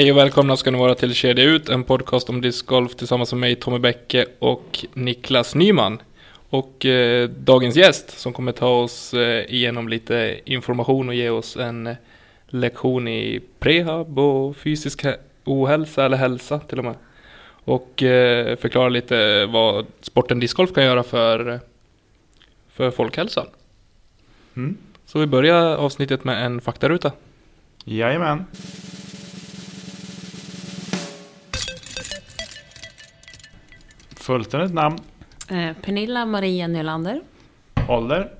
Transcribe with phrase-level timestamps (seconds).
[0.00, 3.40] Hej och välkomna ska ni vara till Kedja Ut, en podcast om discgolf tillsammans med
[3.40, 6.02] mig Tommy Bäcke och Niklas Nyman.
[6.50, 11.56] Och eh, dagens gäst som kommer ta oss eh, igenom lite information och ge oss
[11.56, 11.96] en eh,
[12.46, 15.04] lektion i prehab och fysisk
[15.44, 16.94] ohälsa eller hälsa till och med.
[17.64, 21.60] Och eh, förklara lite vad sporten discgolf kan göra för,
[22.72, 23.46] för folkhälsan.
[24.56, 24.76] Mm.
[25.06, 27.12] Så vi börjar avsnittet med en faktaruta.
[27.84, 28.44] Jajamän.
[34.30, 34.98] Fullständigt namn,
[35.48, 37.20] Eh, Pernilla Maria Nylander,
[37.88, 38.32] ålder,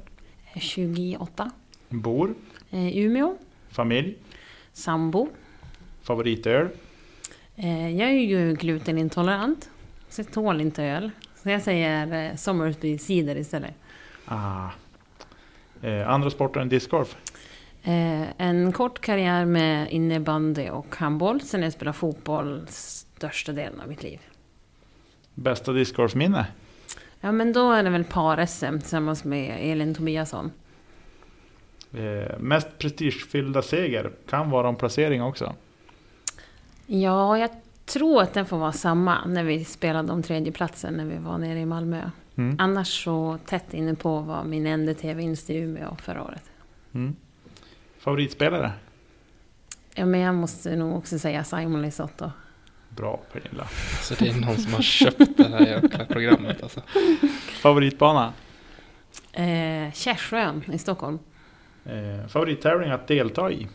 [0.55, 1.51] eh, 28,
[1.89, 2.35] bor,
[2.71, 3.37] eh, Umeå,
[3.71, 4.17] familj,
[4.73, 5.29] sambo.
[6.03, 6.69] favoritöl,
[7.57, 9.71] Eh, jag är ju glutenintolerant,
[10.09, 11.11] så jag tål inte öl.
[11.43, 13.75] Så jag säger eh, Somersby cider istället.
[14.27, 14.69] ah.
[15.83, 17.17] eh, andra sporter än discgolf,
[17.83, 21.41] Eh, en kort karriär med innebandy och handboll.
[21.41, 24.21] Sen har jag spelat fotboll största delen av mitt liv.
[25.41, 26.47] Bästa discgolfminne,
[27.21, 30.51] Ja men då är det väl par-SM tillsammans med Elin Tobiasson.
[31.93, 35.55] eh, mest prestigefyllda seger, kan vara en placering också.
[36.87, 37.51] Ja, jag
[37.85, 41.59] tror att den får vara samma när vi spelade om tredjeplatsen när vi var nere
[41.61, 42.11] i Malmö.
[42.37, 42.57] Mm.
[42.59, 46.43] Annars så tätt inne på var min NDT-vinst i Umeå förra året.
[46.95, 47.17] Mm.
[47.99, 48.73] Favoritspelare,
[49.95, 52.31] Ja, men jag måste nog också säga Simon Lisotto.
[52.91, 53.67] Bra Pernilla.
[54.03, 56.81] Så det är någon som har köpt det här jäkla programmet alltså.
[57.63, 58.33] Favoritbana,
[59.33, 61.19] Eh, Kärsjön i Stockholm.
[61.85, 63.69] eh, favorittävling att delta i,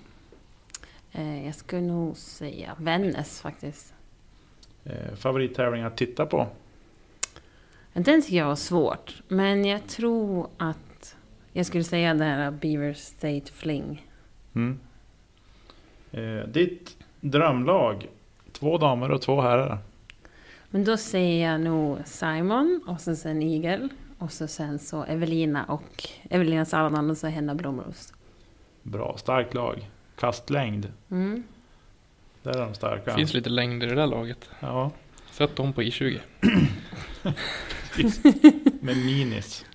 [1.12, 3.94] Eh, jag skulle nog säga Vännäs faktiskt.
[4.84, 6.48] eh, favorittävling att titta på,
[7.94, 9.22] Den tycker jag var svårt.
[9.28, 11.16] Men jag tror att
[11.54, 14.08] jag skulle säga det här Beaver State Fling.
[14.56, 14.80] mm.
[16.12, 18.08] eh, ditt drömlag,
[18.60, 19.78] två damer och två herrar.
[20.70, 23.90] Men då säger jag nog Simon och så sen Igel.
[24.18, 28.14] Och så sen så Evelina och Evelina Salladan och så Henna Blomrost.
[28.84, 29.90] Bra, starkt lag.
[30.20, 31.44] Kastlängd, Mm.
[32.44, 33.12] där är de starka.
[33.12, 34.50] Det finns lite längd i det där laget.
[34.60, 34.92] Ja,
[35.32, 36.20] Sätt dem på I20.
[38.82, 39.66] med minis.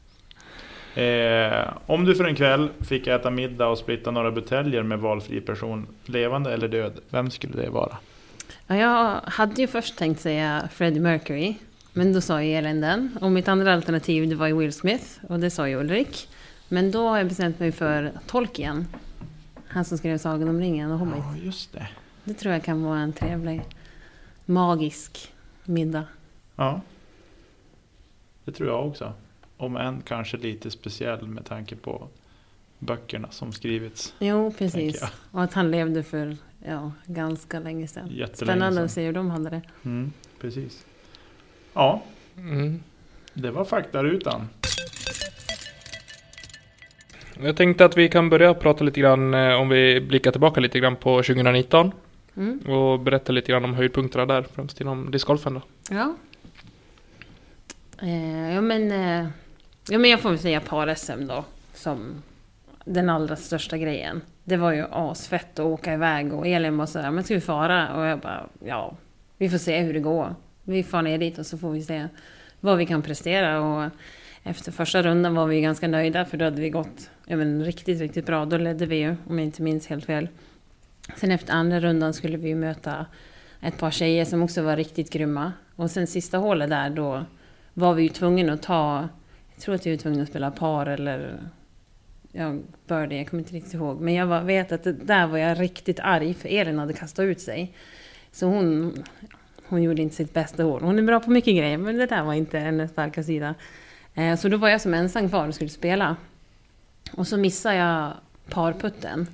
[0.95, 5.41] Eh, om du för en kväll fick äta middag och splitta några buteljer med valfri
[5.41, 7.97] person, levande eller död, vem skulle det vara?
[8.71, 11.55] Ja, jag hade ju först tänkt säga Freddie Mercury.
[11.93, 13.19] Men då sa ju Elin den.
[13.21, 15.05] Och mitt andra alternativ det var ju Will Smith.
[15.29, 16.29] Och det sa ju Ulrik.
[16.69, 18.87] Men då har jag bestämt mig för Tolkien.
[19.69, 21.15] Han som skrev Sagan om ringen och Hobbit.
[21.17, 21.89] Ja, just det.
[22.25, 23.63] Det tror jag kan vara en trevlig,
[24.45, 25.33] magisk
[25.65, 26.05] middag.
[26.57, 26.81] Ja.
[28.45, 29.13] Det tror jag också.
[29.57, 32.09] Om än kanske lite speciell med tanke på
[32.79, 34.15] böckerna som skrivits.
[34.19, 35.05] Jo, precis.
[35.31, 38.07] Och att han levde för ja, ganska länge sedan.
[38.11, 38.85] Jättelänge Spännande sedan.
[38.85, 39.63] att se hur de hade det.
[39.85, 40.85] Mm, precis.
[41.75, 42.03] Ja,
[42.37, 42.83] Mm.
[43.35, 44.49] det var faktarutan.
[47.43, 50.79] Jag tänkte att vi kan börja prata lite grann eh, om vi blickar tillbaka lite
[50.81, 51.93] grann på 2019
[52.37, 52.59] Mm.
[52.59, 55.63] och berätta lite grann om höjdpunkterna där, främst inom discgolfen då.
[55.91, 56.15] Ja.
[58.03, 59.29] Eh, ja, men, eh,
[59.91, 61.45] ja, men jag får väl säga par-SM då.
[61.75, 62.23] Som
[62.93, 64.23] den allra största grejen.
[64.45, 67.95] Det var ju asfett att åka iväg och Elin var sådär, men ska vi fara?
[67.97, 68.97] Och jag bara, ja,
[69.39, 70.35] vi får se hur det går.
[70.65, 72.09] Vi far ner dit och så får vi se
[72.61, 73.61] vad vi kan prestera.
[73.61, 73.91] Och
[74.43, 78.01] efter första rundan var vi ganska nöjda för då hade vi gått ja, men, riktigt,
[78.01, 78.45] riktigt bra.
[78.45, 80.29] Då ledde vi ju, om jag inte minns helt fel.
[81.17, 83.07] Sen efter andra rundan skulle vi ju möta
[83.61, 85.53] ett par tjejer som också var riktigt grymma.
[85.77, 87.25] Och sen sista hålet där då
[87.75, 89.09] var vi ju tvungna att ta,
[89.55, 91.41] jag tror att vi var tvungna att spela par eller
[92.33, 92.57] ja,
[92.87, 94.01] birdie, jag kommer inte riktigt ihåg.
[94.01, 97.41] Men jag var, vet att där var jag riktigt arg för Elin hade kastat ut
[97.41, 97.73] sig.
[98.33, 98.95] Så hon,
[99.67, 100.83] hon gjorde inte sitt bästa hål.
[100.83, 103.55] Hon är bra på mycket grejer men det där var inte hennes starka sida.
[104.15, 106.17] Eh, så då var jag som ensam kvar och skulle spela.
[107.13, 108.13] Och så missade jag
[108.51, 109.27] parputten.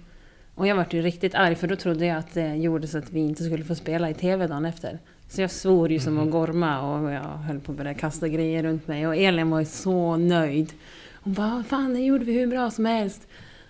[0.55, 3.13] Och jag vart ju riktigt arg för då trodde jag att det gjorde så att
[3.13, 4.99] vi inte skulle få spela i TV dagen efter.
[5.29, 8.63] Så jag svor ju som en gorma och jag höll på att börja kasta grejer
[8.63, 9.07] runt mig.
[9.07, 10.73] Och Elin var ju så nöjd.
[11.27, 13.27] Hon bara, fan det gjorde vi hur bra som helst.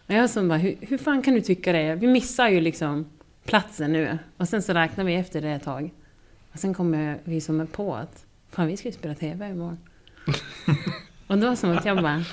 [0.07, 1.95] Och jag som bara, hur, hur fan kan du tycka det?
[1.95, 3.07] Vi missar ju liksom
[3.47, 4.19] platsen nu.
[4.37, 5.91] Och sen så räknar vi efter det ett tag.
[6.53, 9.79] Och sen kommer vi som på att, fan vi ska ju spela TV imorgon.
[11.27, 12.25] och då som att jag bara,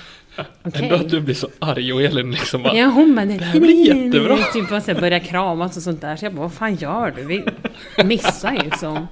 [0.62, 0.82] okej.
[0.82, 2.76] Ändå att du blir så arg och Elin liksom bara...
[2.76, 4.36] Ja, hon bara, det här blir jättebra.
[4.36, 6.16] Typ bara så här börja kramas och sånt där.
[6.16, 7.24] Så jag bara, vad fan gör du?
[7.24, 7.44] Vi
[8.04, 9.06] missar ju som.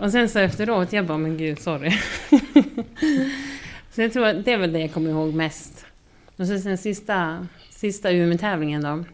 [0.00, 1.92] Och sen så efteråt, jag bara, men gud, sorry.
[3.98, 5.86] så jag tror att det är väl det jag kommer ihåg mest.
[6.36, 9.04] Och så sen sista, sista UM-tävlingen då.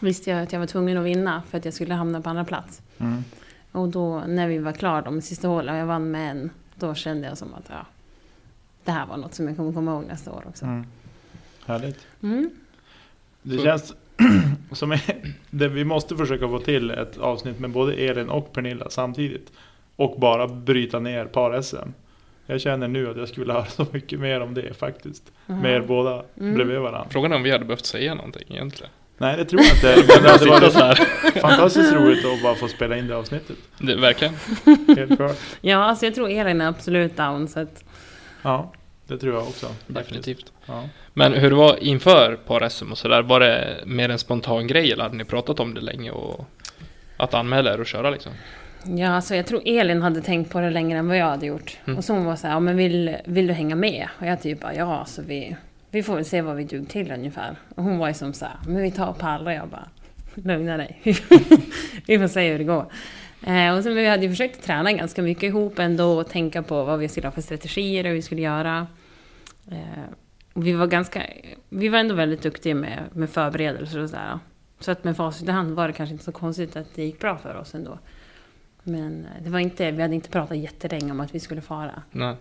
[0.00, 2.44] Visste jag att jag var tvungen att vinna för att jag skulle hamna på andra
[2.44, 2.82] plats.
[2.98, 3.24] Mm.
[3.72, 6.50] Och då när vi var klara de sista hålen och jag vann med en.
[6.74, 7.86] Då kände jag som att ja,
[8.84, 10.64] det här var något som jag kommer komma ihåg nästa år också.
[10.64, 10.86] Mm.
[11.66, 12.06] Härligt.
[12.22, 12.50] Mm.
[13.42, 13.94] Det känns
[14.72, 15.00] som är,
[15.50, 19.52] det, vi måste försöka få till ett avsnitt med både Elin och Pernilla samtidigt.
[19.96, 21.92] Och bara bryta ner par-SM.
[22.46, 25.32] Jag känner nu att jag skulle höra så mycket mer om det faktiskt.
[25.48, 25.60] Aha.
[25.60, 26.54] Med er båda Mm.
[26.54, 27.06] bredvid varandra.
[27.10, 28.90] Frågan är om vi hade behövt säga någonting egentligen.
[29.18, 30.04] Nej det tror jag inte.
[30.14, 30.94] Men det hade varit så här.
[31.40, 33.56] fantastiskt roligt att bara få spela in det avsnittet.
[33.78, 34.34] Det, verkligen.
[34.96, 35.36] Helt klart.
[35.60, 37.48] Ja, alltså jag tror Elin är absolut down.
[37.48, 37.84] Så att,
[38.42, 38.72] Ja,
[39.06, 39.66] det tror jag också.
[39.86, 40.52] Definitivt.
[40.66, 40.84] Ja.
[41.14, 45.02] Men hur det var inför par-SM och sådär, var det mer en spontan grej eller
[45.02, 46.46] hade ni pratat om det länge och
[47.16, 48.32] att anmäla er och köra liksom?
[48.84, 51.78] Ja, alltså jag tror Elin hade tänkt på det längre än vad jag hade gjort.
[51.86, 51.98] Mm.
[51.98, 54.08] Och så hon var så här, ja, men vill, vill du hänga med?
[54.20, 55.56] Och jag typ bara, ja, alltså vi,
[55.90, 57.56] vi får väl se vad vi dug till ungefär.
[57.74, 59.88] Och hon var ju som så här, men vi tar pall och jag bara,
[60.34, 61.00] lugna dig.
[62.06, 62.86] vi får se hur det går.
[63.46, 66.84] Eh, och sen, vi hade ju försökt träna ganska mycket ihop ändå och tänka på
[66.84, 68.86] vad vi skulle ha för strategier och hur vi skulle göra.
[69.70, 70.04] Eh,
[70.54, 71.22] vi var ganska,
[71.68, 74.38] vi var ändå väldigt duktiga med, med förberedelser och sådär.
[74.80, 77.20] Så att med facit i hand var det kanske inte så konstigt att det gick
[77.20, 77.98] bra för oss ändå.
[78.88, 82.02] Men eh, det var inte, vi hade inte pratat jättelänge om att vi skulle fara.
[82.12, 82.36] Nej.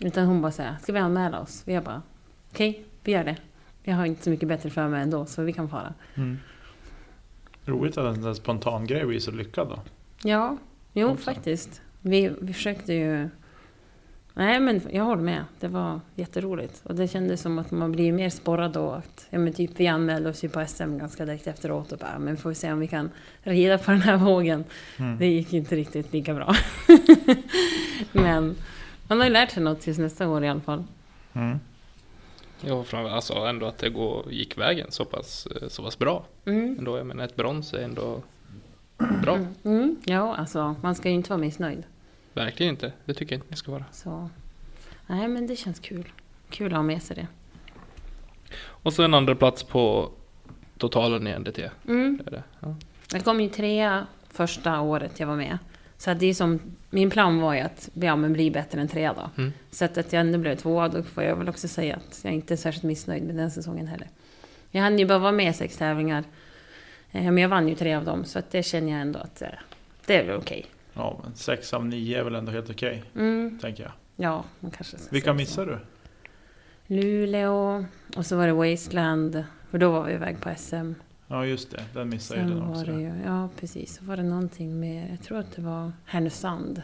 [0.00, 1.62] Utan hon bara säger, ska vi anmäla oss?
[1.66, 2.02] Vi bara,
[2.50, 3.36] okej, vi gör det.
[3.82, 5.94] Jag har inte så mycket bättre för mig ändå, så vi kan fara.
[6.14, 6.38] Mm.
[7.64, 9.78] Roligt att en sån där spontan grej blir så lyckad då.
[10.28, 10.56] Ja,
[10.92, 11.24] jo Också.
[11.24, 11.82] faktiskt.
[12.00, 13.28] Vi, vi försökte ju...
[14.36, 15.44] Nej men jag håller med.
[15.60, 16.82] Det var jätteroligt.
[16.84, 18.90] Och det kändes som att man blir mer sporrad då.
[18.90, 22.18] Att, ja, men typ, vi anmälde oss ju på SM ganska direkt efteråt och bara,
[22.18, 23.10] men får vi se om vi kan
[23.42, 24.64] rida på den här vågen.
[24.96, 25.18] Mm.
[25.18, 26.54] Det gick inte riktigt lika bra.
[28.12, 28.56] men
[29.08, 30.84] man har ju lärt sig något tills nästa år i alla fall.
[31.32, 31.58] Mm.
[32.60, 36.24] Ja, alltså ändå att det går, gick vägen så pass, eh, så pass bra.
[36.44, 36.76] Mm.
[36.78, 38.22] Ändå, jag menar ett brons är ändå
[39.22, 39.34] bra.
[39.34, 39.54] Mm.
[39.64, 39.96] Mm.
[40.04, 41.82] Ja, alltså man ska ju inte vara missnöjd.
[42.34, 42.92] Verkligen inte.
[43.04, 43.84] Det tycker jag inte ni ska vara.
[43.92, 44.30] Så,
[45.06, 46.04] nej men det känns kul.
[46.50, 47.26] Kul att ha med sig det.
[48.56, 50.10] Och så en andra plats på
[50.78, 51.58] totalen i NDT.
[51.88, 52.20] Mm.
[52.24, 52.42] Det det.
[52.60, 52.74] Ja.
[53.12, 55.58] Jag kom ju trea första året jag var med.
[55.96, 56.60] Så det är som,
[56.90, 59.42] min plan var ju att ja, men bli bättre än trea då.
[59.42, 59.52] Mm.
[59.70, 62.32] Så att, att jag ändå blev tvåa, då får jag väl också säga att jag
[62.32, 64.08] inte är särskilt missnöjd med den säsongen heller.
[64.70, 66.24] Jag hann ju bara vara med i sex tävlingar.
[67.12, 69.42] Eh, Men jag vann ju tre av dem, så att det känner jag ändå att
[69.42, 69.48] eh,
[70.06, 70.66] det är väl okej.
[70.94, 73.92] Ja, men sex av nio är väl ändå helt okej, Mm, tänker jag.
[74.16, 75.78] ja, man kanske ska Vilka missar du?
[76.86, 77.84] Luleå,
[78.16, 80.92] och så var det Wasteland, för då var vi iväg på SM.
[81.28, 81.84] Ja, just det.
[81.94, 82.84] Den missar ju Sen den var också.
[82.92, 86.82] det ju, ja precis, så var det någonting mer, jag tror att det var Härnösand.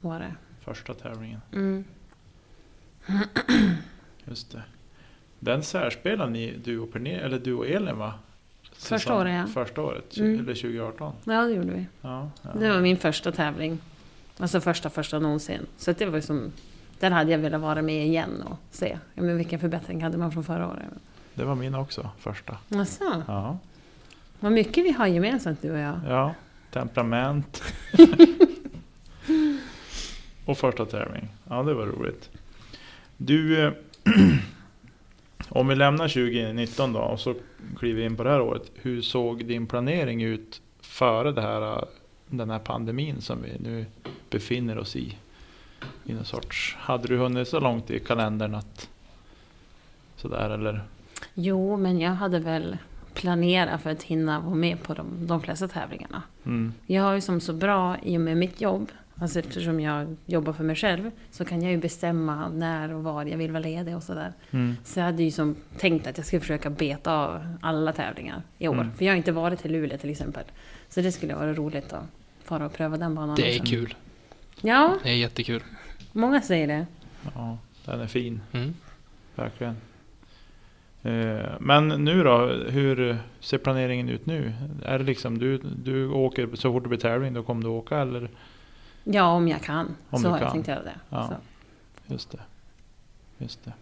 [0.00, 0.34] Var det.
[0.60, 1.40] Första tävlingen.
[1.52, 1.84] Mm.
[4.24, 4.62] Just det.
[5.38, 8.14] Den särspelar ni, du och, Pernilla, eller du och Elin va?
[8.80, 9.46] Första Säsong- året, ja.
[9.64, 10.40] Första året, Mm.
[10.40, 11.12] eller 2018.
[11.24, 11.86] Ja, det gjorde vi.
[12.00, 12.50] Ja, ja.
[12.60, 13.78] Det var min första tävling.
[14.38, 15.66] Alltså första, första någonsin.
[15.78, 16.52] Så det var som...
[17.00, 18.98] Där hade jag velat vara med igen och se.
[19.14, 20.84] Ja, men vilken förbättring hade man från förra året?
[21.34, 22.56] Det var min också, första.
[22.74, 23.58] Alltså, Ja,
[24.40, 26.00] vad mycket vi har gemensamt du och jag.
[26.08, 26.34] ja.
[26.72, 27.62] temperament.
[30.44, 31.28] och första tävling.
[31.48, 32.30] Ja, det var roligt.
[33.16, 33.72] Du, eh,
[35.50, 37.34] om vi lämnar 2019 då och så
[37.78, 38.70] kliver vi in på det här året.
[38.74, 41.84] Hur såg din planering ut före det här,
[42.28, 43.86] den här pandemin som vi nu
[44.30, 45.16] befinner oss i?
[46.04, 48.88] I någon sorts, hade du hunnit så långt i kalendern att
[50.16, 50.82] sådär eller?
[51.34, 52.76] Jo, men jag hade väl
[53.14, 56.22] planerat för att hinna vara med på de, de flesta tävlingarna.
[56.46, 58.90] Mm, Jag har ju som så bra i och med mitt jobb,
[59.20, 63.24] alltså eftersom jag jobbar för mig själv, så kan jag ju bestämma när och var
[63.24, 64.32] jag vill vara ledig och sådär.
[64.50, 68.42] mm, Så jag hade ju som tänkt att jag skulle försöka beta av alla tävlingar
[68.58, 68.74] i år.
[68.74, 68.92] Mm.
[68.94, 70.44] För jag har inte varit till Luleå till exempel.
[70.88, 72.04] Så det skulle vara roligt att
[72.44, 73.70] fara och pröva den banan Det är också.
[73.74, 73.94] kul.
[74.60, 75.62] Ja, Det är jättekul.
[76.12, 76.86] många säger det.
[77.34, 78.40] ja, den är fin.
[78.52, 78.74] Mm.
[79.34, 79.76] Verkligen.
[81.02, 84.52] Eh, Men nu då, hur ser planeringen ut nu?
[84.84, 87.98] Är det liksom du, du åker så fort det blir tävling, då kommer du åka
[87.98, 88.28] eller?
[89.12, 89.96] Ja, om jag kan.
[90.10, 90.94] Om så har jag tänkt göra det.
[91.08, 91.28] Ja.
[91.28, 91.34] Så.
[92.12, 92.38] Just det.
[93.38, 93.72] Just det.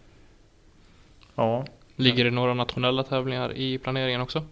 [1.35, 1.65] Ja,
[1.99, 4.43] Ligger det några nationella tävlingar i planeringen också?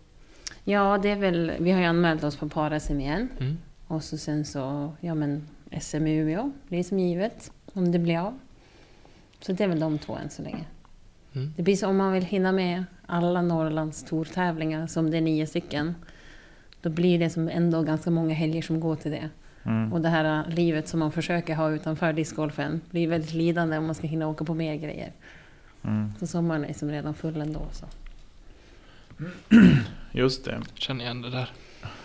[0.64, 3.30] Ja, det är väl, vi har ju anmält oss på par-SM igen.
[3.40, 3.58] Mm.
[3.88, 5.48] Och så sen så, ja men
[5.82, 7.52] SM i Umeå, det är som givet.
[7.74, 8.40] Om det blir av.
[9.40, 10.66] Så det är väl de två än så länge.
[11.34, 11.54] Mm.
[11.56, 15.48] Det blir så om man vill hinna med alla Norrlands tortävlingar, som det är nio
[15.48, 15.96] stycken.
[16.82, 19.30] Då blir det som ändå ganska många helger som går till det.
[19.68, 19.94] Mm.
[19.94, 23.86] Och det här äh, livet som man försöker ha utanför discgolfen blir väldigt lidande om
[23.86, 25.12] man ska hinna åka på mer grejer.
[25.84, 26.14] Mm.
[26.20, 27.62] Så sommaren är som redan full ändå.
[27.72, 27.86] Så.
[30.12, 30.62] just det.
[30.74, 31.52] Känner igen det där.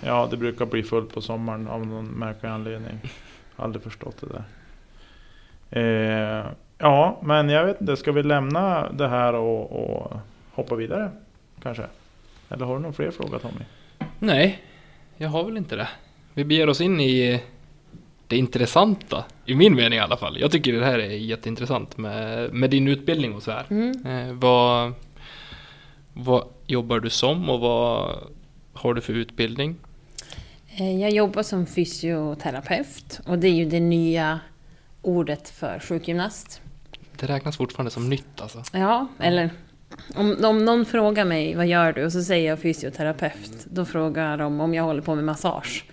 [0.00, 3.00] Ja, det brukar bli fullt på sommaren av någon märklig anledning.
[3.57, 4.45] Aldrig förstått det där.
[5.71, 6.47] Eh,
[6.78, 10.16] ja, men jag vet inte, ska vi lämna det här och, och
[10.52, 11.11] hoppa vidare?
[11.62, 11.87] Kanske?
[12.49, 13.64] Eller har du någon fler fråga Tommy?
[14.19, 14.62] Nej,
[15.16, 15.88] jag har väl inte det.
[16.35, 17.41] Vi beger oss in i
[18.29, 20.41] det intressanta, i min mening i alla fall.
[20.41, 23.67] Jag tycker det här är jätteintressant med, med din utbildning och så här.
[23.71, 24.07] Mm.
[24.07, 24.93] Eh, vad,
[26.12, 28.19] vad jobbar du som och vad
[28.73, 29.77] har du för utbildning?
[30.77, 34.41] Eh, Jag jobbar som fysioterapeut och det är ju det nya
[35.03, 36.61] ordet för sjukgymnast.
[37.17, 38.62] Det räknas fortfarande som nytt alltså.
[38.73, 39.51] Ja, eller
[40.15, 43.67] om, om någon frågar mig vad gör du och så säger jag fysioterapeut.
[43.71, 45.85] Då frågar de om jag håller på med massage.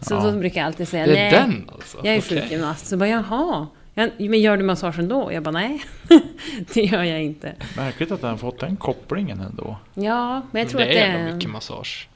[0.00, 0.20] Så Ja.
[0.20, 1.48] då brukar jag alltid säga Det är nej.
[1.48, 1.98] den alltså?
[2.04, 2.40] Jag är Okej.
[2.40, 2.86] sjukgymnast.
[2.86, 3.66] Så bara jaha.
[3.94, 5.32] Ja, men gör du massagen då?
[5.32, 5.82] Jag bara nej.
[6.74, 7.54] det gör jag inte.
[7.76, 9.76] Märkligt att han fått den kopplingen ändå.
[9.94, 11.32] Ja, men jag tror det att det är är...
[11.34, 12.08] mycket massage.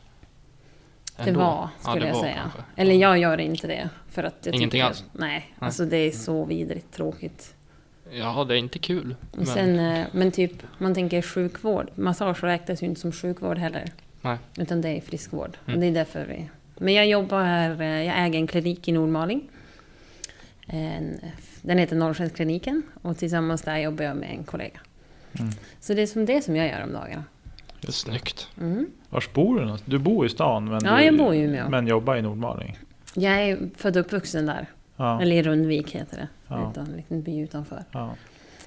[1.17, 1.41] Det Ändå.
[1.41, 1.47] var,
[1.85, 2.35] Ja, skulle det jag var säga.
[2.43, 2.59] kanske.
[2.77, 3.89] Eller jag gör inte det.
[4.11, 5.05] För att jag Ingenting tycker, alls?
[5.13, 7.55] Nej, alltså det är så vidrigt tråkigt.
[8.13, 9.15] Ja, det är inte kul.
[9.33, 11.91] Men, sen, eh, men typ, man tänker sjukvård.
[11.95, 13.85] Massage räknas ju inte som sjukvård heller.
[14.21, 14.39] Nej.
[14.59, 15.57] Utan det är friskvård.
[15.67, 15.75] Mm.
[15.75, 16.49] Och det är därför vi...
[16.83, 19.49] Men jag jobbar här, eh, jag äger en klinik i Nordmaling.
[20.67, 21.21] En,
[21.63, 24.81] den heter Norrskenskliniken och tillsammans där jobbar jag med en kollega.
[25.39, 25.51] Mm.
[25.81, 27.25] Så det är som det som jag gör om dagarna.
[27.81, 27.93] Det.
[27.93, 28.49] Snyggt.
[28.61, 28.87] Mm.
[29.11, 29.91] Vars bor du någonstans?
[29.91, 31.69] Du bor i stan men, Ja, du, jag bor i Umeå.
[31.69, 32.79] men jobbar i Nordmaling?
[33.15, 34.67] Jag är född och uppvuxen där.
[34.97, 35.23] Ja.
[35.23, 36.29] Eller i Rundvik heter det.
[36.49, 36.71] Ja.
[36.71, 37.85] Utan, en liten by utanför.
[37.93, 38.15] ja.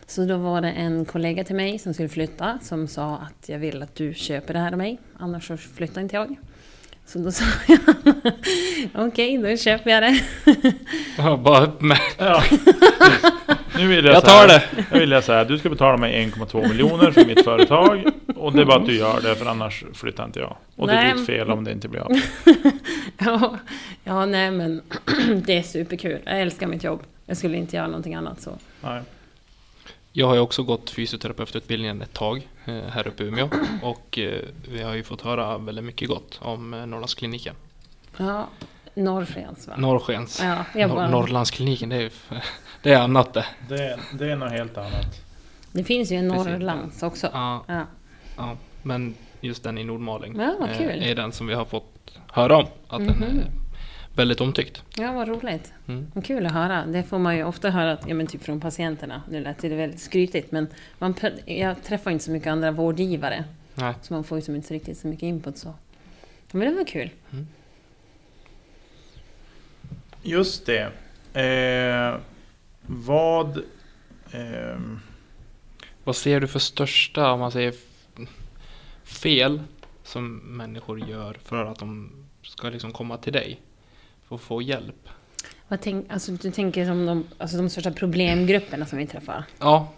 [0.07, 3.59] Så då var det en kollega till mig som skulle flytta som sa att jag
[3.59, 6.35] vill att du köper det här av mig, annars så flyttar inte jag.
[7.07, 7.79] Så då sa jag
[9.07, 10.19] okej, då köper jag det.
[11.17, 11.99] Ja, bara upp med.
[12.17, 12.43] Ja.
[13.77, 14.63] Nu vill jag, Jag tar det.
[14.91, 18.03] Nu vill jag säga du ska betala mig 1,2 miljoner för mitt företag.
[18.35, 20.55] Och det är bara att du gör det för annars flyttar inte jag.
[20.75, 21.13] Och det är Nej.
[21.13, 22.11] ditt fel om det inte blir av.
[23.17, 23.57] Ja,
[24.03, 24.81] ja, nej men
[25.45, 26.19] det är superkul.
[26.25, 27.03] Jag älskar mitt jobb.
[27.25, 28.51] Jag skulle inte göra någonting annat så.
[28.81, 29.01] Nej.
[30.17, 33.49] Jag har ju också gått fysioterapeututbildningen ett tag eh, här uppe i Umeå.
[33.83, 34.41] Och eh,
[34.71, 37.55] vi har ju fått höra väldigt mycket gott om eh, Norrlandskliniken.
[38.17, 38.47] Ja,
[38.93, 39.73] Norrskens va?
[39.77, 40.41] Norrskens.
[40.43, 42.09] Ja, jag Nor- bara, Norrlandskliniken, det är, ju-
[42.81, 43.45] det är annat det.
[43.69, 45.21] Det, det är något helt annat.
[45.71, 46.47] det finns ju en Precis.
[46.47, 47.29] Norrlands också.
[47.33, 47.85] Ja, Ja.
[48.37, 52.65] ja, men just den i Nordmaling Ja, är den som vi har fått höra om.
[52.87, 53.23] Att den Mhm.
[53.23, 53.45] är
[54.15, 54.83] väldigt omtyckt.
[54.97, 55.73] ja, vad roligt.
[55.87, 56.11] Mm.
[56.13, 56.85] Vad kul att höra.
[56.85, 59.21] Det får man ju ofta höra att, ja, men typ från patienterna.
[59.29, 60.67] Nu lät det väldigt skrytigt men
[60.99, 61.13] man,
[61.45, 63.43] jag träffar inte så mycket andra vårdgivare.
[63.75, 63.93] Nej.
[64.01, 65.73] Så man får ju inte riktigt så mycket input så.
[66.51, 67.09] Men det var kul.
[70.23, 70.91] Just det.
[71.41, 72.19] Eh,
[72.81, 73.61] vad...
[74.31, 74.99] ehm,
[76.03, 77.73] Vad ser du för största, om man säger
[79.03, 79.61] fel
[80.03, 82.11] som människor gör för att de
[82.43, 83.61] ska liksom komma till dig?
[84.27, 85.09] För att få hjälp?
[85.67, 89.43] Vad tänk, alltså, du tänker som de, alltså, de största problemgrupperna som vi träffar?
[89.59, 89.93] Ja,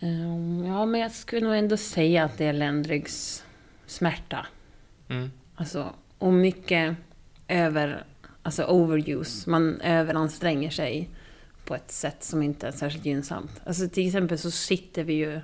[0.00, 4.46] Ehm, ja, men jag skulle nog ändå säga att det är ländryggsmärta.
[5.08, 5.30] mm.
[5.54, 6.96] Alltså, och mycket
[7.48, 8.04] över,
[8.42, 9.50] alltså overuse.
[9.50, 11.08] Man överanstränger sig
[11.64, 13.60] på ett sätt som inte är särskilt gynnsamt.
[13.64, 15.40] Alltså till exempel så sitter vi ju,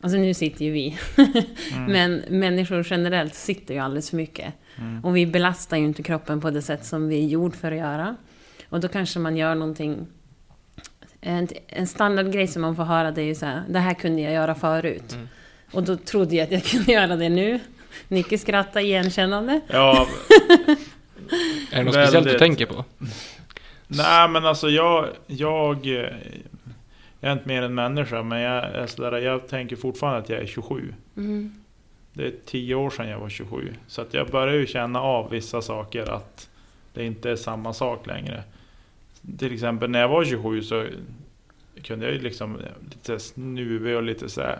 [0.00, 0.98] alltså nu sitter ju vi,
[1.88, 4.54] men människor generellt sitter ju alldeles för mycket.
[5.02, 7.78] Och vi belastar ju inte kroppen på det sätt som vi är gjord för att
[7.78, 8.16] göra.
[8.68, 10.06] Och då kanske man gör någonting
[11.20, 14.22] en, en standardgrej som man får höra det är ju så här, det här kunde
[14.22, 15.12] jag göra förut.
[15.12, 15.28] Mm.
[15.72, 17.60] Och då trodde jag att jag kunde göra det nu.
[18.08, 19.60] Nicke skrattar igenkännande.
[19.68, 20.06] ja,
[21.72, 22.38] är det något speciellt du Väldigt.
[22.38, 22.84] tänker på?
[23.86, 25.08] nej men alltså jag...
[25.26, 30.40] Jag, jag är inte mer än människa men jag, sådär, jag tänker fortfarande att jag
[30.40, 30.94] är 27.
[31.16, 31.52] Mm.
[32.12, 33.74] Det är tio år sedan jag var 27.
[33.86, 36.48] Så att jag börjar ju känna av vissa saker att
[36.92, 38.42] det inte är samma sak längre.
[39.38, 40.86] Till exempel när jag var 27 så
[41.82, 42.60] kunde jag ju liksom
[42.90, 44.58] lite snuvig och lite så här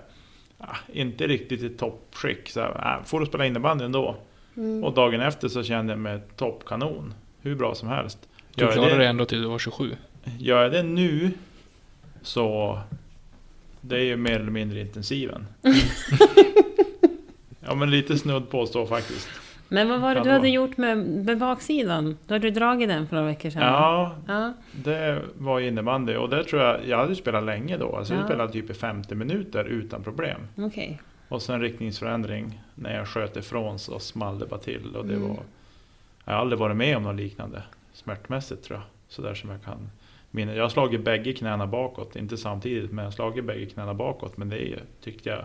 [0.59, 2.49] ah, inte riktigt i toppskick.
[2.51, 4.17] Så här, äh, får du spela innebandy ändå?
[4.57, 4.85] Mm.
[4.85, 7.15] Och dagen efter så kände jag mig toppkanon.
[7.43, 8.29] Hur bra som helst.
[8.55, 9.97] Du Gör klarade det- det ändå till du var 27.
[10.39, 11.31] Gör jag det nu
[12.23, 12.79] så
[13.81, 15.47] det är ju mer eller mindre intensiven.
[17.69, 19.29] ja men lite snudd på så faktiskt.
[19.71, 22.19] Men vad var det du hade gjort med, med baksidan?
[22.27, 23.63] Du hade dragit den för några veckor sedan.
[23.63, 24.53] Ja, ja.
[24.73, 27.97] det var innebandy och det tror jag, jag hade spelat länge då.
[27.97, 28.27] Alltså jag Ja.
[28.27, 30.41] spelade typ i 50 minuter utan problem.
[30.57, 31.01] Okej.
[31.29, 34.97] Och sen riktningsförändring när jag sköt ifrån så small det bara till.
[34.97, 35.29] Och det Mm.
[35.29, 35.37] var,
[36.25, 38.87] jag har aldrig varit med om något liknande smärtmässigt tror jag.
[39.09, 39.91] Sådär som jag kan
[40.31, 40.55] minna.
[40.55, 44.37] Jag har slagit bägge knäna bakåt, inte samtidigt men jag har slagit bägge knäna bakåt.
[44.37, 45.45] Men det är, tyckte jag,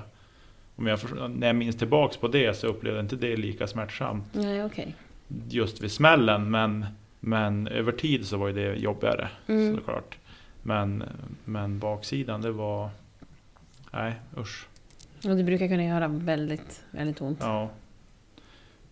[0.75, 0.99] om jag,
[1.29, 4.95] när jag minns tillbaks på det så upplevde jag inte det lika smärtsamt Nej, okej.
[5.49, 6.51] just vid smällen.
[6.51, 6.85] Men,
[7.19, 9.75] men över tid så var ju det jobbigare Mm.
[9.75, 10.17] såklart.
[10.63, 11.03] Men,
[11.45, 12.89] men baksidan det var,
[13.91, 14.67] nej usch.
[15.25, 17.37] Och det brukar kunna göra väldigt, väldigt ont.
[17.41, 17.69] Ja,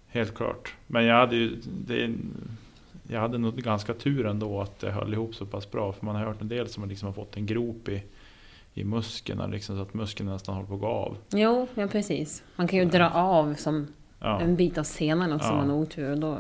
[0.08, 0.74] helt klart.
[0.88, 1.56] Men jag hade ju
[1.88, 2.14] det,
[3.08, 5.92] jag hade nog ganska tur ändå att det höll ihop så pass bra.
[5.94, 8.04] För man har hört en del som liksom har fått en grop i,
[8.74, 9.52] i muskeln.
[9.52, 11.18] Liksom, så att muskeln nästan håller på att gå av.
[11.30, 12.44] Jo, ja precis.
[12.56, 13.88] Man kan ju dra av som
[14.20, 15.52] Ja, en bit av senan också Ja.
[15.52, 16.16] om man har otur.
[16.16, 16.38] Då,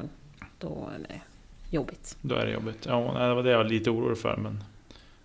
[0.59, 1.21] då är det
[1.75, 2.17] jobbigt.
[2.21, 2.85] då är det jobbigt.
[2.89, 2.97] Ja,
[3.27, 4.37] det var det jag var lite orolig för.
[4.37, 4.63] Men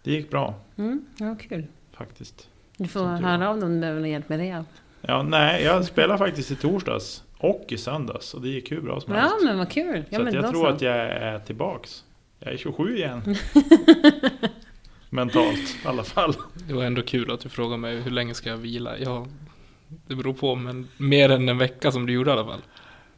[0.03, 1.67] det gick bra Mm, ja, kul.
[1.93, 2.49] faktiskt.
[2.77, 4.65] Du får tur höra av dem om du behöver någon hjälp med det.
[5.01, 8.35] Ja, nej, jag spelade faktiskt i torsdags och i söndags.
[8.35, 9.37] Och det gick hur bra som Ja, helst.
[9.45, 10.05] men vad kul.
[10.11, 10.67] Ja, så jag tror så.
[10.67, 12.05] att jag är tillbaks.
[12.41, 13.23] Jag är 27 igen.
[15.11, 16.35] Mentalt i alla fall.
[16.69, 18.99] Det var ändå kul att du frågade mig hur länge ska jag vila?
[18.99, 19.27] Ja,
[20.07, 22.61] det beror på, men mer än en vecka som du gjorde i alla fall.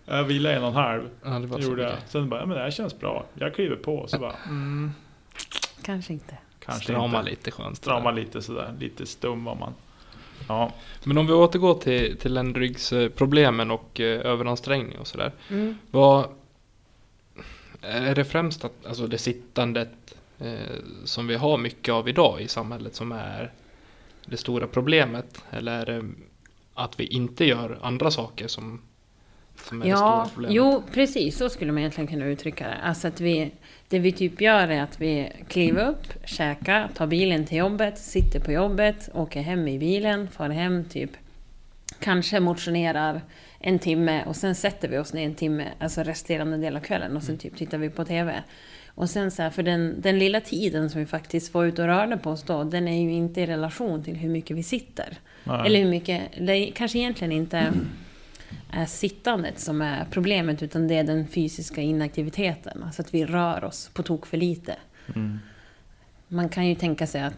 [0.04, 1.02] Jag vilade en och en halv.
[1.24, 1.92] Ja, det var gjorde jag.
[2.08, 3.26] Sen bara, ja, men det här känns bra.
[3.34, 4.06] Jag kliver på.
[4.08, 4.92] Så bara, mm,
[5.82, 6.38] Kanske inte.
[6.64, 7.30] kanske Strama inte.
[7.30, 7.76] lite skönt.
[7.76, 8.74] Strama lite sådär.
[8.80, 9.72] Lite stum var man.
[10.48, 10.72] Ja,
[11.04, 15.32] Men om vi återgår till, till ländryggsproblemen och eh, överansträngning och sådär.
[15.50, 15.78] Mm.
[15.90, 16.26] Vad
[17.80, 19.88] är det främst att, alltså det sittandet
[21.04, 23.52] som vi har mycket av idag i samhället som är
[24.26, 25.44] det stora problemet?
[25.50, 26.04] Eller är det
[26.74, 28.82] att vi inte gör andra saker som,
[29.56, 30.56] som är det Ja, stora problemet?
[30.56, 32.74] jo precis så skulle man egentligen kunna uttrycka det.
[32.74, 33.52] Alltså att vi,
[33.88, 38.40] det vi typ gör är att vi kliver upp, käkar, tar bilen till jobbet, sitter
[38.40, 41.10] på jobbet, åker hem i bilen, far hem typ,
[42.00, 43.20] kanske motionerar
[43.60, 47.16] en timme och sen sätter vi oss ner en timme, alltså resterande del av kvällen
[47.16, 48.42] och sen typ tittar vi på TV.
[48.98, 51.84] Och sen så här, för den, den lilla tiden som vi faktiskt får ut och
[51.84, 55.18] röra på oss då, den är ju inte i relation till hur mycket vi sitter.
[55.44, 55.66] nej.
[55.66, 57.72] Eller hur mycket, det kanske egentligen inte
[58.70, 62.82] är sittandet som är problemet, utan det är den fysiska inaktiviteten.
[62.82, 64.76] Alltså att vi rör oss på tok för lite.
[65.14, 65.38] Mm.
[66.28, 67.34] Man kan ju tänka sig att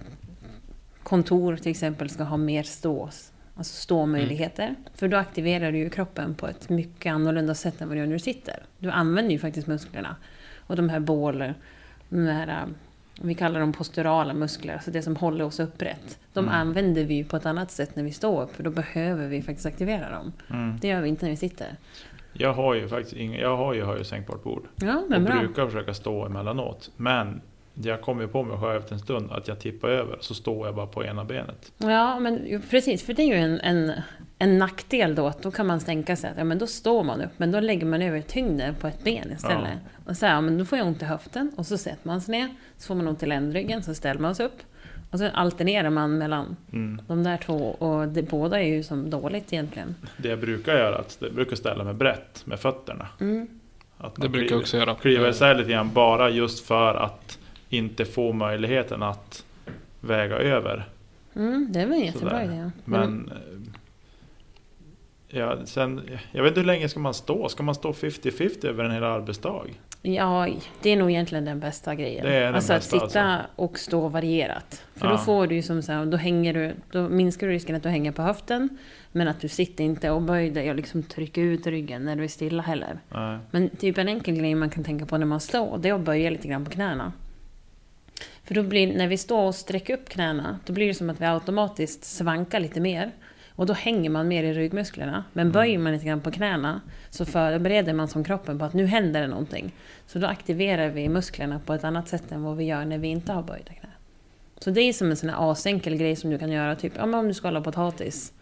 [1.03, 4.75] kontor till exempel ska ha mer stås, alltså ståmöjligheter.
[4.94, 8.07] För då aktiverar du ju kroppen på ett mycket annorlunda sätt än vad du gör
[8.07, 8.62] när du sitter.
[8.79, 10.16] Du använder ju faktiskt musklerna.
[10.70, 11.54] Och de här bålen,
[12.09, 12.68] de här, äh,
[13.22, 16.18] vi kallar dem posturala muskler, alltså det som håller oss upprätt.
[16.33, 16.54] De Mm.
[16.54, 19.66] använder vi på ett annat sätt när vi står upp, för då behöver vi faktiskt
[19.66, 20.33] aktivera dem.
[20.50, 20.78] Mm.
[20.80, 21.76] Det gör vi inte när vi sitter.
[22.33, 24.66] Jag har ju faktiskt inga, jag har ju höjdsänkbart bord.
[24.76, 25.38] Ja, och bra.
[25.38, 26.90] brukar försöka stå emellanåt.
[26.96, 27.40] Men
[27.74, 30.16] jag kommer ju på mig själv efter en stund att jag tippar över.
[30.20, 31.72] Så står jag bara på ena benet.
[31.78, 33.92] Ja, men precis, för det är ju en, en,
[34.38, 37.20] en nackdel då, att då kan man tänka sig att ja, men då står man
[37.22, 39.78] upp, men då lägger man över tyngden på ett ben istället.
[40.06, 42.20] Och så här, ja, men då får jag ont i höften, och så sätter man
[42.20, 44.59] sig ner, så får man ont i ländryggen, så ställer man sig upp.
[45.11, 47.02] Och så alternerar man mellan Mm.
[47.06, 49.94] de där två, och det, båda är ju som dåligt egentligen.
[50.16, 53.09] Det jag brukar göra är att jag brukar ställa mig brett med fötterna.
[53.20, 53.48] Mm.
[53.98, 54.94] Att Det brukar jag också göra.
[54.94, 57.38] Kliva isär lite grann bara just för att
[57.70, 59.44] inte få möjligheten att
[60.00, 60.88] väga över.
[61.37, 62.44] Mm, det var en jättebra Sådär.
[62.44, 62.70] idé.
[62.85, 63.30] Men
[65.28, 66.00] eh, ja, sen,
[66.33, 67.48] jag vet inte hur länge ska man stå?
[67.48, 69.62] Ska man stå 50-50 över en hel arbetsdag?
[70.02, 70.48] Ja,
[70.83, 72.24] det är nog egentligen den bästa grejen.
[72.26, 73.48] Det är den alltså bästa, att sitta alltså.
[73.56, 74.85] och stå varierat.
[74.96, 75.12] För Ja.
[75.12, 77.88] då får du som så här, då hänger du, då minskar du risken att du
[77.88, 78.68] hänger på höften.
[79.12, 82.24] Men att du sitter inte och böjer dig och liksom trycker ut ryggen när du
[82.24, 82.98] är stilla heller.
[83.09, 83.38] Nej.
[83.50, 86.00] Men typ en enkel grej man kan tänka på när man står, det är att
[86.00, 87.12] böja lite grann på knäna.
[88.50, 91.20] För då blir, när vi står och sträcker upp knäna, då blir det som att
[91.20, 93.10] vi automatiskt svankar lite mer.
[93.54, 95.24] Och då hänger man mer i ryggmusklerna.
[95.32, 98.86] Men böjer man lite grann på knäna så förbereder man som kroppen på att nu
[98.86, 99.72] händer det någonting.
[100.06, 103.08] Så då aktiverar vi musklerna på ett annat sätt än vad vi gör när vi
[103.08, 103.92] inte har böjda knän.
[104.58, 107.02] Så det är som en sån här asenkel grej som du kan göra, typ ja,
[107.02, 108.32] om du skalar potatis.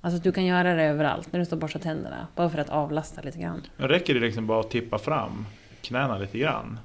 [0.00, 2.26] Alltså du kan göra det överallt när du står och borstar tänderna.
[2.34, 3.62] Bara för att avlasta lite grann.
[3.76, 5.46] Men räcker det liksom bara att tippa fram
[5.80, 6.78] knäna lite grann?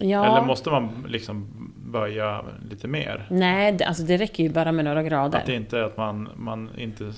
[0.00, 0.26] Ja.
[0.26, 3.26] Eller måste man liksom böja lite mer?
[3.30, 5.38] Nej, det, alltså det räcker ju bara med några grader.
[5.38, 7.12] Att det inte är att man, man inte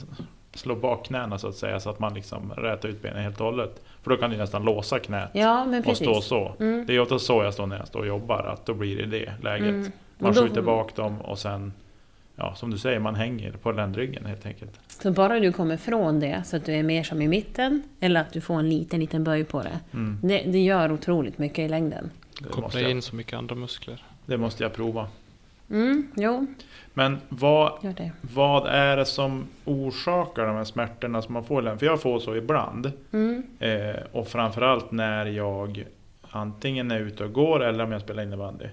[0.55, 3.47] slår bak knäna så att säga, så att man liksom rätar ut benen helt och
[3.47, 3.83] hållet.
[4.03, 6.55] För då kan du nästan låsa knät Ja, och stå så.
[6.61, 6.87] Mm.
[6.87, 9.07] Det är ofta så jag står när jag står och jobbar, att då blir det
[9.07, 9.69] det läget.
[9.69, 9.93] Mm.
[10.19, 11.73] Man då- skjuter bak dem och sen,
[12.37, 14.81] ja som du säger, man hänger på ländryggen helt enkelt.
[15.03, 18.21] Så bara du kommer från det, så att du är mer som i mitten, eller
[18.21, 19.81] att du får en liten, liten böj på det.
[19.93, 20.19] Mm.
[20.23, 22.11] Det, det gör otroligt mycket i längden.
[22.51, 24.05] Koppla jag, in så mycket andra muskler.
[24.27, 25.09] det måste jag prova.
[25.71, 26.47] Mm, jo,
[26.95, 28.13] Men vad, gör det.
[28.21, 31.77] vad är det som orsakar de här smärtorna som man får?
[31.77, 32.93] För jag får så ibland.
[33.13, 33.43] Mm.
[33.59, 35.85] Eh, och framförallt när jag
[36.31, 38.67] antingen är ute och går eller om jag spelar innebandy.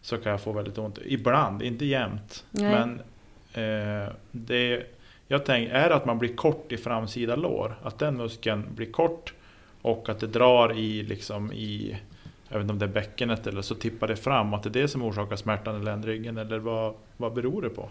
[0.00, 0.98] Så kan jag få väldigt ont.
[1.04, 2.44] Ibland, inte jämt.
[2.50, 2.70] Nej.
[2.70, 3.00] Men
[3.52, 4.86] eh, det,
[5.28, 7.78] jag tänker, är det att man blir kort i framsida lår?
[7.82, 9.34] Att den muskeln blir kort
[9.82, 11.96] och att det drar i, liksom i
[12.48, 14.54] jag vet inte om det är bäckenet eller så tippar det fram.
[14.54, 17.88] Att det är det som orsakar smärtan i ländryggen eller vad, vad beror det på?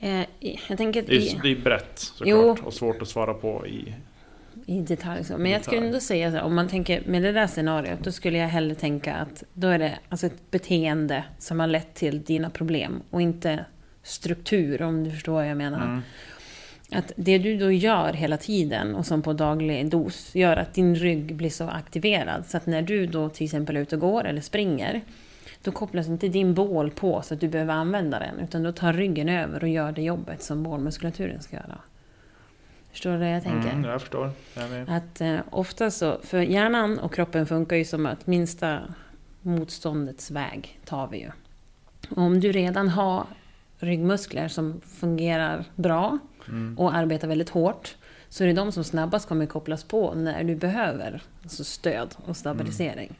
[0.00, 0.24] Eh,
[0.68, 3.94] jag tänker Det är, det är brett såklart och svårt att svara på i
[4.66, 5.38] i detalj så.
[5.38, 5.88] Men jag skulle Detalj.
[5.88, 9.14] ändå säga så om man tänker med det där scenariot, då skulle jag hellre tänka
[9.14, 13.64] att då är det alltså ett beteende som har lett till dina problem och inte
[14.02, 15.82] struktur, om du förstår vad jag menar.
[15.82, 16.02] Mm.
[16.92, 20.94] Att det du då gör hela tiden och som på daglig dos gör att din
[20.94, 24.24] rygg blir så aktiverad så att när du då till exempel är ute och går
[24.24, 25.00] eller springer
[25.62, 28.92] då kopplas inte din bål på så att du behöver använda den utan då tar
[28.92, 31.78] ryggen över och gör det jobbet som bålmuskulaturen ska göra.
[32.90, 33.70] Förstår du vad jag tänker?
[33.70, 34.30] Mm, jag förstår.
[34.54, 34.90] Jag.
[34.90, 38.80] Att eh, ofta så, för hjärnan och kroppen funkar ju som att minsta
[39.42, 41.30] motståndets väg tar vi ju.
[42.10, 43.26] Och om du redan har
[43.78, 46.78] ryggmuskler som fungerar bra Mm.
[46.78, 47.96] och arbetar väldigt hårt
[48.28, 52.36] så är det de som snabbast kommer kopplas på när du behöver alltså stöd och
[52.36, 53.18] stabilisering.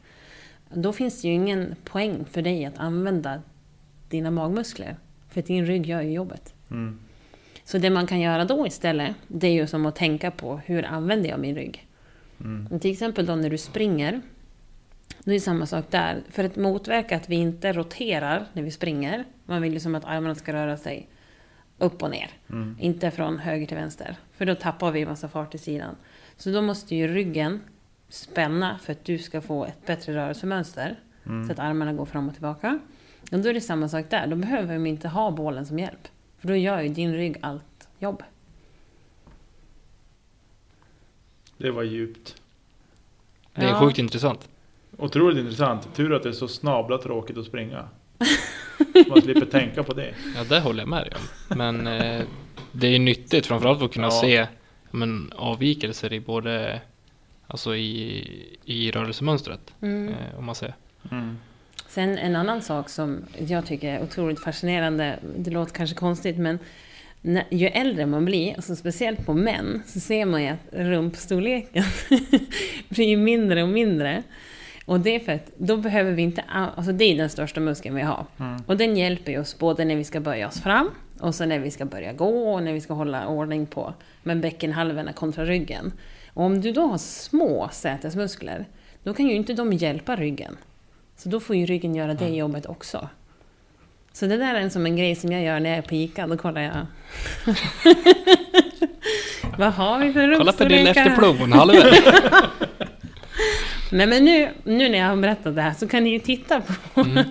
[0.73, 3.41] Då finns det ju ingen poäng för dig att använda
[4.09, 4.97] dina magmuskler.
[5.29, 6.53] För din rygg gör ju jobbet.
[6.71, 6.99] Mm.
[7.63, 10.85] Så det man kan göra då istället, det är ju som att tänka på hur
[10.85, 11.87] använder jag min rygg?
[12.39, 12.79] Mm.
[12.79, 14.21] Till exempel då när du springer,
[15.23, 16.21] då är det samma sak där.
[16.29, 20.05] För att motverka att vi inte roterar när vi springer, man vill ju som att
[20.05, 21.07] armarna ska röra sig
[21.81, 22.75] upp och ner, Mm.
[22.79, 24.15] inte från höger till vänster.
[24.31, 25.95] För då tappar vi massa fart i sidan.
[26.37, 27.61] Så då måste ju ryggen
[28.09, 31.45] spänna för att du ska få ett bättre rörelsemönster, Mm.
[31.47, 32.79] så att armarna går fram och tillbaka.
[33.31, 36.07] Och då är det samma sak där, då behöver vi inte ha bålen som hjälp.
[36.39, 38.23] För då gör ju din rygg allt jobb.
[41.57, 42.41] Det var djupt.
[43.53, 43.79] Det är Ja.
[43.79, 44.49] sjukt intressant.
[44.97, 45.95] Otroligt intressant.
[45.95, 47.89] Tur att det är så snabla tråkigt att springa.
[49.09, 50.13] Man slipper tänka på det.
[50.35, 51.57] Ja, det håller jag med dig om.
[51.57, 52.21] Men eh,
[52.71, 54.21] det är nyttigt framförallt att kunna Ja.
[54.21, 54.47] se
[54.91, 56.81] men, avvikelser i både
[57.47, 59.73] alltså i, i rörelsemönstret.
[59.81, 60.09] Mm.
[60.09, 60.75] Eh, om man säger.
[61.11, 61.37] Mm.
[61.87, 66.59] Sen en annan sak som jag tycker är otroligt fascinerande, det låter kanske konstigt men
[67.21, 71.83] när, ju äldre man blir, alltså speciellt på män, så ser man ju att rumpstorleken
[72.89, 74.23] blir mindre och mindre.
[74.85, 77.95] Och det är för att då behöver vi inte, alltså det är den största muskeln
[77.95, 78.25] vi har.
[78.39, 78.63] Mm.
[78.65, 80.89] Och den hjälper oss både när vi ska böja oss fram
[81.19, 84.39] och så när vi ska börja gå och när vi ska hålla ordning på med
[84.39, 85.93] bäckenhalvorna kontra ryggen.
[86.33, 88.65] Och om du då har små sätesmuskler,
[89.03, 90.57] då kan ju inte de hjälpa ryggen.
[91.17, 93.09] Så då får ju ryggen göra det jobbet också.
[94.13, 95.95] Så det där är en som en grej som jag gör när jag är på
[95.95, 96.73] Ica, då kollar jag...
[99.57, 101.83] Vad har vi för Kolla på din efterplog, halvväg.
[103.91, 106.61] Nej men nu, nu när jag har berättat det här så kan ni ju titta
[106.61, 107.23] på Mm.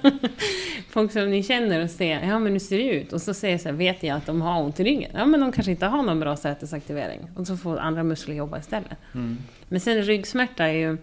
[0.90, 3.12] folk som ni känner och se, ja men hur ser det ut?
[3.12, 5.10] Och så säger jag så här, vet jag att de har ont i ryggen?
[5.14, 7.20] Ja men de kanske inte har någon bra sätesaktivering.
[7.36, 8.98] Och så får andra muskler jobba istället.
[9.14, 9.38] Mm.
[9.68, 10.96] Men sen ryggsmärta är ju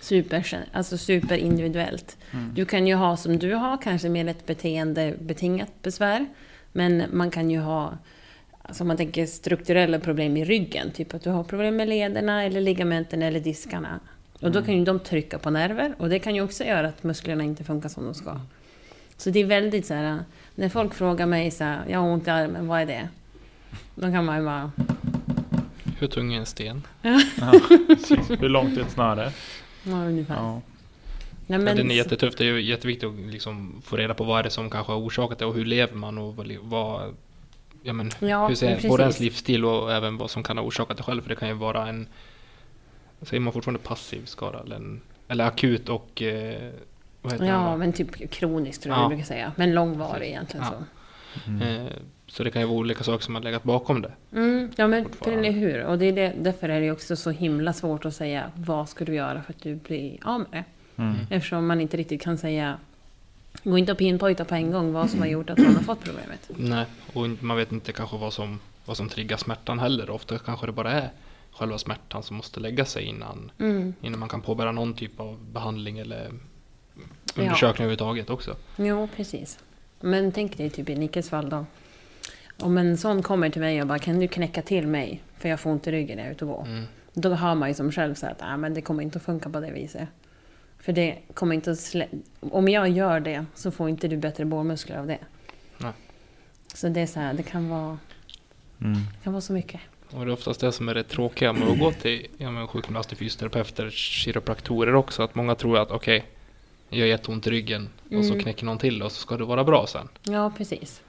[0.00, 2.16] super, alltså superindividuellt.
[2.32, 2.54] Mm.
[2.54, 6.26] Du kan ju ha som du har, kanske mer ett beteendebetingat besvär.
[6.72, 7.98] Men man kan ju ha,
[8.62, 10.90] alltså om man tänker strukturella problem i ryggen.
[10.90, 14.00] Typ att du har problem med lederna, eller ligamenten eller diskarna.
[14.42, 15.94] Och då kan ju de trycka på nerver.
[15.98, 18.40] Och det kan ju också göra att musklerna inte funkar som de ska.
[19.16, 20.18] Så det är väldigt så här,
[20.54, 23.08] när folk frågar mig så här, jag har ont i armen, vad är det?
[23.94, 24.72] Då kan man ju bara,
[25.98, 26.82] Hur tung är en sten?
[27.02, 27.20] Ja.
[28.40, 29.32] Hur långt är ett snöre?
[29.82, 30.34] ja ungefär.
[30.34, 30.60] Ja.
[31.46, 32.38] Nej, Men, den är jättetufft.
[32.38, 35.00] Det är ju jätteviktigt att liksom få reda på vad är det som kanske har
[35.00, 37.14] orsakat det och hur lever man och vad, vad
[37.82, 40.96] ja, men, Ja, hur ser både ens livsstil och även vad som kan ha orsakat
[40.96, 41.22] det själv.
[41.22, 42.06] För det kan ju vara en,
[43.22, 46.70] säger man fortfarande passiv skada eller, en, eller akut och eh,
[47.22, 49.08] vad heter Ja, men typ kroniskt tror jag Ja.
[49.08, 49.52] brukar säga.
[49.56, 50.78] Men långvarig egentligen Ja.
[50.78, 51.50] så.
[51.50, 51.62] Mm.
[51.86, 51.92] Eh,
[52.26, 54.12] så det kan ju vara olika saker som har legat bakom det.
[54.32, 55.84] Mm, ja, men eller hur.
[55.84, 59.04] Och det är det, därför är det också så himla svårt att säga vad ska
[59.04, 60.64] du göra för att du blir av med det.
[61.02, 61.16] Mm.
[61.30, 62.76] Eftersom man inte riktigt kan säga...
[63.64, 66.04] Går inte att pinpointa på en gång vad som har gjort att man har fått
[66.04, 66.50] problemet.
[66.56, 70.10] Nej, och man vet inte kanske vad som, vad som triggar smärtan heller.
[70.10, 71.10] Ofta kanske det bara är
[71.52, 73.94] själva smärtan som måste lägga sig innan, Mm.
[74.00, 76.30] innan man kan påbörja någon typ av behandling eller
[77.36, 78.56] undersökning överhuvudtaget också.
[78.76, 79.58] Jo, precis.
[80.00, 81.66] Men tänk dig typ i Nickes fall då.
[82.60, 85.60] Om en sån kommer till mig och bara kan du knäcka till mig för jag
[85.60, 86.66] får ont i ryggen när jag är ute och går.
[86.66, 86.84] Mm.
[87.14, 89.50] Då har man ju som själv så att ah, men det kommer inte att funka
[89.50, 90.08] på det viset.
[90.78, 94.44] För det kommer inte att slä- Om jag gör det så får inte du bättre
[94.44, 95.18] bålmuskler av det.
[95.78, 95.92] Nej.
[96.74, 97.98] Så det är så här, det kan vara,
[98.80, 98.92] Mm.
[98.94, 99.80] det kan vara så mycket.
[100.14, 102.68] Och det är oftast det som är det tråkiga med att gå till ja, men
[102.68, 105.22] sjukgymnaster, fysioterapeuter, kiropraktorer också.
[105.22, 106.24] Att många tror att okej,
[106.88, 108.42] jag har jätteont i ryggen och så Mm.
[108.42, 110.08] knäcker någon till och så ska det vara bra sen.
[110.22, 111.02] Ja, precis.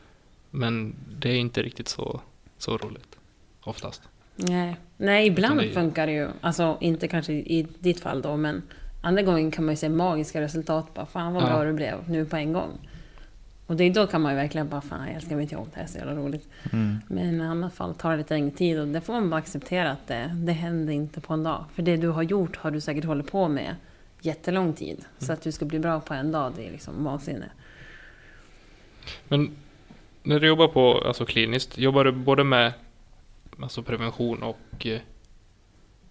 [0.50, 2.22] Men det är inte riktigt så,
[2.58, 3.18] så roligt.
[3.64, 4.02] Oftast.
[4.36, 6.28] Nej, Nej ibland det funkar det ju.
[6.42, 8.62] Alltså inte kanske i ditt fall då, men
[9.02, 10.94] andra gången kan man ju se magiska resultat.
[10.94, 11.48] Bara, fan vad Ja.
[11.48, 12.70] bra det blev nu på en gång.
[13.68, 15.84] Och det, då kan man ju verkligen bara, fan jag älskar mitt jobb, det här
[15.84, 16.48] är så jävla roligt.
[16.74, 16.98] Mm.
[17.08, 19.92] Men i annat fall tar det lite längre tid och det får man bara acceptera
[19.92, 21.66] att det, det händer inte på en dag.
[21.74, 23.76] För det du har gjort har du säkert hållit på med
[24.22, 25.06] jättelång tid.
[25.18, 27.50] Så att du ska bli bra på en dag, det är liksom vansinne.
[29.28, 29.56] Men
[30.24, 32.74] när du jobbar på alltså kliniskt, jobbar du både med
[33.62, 35.00] alltså prevention och eh,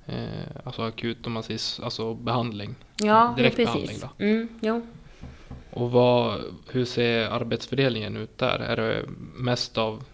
[0.06, 2.74] eh, alltså akut om man säger, alltså behandling?
[2.96, 4.02] Ja, Direkt behandling precis.
[4.18, 4.24] då?
[4.24, 4.82] Mm, jo.
[5.72, 8.58] Och vad, hur ser arbetsfördelningen ut där?
[8.58, 9.04] Är det
[9.34, 10.04] mest av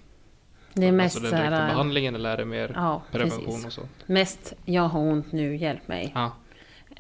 [0.75, 1.69] Det är mest alltså så den direkta här...
[1.69, 3.67] behandlingen eller är det mer Ja, prevention precis.
[3.67, 3.83] och så?
[4.07, 6.13] Mest, jag har ont nu, hjälp mig.
[6.15, 6.33] Ja,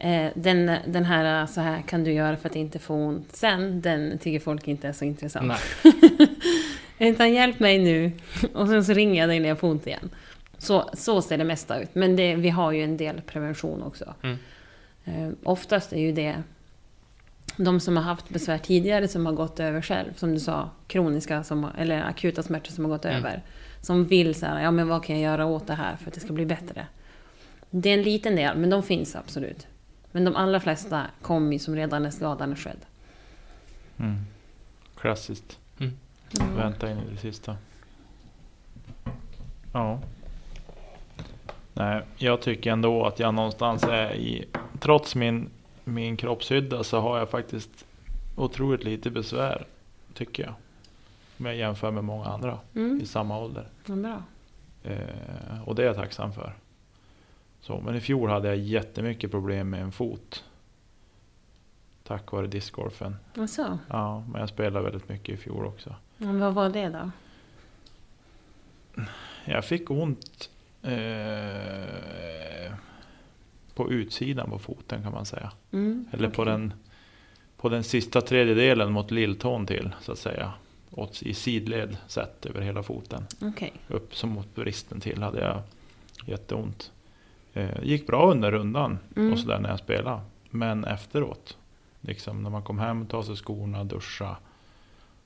[0.00, 3.80] Eh, den, den här, så här kan du göra för att inte få ont sen,
[3.80, 5.52] den tycker folk inte är så intressant.
[6.98, 8.12] Utan hjälp mig nu,
[8.54, 10.10] och sen så ringer jag dig när jag får ont igen.
[10.58, 11.94] Så, så ser det mesta ut.
[11.94, 14.14] Men det, vi har ju en del prevention också.
[14.22, 14.36] Mm.
[15.04, 16.42] Eh, oftast är ju det
[17.58, 21.44] de som har haft besvär tidigare som har gått över själv, som du sa, kroniska
[21.44, 23.16] som, eller akuta smärtor som har gått Mm.
[23.16, 23.42] över.
[23.80, 26.14] Som vill så här, ja men vad kan jag göra åt det här för att
[26.14, 26.86] det ska bli bättre?
[27.70, 29.66] Det är en liten del, men de finns absolut.
[30.12, 32.78] Men de allra flesta kommer ju som redan när skadan är skedd.
[33.98, 34.16] Mm.
[35.00, 35.58] Klassiskt.
[35.80, 35.92] Mm.
[36.56, 37.56] Vänta in i det sista.
[39.72, 40.00] Ja.
[41.74, 44.44] Nej, jag tycker ändå att jag någonstans är i...
[44.80, 45.50] Trots min,
[45.88, 47.84] min kroppshydda så har jag faktiskt
[48.36, 49.66] otroligt lite besvär.
[50.14, 50.54] Tycker jag.
[51.38, 53.66] Om jag jämför med många andra Mm, i samma ålder.
[53.86, 54.22] ja, bra.
[54.82, 56.52] Eh, och det är jag tacksam för.
[57.60, 60.44] Så, men i fjol hade jag jättemycket problem med en fot.
[62.04, 63.16] Tack vare discgolfen.
[63.36, 65.94] Alltså, Ja, men jag spelade väldigt mycket i fjol också.
[66.16, 67.10] men vad var det då?
[69.44, 70.50] Jag fick ont
[70.82, 72.72] eh,
[73.78, 75.52] på utsidan på foten kan man säga.
[75.72, 76.52] Mm, Eller på, okej.
[76.52, 76.72] den,
[77.56, 80.52] på den sista tredjedelen mot lilltån till så att säga.
[80.90, 83.26] Åt, I sidled sett över hela foten.
[83.42, 83.72] Okej.
[83.88, 85.62] Upp som mot bristen till hade jag
[86.26, 86.92] jätteont.
[87.54, 89.32] Eh, gick bra under rundan Mm.
[89.32, 90.20] och sådär när jag spelade.
[90.50, 91.56] Men efteråt,
[92.00, 94.36] liksom när man kom hem, tog sig skorna, duscha,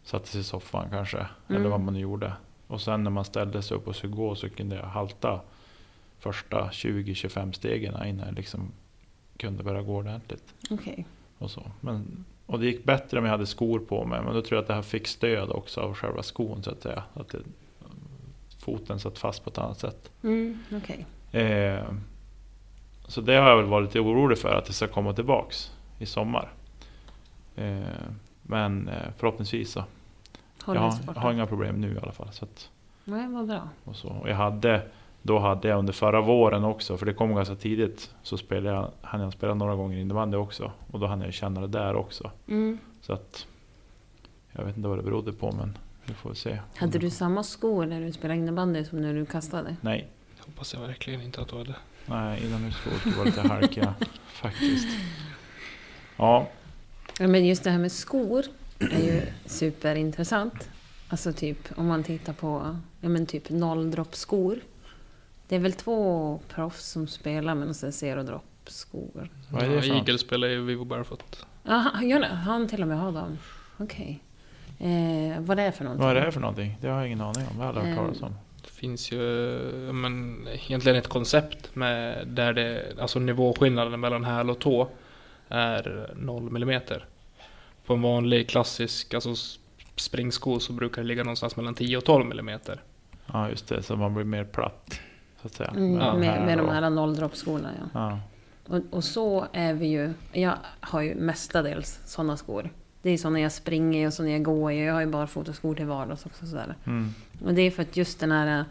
[0.05, 1.71] satte sig i soffan kanske, eller Mm.
[1.71, 2.33] vad man nu gjorde.
[2.67, 5.41] Och sen när man ställde sig upp och skulle gå så kunde jag halta
[6.23, 8.73] första 20-25 stegen innan jag liksom
[9.37, 10.55] kunde börja gå ordentligt.
[10.71, 11.07] Okej.
[11.39, 11.71] Och, så.
[11.81, 14.63] Men, och det gick bättre om jag hade skor på mig, men då tror jag
[14.63, 17.03] att det här fick stöd också av själva skon så att säga.
[17.15, 17.39] Att det,
[18.59, 20.11] foten satt fast på ett annat sätt.
[20.23, 21.07] Mm, okej.
[21.33, 21.85] Eh,
[23.07, 26.07] så det har jag väl varit lite orolig för att det ska komma tillbaks i
[26.07, 26.53] sommar.
[27.57, 27.81] Eh,
[28.43, 29.85] men eh, förhoppningsvis så.
[30.67, 31.21] Jag har, borta?
[31.21, 32.33] har inga problem nu i alla fall.
[32.33, 32.71] Så att,
[33.05, 33.69] Nej, vad bra.
[33.85, 34.09] och så.
[34.09, 34.83] Och jag hade,
[35.23, 38.91] då hade jag under förra våren också, för det kom ganska tidigt, så spelade jag,
[39.03, 40.73] hann jag spela några gånger innebandy också.
[40.91, 42.31] Och då hann jag ju känna det där också.
[42.49, 42.79] Mm.
[43.01, 43.47] Så att
[44.53, 46.59] jag vet inte vad det berodde på men vi får se.
[46.77, 49.77] Hade du samma skor när du spelade innebandy som när du kastade?
[49.81, 50.09] Nej,
[50.47, 51.75] Hoppas jag verkligen inte att du hade.
[52.07, 53.95] nej inomhusskor var lite halkiga
[54.27, 54.89] faktiskt.
[56.17, 56.47] Ja,
[57.19, 58.45] Ja, men just det här med skor
[58.79, 60.69] är ju superintressant.
[61.09, 64.61] Alltså typ om man tittar på ja, men typ nolldroppskor.
[65.49, 69.29] Det är väl två proffs som spelar med några zero drop skor.
[69.51, 69.95] Vad är det för?
[69.95, 71.47] Eagle spelar ju Vivo Barefoot.
[71.63, 72.27] Ja, han, gör det?
[72.27, 73.39] han till och med har dem?
[73.77, 74.23] Okej.
[74.79, 76.03] Eh, vad det är för någonting?
[76.05, 76.79] vad är det här för någonting?
[76.81, 77.57] Det har jag ingen aning om.
[77.57, 78.35] Det har jag aldrig hört talas om.
[78.63, 79.19] Det finns ju
[79.93, 84.89] men, egentligen ett koncept med där det, alltså nivåskillnaden mellan häl och tå
[85.49, 87.05] är 0 millimeter.
[87.87, 89.35] På en vanlig klassisk alltså
[89.97, 92.81] springsko så brukar det ligga någonstans mellan 10 och 12 millimeter.
[93.33, 95.01] Ja just det, så man blir mer platt.
[95.43, 95.71] Så att säga.
[95.71, 97.89] Mm, Mellan med, med de här nolldroppskorna ja.
[97.95, 98.21] Ja.
[98.77, 100.13] Och, och så är vi ju.
[100.33, 102.71] Jag har ju mestadels sådana skor.
[103.03, 104.85] Det är sådana jag springer i och sådana jag går i.
[104.85, 106.47] Jag har ju barfotaskor till vardags också.
[106.47, 106.75] Sådär.
[106.87, 107.15] Mm.
[107.45, 108.65] Och det är för att just den här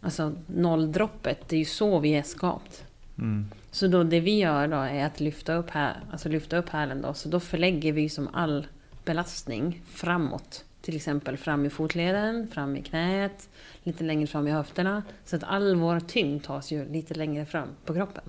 [0.00, 2.84] alltså, nolldroppet, det är ju så vi är skapt.
[3.18, 3.46] Mm.
[3.70, 7.02] Så då det vi gör då är att lyfta upp, här, alltså lyfta upp hälen
[7.02, 7.14] då.
[7.14, 8.66] Så då förlägger vi som all
[9.04, 10.64] belastning framåt.
[10.82, 13.48] Till exempel fram i fotleden, fram i knät,
[13.82, 15.02] lite längre fram i höfterna.
[15.24, 18.24] Så att all vår tyngd tas ju lite längre fram på kroppen.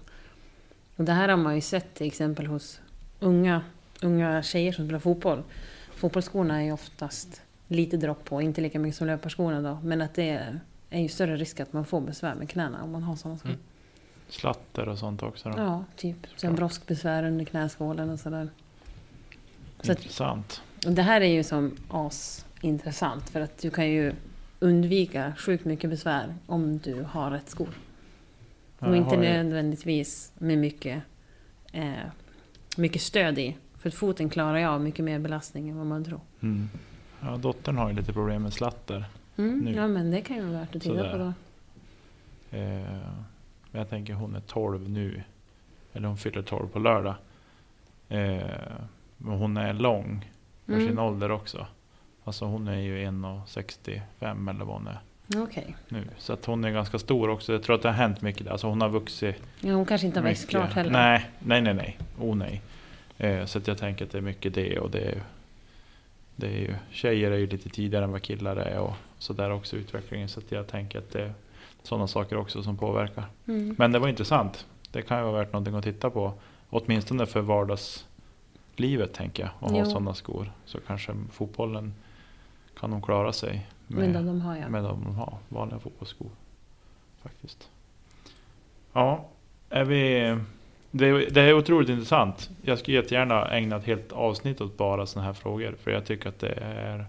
[0.96, 2.82] Och det här har man ju sett till exempel hos
[3.20, 3.62] unga,
[4.02, 5.44] unga tjejer som spelar fotboll.
[5.96, 9.80] Fotbollsskorna är ju oftast lite dropp på, inte lika mycket som löparskorna då.
[9.84, 12.92] Men att det är, är ju större risk att man får besvär med knäna om
[12.92, 13.50] man har sådana skor.
[13.50, 13.62] Mm.
[14.30, 15.58] Slatter och sånt också då.
[15.58, 16.18] Ja, typ.
[16.36, 18.50] Sen broskbesvär under knäskålen och sådär.
[19.82, 20.62] Så att- Intressant.
[20.88, 24.14] Det här är ju som asintressant för att du kan ju
[24.60, 27.70] undvika sjukt mycket besvär om du har rätt skor.
[28.80, 31.04] Ja, och inte nödvändigtvis med mycket,
[31.72, 31.92] eh,
[32.78, 33.56] mycket stöd i.
[33.78, 36.20] För att foten klarar ju av mycket mer belastning än vad man tror.
[36.42, 36.70] Mm.
[37.22, 39.06] Ja, dottern har ju lite problem med slatter.
[39.38, 39.72] Mm, Nu.
[39.76, 41.12] ja men det kan ju vara värt att titta Sådär.
[41.12, 41.34] på då.
[42.58, 42.98] Eh,
[43.72, 45.24] men jag tänker hon är 12 nu.
[45.94, 47.16] Eller hon fyller 12 på lördag.
[48.10, 48.42] Eh,
[49.18, 50.32] men hon är lång
[50.66, 50.88] för Mm.
[50.88, 51.68] sin ålder också.
[52.24, 55.00] Alltså hon är ju 1,65 eller vad hon är
[55.44, 55.76] Okej.
[55.90, 56.08] nu.
[56.18, 57.54] Så att hon är ganska stor också.
[57.54, 58.52] Jag tror att det har hänt mycket där.
[58.52, 60.92] Alltså hon har vuxit Ja, hon kanske inte har växt klart heller.
[60.92, 61.74] Nej, nej, nej.
[61.74, 61.98] nej.
[62.20, 62.62] Oh, nej.
[63.18, 64.80] Eh, så att jag tänker att det är mycket det.
[64.80, 65.22] Och det är,
[66.36, 68.80] det är ju, tjejer är ju lite tidigare än vad killar är.
[68.80, 70.30] Och så där också utvecklingen.
[70.30, 71.34] Så att jag tänker att det är
[71.84, 73.24] sådana saker också som påverkar.
[73.48, 73.76] Mm.
[73.78, 74.66] Men det var intressant.
[74.92, 76.34] Det kan ju vara värt någonting att titta på.
[76.70, 77.42] Åtminstone för
[78.74, 79.52] vardagslivet tänker jag.
[79.60, 80.52] Att ha sådana skor.
[80.66, 81.94] Så kanske fotbollen
[82.80, 84.72] kan de klara sig med, Men de, de har jag.
[84.72, 85.38] med de de har.
[85.50, 86.30] Vanliga fotbollsskor.
[87.22, 87.70] Faktiskt.
[88.94, 89.26] Ja,
[89.70, 90.38] är vi...
[90.96, 92.50] Det är, det är otroligt intressant.
[92.62, 95.76] Jag skulle jättegärna ägna ett helt avsnitt åt bara sådana här frågor.
[95.84, 97.06] För jag tycker att det är,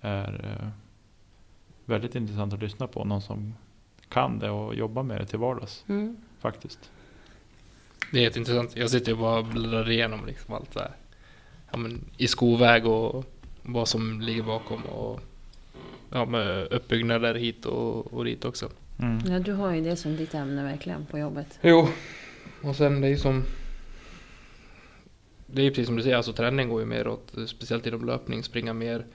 [0.00, 0.68] är eh,
[1.84, 3.04] väldigt intressant att lyssna på.
[3.04, 3.54] Någon som
[4.08, 5.84] kan det och jobbar med det till vardags.
[5.88, 6.16] Mm.
[6.40, 6.90] Faktiskt.
[8.12, 8.76] Det är jätteintressant.
[8.76, 10.90] Jag sitter ju bara och bläddrar igenom liksom allt så här.
[11.70, 13.24] Ja, men, I skoväg och
[13.62, 15.20] vad som ligger bakom och
[16.10, 18.70] ja, med uppbyggnader hit och, och dit också.
[19.00, 19.32] Mm.
[19.32, 21.58] Ja, du har ju det som ditt ämne verkligen på jobbet.
[21.62, 21.88] Jo,
[22.62, 23.42] och sen det är ju som...
[25.46, 28.04] Det är ju precis som du säger, alltså träning går ju mer åt, speciellt inom
[28.06, 29.06] löpning, springa mer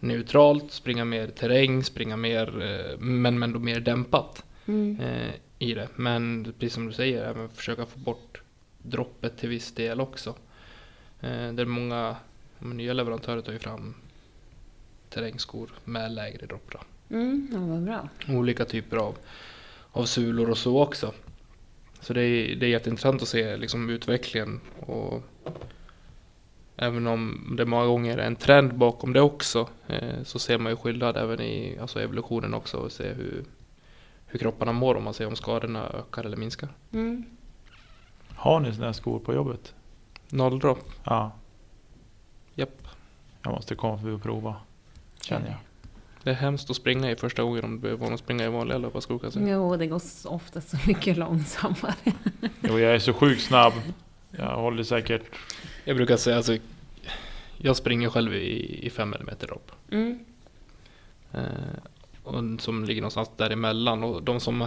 [0.00, 5.00] neutralt, springa mer terräng, springa mer, eh, men, men då mer dämpat Mm.
[5.00, 5.88] eh, i det.
[5.96, 8.41] Men precis som du säger, även försöka få bort
[8.82, 10.34] droppet till viss del också.
[11.20, 12.16] Eh, där många
[12.58, 13.94] nya leverantörer tar ju fram
[15.08, 16.74] terrängskor med lägre dropp.
[17.10, 18.08] Mm, ja, vad bra.
[18.28, 19.16] Olika typer av,
[19.92, 21.12] av sulor och så också.
[22.00, 24.60] Så det är, det är jätteintressant att se liksom, utvecklingen.
[24.80, 25.22] Och
[26.76, 30.72] även om det många gånger är en trend bakom det också eh, så ser man
[30.72, 33.44] ju skillnad även i alltså evolutionen också och se hur,
[34.26, 36.68] hur kropparna mår om man ser om skadorna ökar eller minskar.
[36.92, 37.24] Mm.
[38.42, 39.74] Har ni sådana här skor på jobbet?
[40.30, 41.32] Nolldropp, Ja.
[42.54, 42.88] japp.
[43.42, 44.56] Jag måste komma förbi och prova.
[45.20, 45.56] Känner jag.
[46.22, 48.48] Det är hemskt att springa i första gången om du är van att springa i
[48.48, 49.48] vanliga löparskor kan jag säga.
[49.48, 51.94] Jo, det går ofta så mycket långsammare.
[52.60, 53.72] Jo, jag är så sjukt snabb.
[54.30, 55.22] Jag håller säkert...
[55.84, 56.56] Jag brukar säga alltså,
[57.58, 59.72] jag springer själv i, i 5 mm dropp.
[59.90, 60.24] Mm.
[61.32, 61.42] Eh,
[62.22, 64.04] och som ligger någonstans däremellan.
[64.04, 64.66] Och de som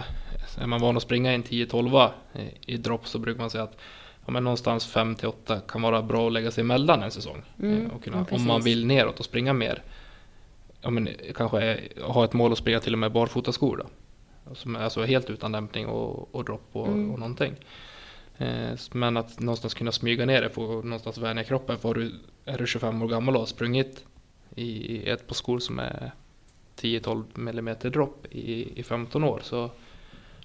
[0.58, 3.64] är man van att springa i en 10-12 eh, i dropp så brukar man säga
[3.64, 3.78] att
[4.26, 7.42] ja, men någonstans 5-8 kan vara bra att lägga sig emellan en säsong.
[7.62, 9.82] Mm, Eh, och kunna, ja, om man vill neråt och springa mer.
[10.80, 13.86] Ja, men kanske är, ha ett mål att springa till och med barfotaskor då.
[14.54, 17.10] Som är alltså helt utan dämpning och, och dropp och, Mm.
[17.10, 17.54] och någonting.
[18.38, 21.78] Eh, men att någonstans kunna smyga ner det, få någonstans vänja kroppen.
[21.78, 22.14] För du,
[22.44, 24.04] är du 25 år gammal och har sprungit
[24.54, 26.12] i ett par skor som är
[26.76, 29.70] 10-12 millimeter dropp i, i 15 år så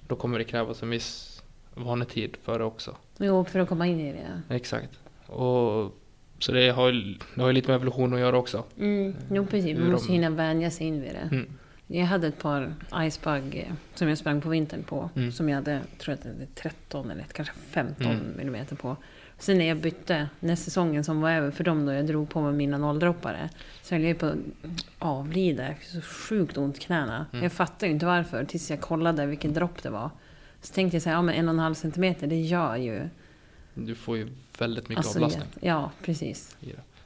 [0.08, 1.42] då kommer det krävas en viss
[1.74, 2.96] vanetid för det också.
[3.18, 4.54] Jo, för att komma in i det.
[4.54, 4.98] Exakt.
[5.26, 5.92] Och,
[6.38, 6.92] så det har,
[7.36, 8.64] det har lite med evolution att göra också.
[8.78, 9.14] Mm.
[9.30, 9.78] Jo, precis.
[9.78, 11.28] Man måste de- hinna vänja sig in vid det.
[11.36, 11.46] Mm.
[11.86, 15.10] Jag hade ett par Icebug som jag sprang på vintern på.
[15.16, 15.32] Mm.
[15.32, 18.36] Som jag hade, tror jag, det 13 eller kanske 15 Mm.
[18.36, 18.96] millimeter på.
[19.42, 22.40] Sen när jag bytte, när säsongen som var över för dem då jag drog på
[22.40, 23.50] mig mina nolldroppare.
[23.82, 24.34] Så höll jag på att
[24.98, 25.66] avlida.
[25.68, 27.26] Jag fick så sjukt ont i knäna.
[27.32, 27.42] Mm.
[27.42, 30.10] Jag fattade ju inte varför tills jag kollade vilken dropp det var.
[30.60, 33.08] Så tänkte jag så här, ja men en och en halv centimeter, det gör ju...
[33.74, 34.28] Du får ju
[34.58, 35.44] väldigt mycket alltså, avlastning.
[35.60, 36.56] Ja, precis.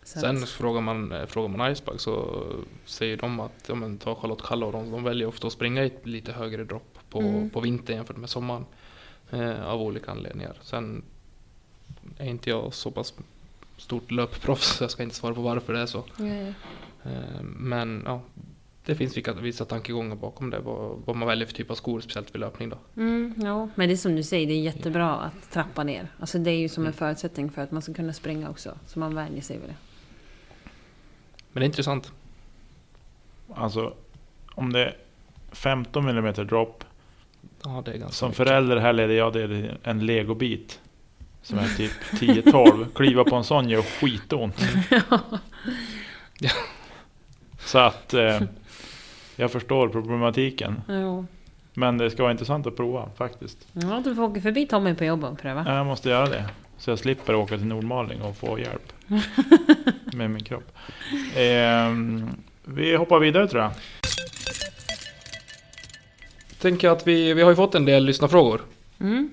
[0.05, 2.43] Så Sen att- frågar man, eh, frågar man Icebug så
[2.85, 5.83] säger de att ja, men, ta Charlotte Kalla och de, de väljer ofta att springa
[5.83, 7.51] i ett lite högre dropp på, Mm.
[7.51, 8.65] på vintern jämfört med sommaren.
[9.31, 10.57] Eh, av olika anledningar.
[10.63, 11.03] Sen
[12.19, 13.15] är inte jag så pass
[13.77, 16.05] stort löpproffs så jag ska inte svara på varför det är så.
[16.19, 16.55] Mm.
[17.05, 18.21] Eh, men ja,
[18.85, 20.59] det finns vissa, vissa tankegångar bakom det.
[20.59, 22.79] Vad, vad man väljer för typ av skor, speciellt vid löpning då.
[22.97, 26.09] Mm, ja, men det är som du säger, det är jättebra att trappa ner.
[26.21, 26.93] Alltså det är ju som en Mm.
[26.99, 28.79] förutsättning för att man ska kunna springa också.
[28.87, 29.77] Så man vänjer sig vid det.
[31.53, 32.13] Men det är intressant.
[33.55, 33.95] Alltså,
[34.55, 34.97] om det är
[35.53, 36.85] 15 mm drop.
[37.65, 38.37] Ja, det är ganska Som mycket.
[38.37, 40.81] förälder här leder jag det en legobit.
[41.47, 42.87] Som är typ 10-12.
[42.95, 44.65] Kliva på en sån gör skitont.
[46.39, 46.51] Ja.
[47.59, 48.41] Så att eh,
[49.37, 50.83] jag förstår problematiken.
[50.89, 51.27] Jo.
[51.75, 53.59] Men det ska vara intressant att prova faktiskt.
[53.73, 55.65] Ja, du får åka förbi Tommy på jobbet och pröva.
[55.67, 56.45] Ja, Jag måste göra det.
[56.79, 58.93] Så jag slipper åka till Nordmaling och få hjälp.
[60.13, 60.73] med min kropp.
[61.37, 62.31] Ehm,
[62.65, 63.73] vi hoppar vidare tror jag.
[66.61, 68.61] Tänker att vi, vi har ju fått en del lyssnarfrågor.
[69.01, 69.31] Mm.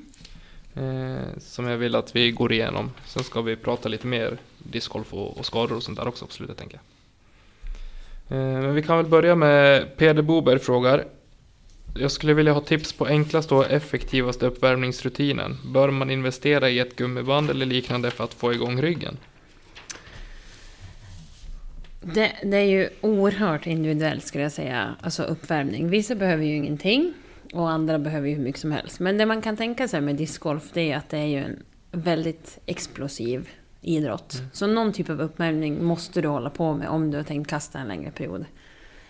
[0.76, 2.92] Eh, som jag vill att vi går igenom.
[3.06, 6.34] Sen ska vi prata lite mer discgolf och, och skador och sånt där också på
[6.34, 6.84] slutet tänker jag.
[8.38, 11.06] Eh, men vi kan väl börja med Peder Boberg frågar.
[11.96, 15.58] Jag skulle vilja ha tips på enklaste och effektivaste uppvärmningsrutinen.
[15.66, 19.18] Bör man investera i ett gummiband eller liknande för att få igång ryggen?
[22.02, 25.90] Det, det är ju oerhört individuellt skulle jag säga, alltså uppvärmning.
[25.90, 27.14] Vissa behöver ju ingenting
[27.54, 29.00] och andra behöver ju hur mycket som helst.
[29.00, 31.64] Men det man kan tänka sig med discgolf det är att det är ju en
[31.92, 33.50] väldigt explosiv
[33.82, 34.42] idrott.
[34.52, 37.80] Så någon typ av uppvärmning måste du hålla på med om du har tänkt kasta
[37.80, 38.46] en längre period.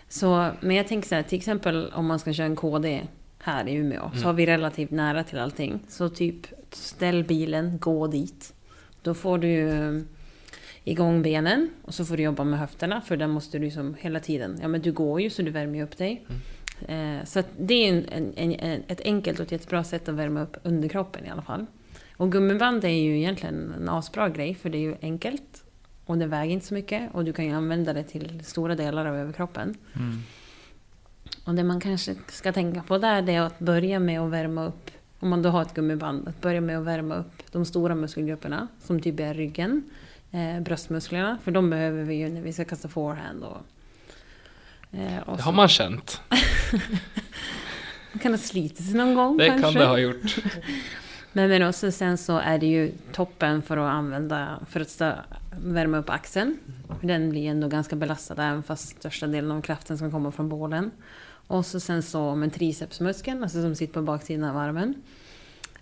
[0.08, 3.02] Så, men jag tänker så här, till exempel om man ska köra en KD
[3.38, 5.80] här i Umeå så har vi relativt nära till allting.
[5.88, 8.54] Så typ ställ bilen, gå dit.
[9.02, 10.04] Då får du
[10.84, 14.20] igång benen och så får du jobba med höfterna för där måste du som hela
[14.20, 16.24] tiden, ja men du går ju så du värmer ju upp dig.
[16.28, 16.34] Eh,
[17.24, 20.42] så att det är en, en, en, ett enkelt och ett jättebra sätt att värma
[20.42, 21.66] upp underkroppen i alla fall.
[22.16, 25.64] Och gummiband är ju egentligen en asbra grej för det är ju enkelt
[26.06, 29.06] och det väger inte så mycket och du kan ju använda det till stora delar
[29.06, 29.74] av överkroppen.
[29.94, 30.18] Mm.
[31.44, 34.90] Och det man kanske ska tänka på där är att börja med att värma upp,
[35.20, 38.68] om man då har ett gummiband, att börja med att värma upp de stora muskelgrupperna
[38.80, 39.82] som typ är ryggen,
[40.30, 43.42] eh, bröstmusklerna, för de behöver vi ju när vi ska kasta forehand.
[43.42, 43.58] Eh, och
[44.94, 46.20] Det så- har man känt.
[48.12, 49.62] man kan ha slitit sig någon gång Det kanske.
[49.62, 50.36] kan det ha gjort.
[51.36, 55.00] Men, men också sen så är det ju toppen för att använda, för att
[55.60, 56.58] värma upp axeln.
[57.00, 60.90] Den blir ändå ganska belastad även fast största delen av kraften ska komma från bålen.
[61.46, 64.94] Och så sen så med tricepsmuskeln, alltså som sitter på baksidan av armen.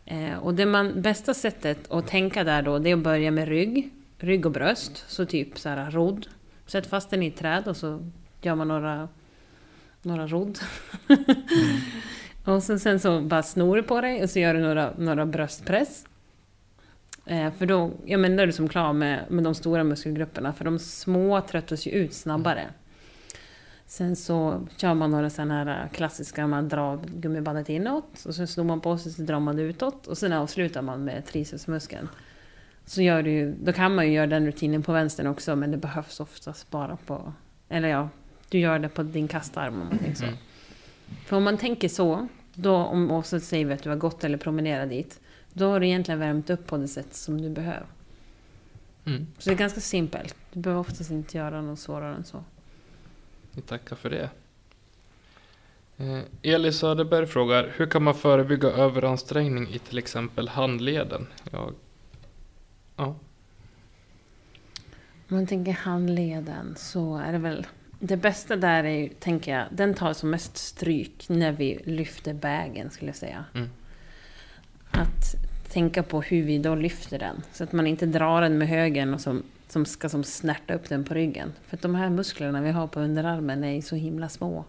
[0.05, 3.49] Eh, och det man, bästa sättet att tänka där då, det är att börja med
[3.49, 5.05] rygg, rygg och bröst.
[5.09, 6.27] Så typ så här rodd.
[6.67, 8.11] Sätt fast den i ett träd och så
[8.45, 9.09] gör man några,
[10.03, 10.59] några rodd.
[12.45, 15.27] Och sen, sen så bara snor du på dig och så gör du några, några
[15.27, 16.07] bröstpress.
[17.27, 20.53] Eh, för då, ja men då är du som klar med, med de stora muskelgrupperna,
[20.53, 22.69] för de små tröttas ju ut snabbare.
[23.87, 28.65] Sen så kör man några sådana här klassiska, man drar gummibandet inåt och sen snor
[28.65, 32.09] man på sig så drar man det utåt och sen avslutar man med tricepsmuskeln.
[32.85, 35.77] Så gör du då kan man ju göra den rutinen på vänstern också men det
[35.77, 37.33] behövs oftast bara på,
[37.69, 38.09] eller ja,
[38.53, 40.25] du gör det på din kastarm om man så.
[40.25, 40.37] Mm.
[41.27, 44.25] För om man tänker så, då om och så säger vi att du har gått
[44.25, 45.21] eller promenerat dit,
[45.53, 47.87] då har du egentligen värmt upp på det sätt som du behöver.
[49.05, 49.27] Mm.
[49.39, 50.37] Så det är ganska simpelt.
[50.53, 52.45] Du behöver oftast inte göra något svårare än så.
[53.53, 54.31] Vi tackar för det.
[55.97, 61.27] Eh, Eli Söderberg frågar, hur kan man förebygga överansträngning i till exempel handleden?
[61.51, 61.75] Jag,
[62.97, 63.17] ja, Om
[65.29, 67.67] man tänker handleden så är det väl...
[68.05, 72.35] Det bästa där är ju, tänker jag, den tar som mest stryk när vi lyfter
[72.35, 73.45] bägen skulle jag säga.
[73.55, 73.69] Mm.
[74.91, 75.35] Att
[75.73, 77.43] tänka på hur vi då lyfter den.
[77.53, 80.89] Så att man inte drar den med högen och som, som ska som snärta upp
[80.89, 81.53] den på ryggen.
[81.67, 84.65] För att de här musklerna vi har på underarmen är ju så himla små.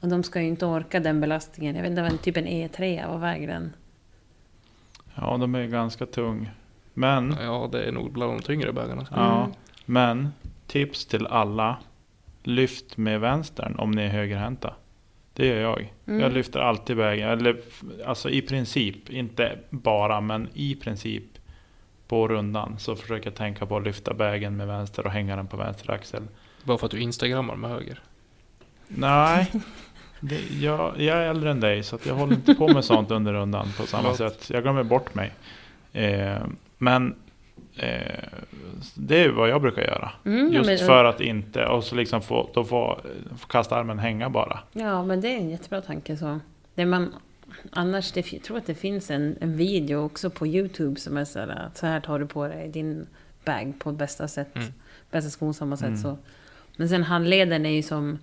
[0.00, 1.76] Och de ska ju inte orka den belastningen.
[1.76, 3.72] Jag vet inte, typ en E3, vad väger den?
[5.14, 6.50] Ja, de är ganska tung.
[6.94, 9.06] Men, ja, det är nog bland de tyngre bägarna.
[9.10, 9.52] ja, Mm.
[9.86, 10.32] men
[10.66, 11.76] tips till alla.
[12.42, 14.74] Lyft med vänstern om ni är högerhänta.
[15.34, 15.92] Det gör jag.
[16.06, 16.20] Mm.
[16.20, 17.28] Jag lyfter alltid vägen.
[17.28, 17.60] Eller
[18.06, 21.24] alltså i princip, inte bara, men i princip
[22.08, 25.46] på rundan så försöker jag tänka på att lyfta bägen med vänster och hänga den
[25.46, 26.22] på vänster axel.
[26.64, 28.00] Bara för att du instagrammar med höger.
[28.88, 29.52] Nej,
[30.20, 33.10] det, jag, jag är äldre än dig så att jag håller inte på med sånt
[33.10, 34.50] under rundan på samma sätt.
[34.50, 35.32] Jag glömmer bort mig.
[35.92, 36.42] Eh,
[36.78, 37.14] men
[38.94, 40.12] det är vad jag brukar göra.
[40.24, 43.00] Mm, Just men- för att inte, och så liksom få, då få,
[43.38, 44.58] få kasta armen hänga bara.
[44.72, 46.16] Ja, men det är en jättebra tanke.
[46.16, 46.40] Så.
[46.74, 47.14] Det man
[47.70, 51.24] Annars, det, jag tror att det finns en, en video också på Youtube som är
[51.24, 53.06] så här, att så här tar du på dig din
[53.44, 54.56] bag på bästa sätt.
[54.56, 54.68] Mm.
[55.10, 55.86] Bästa skonsamma sätt.
[55.86, 55.98] Mm.
[56.02, 56.18] Så.
[56.76, 58.18] Men sen handleden är ju som...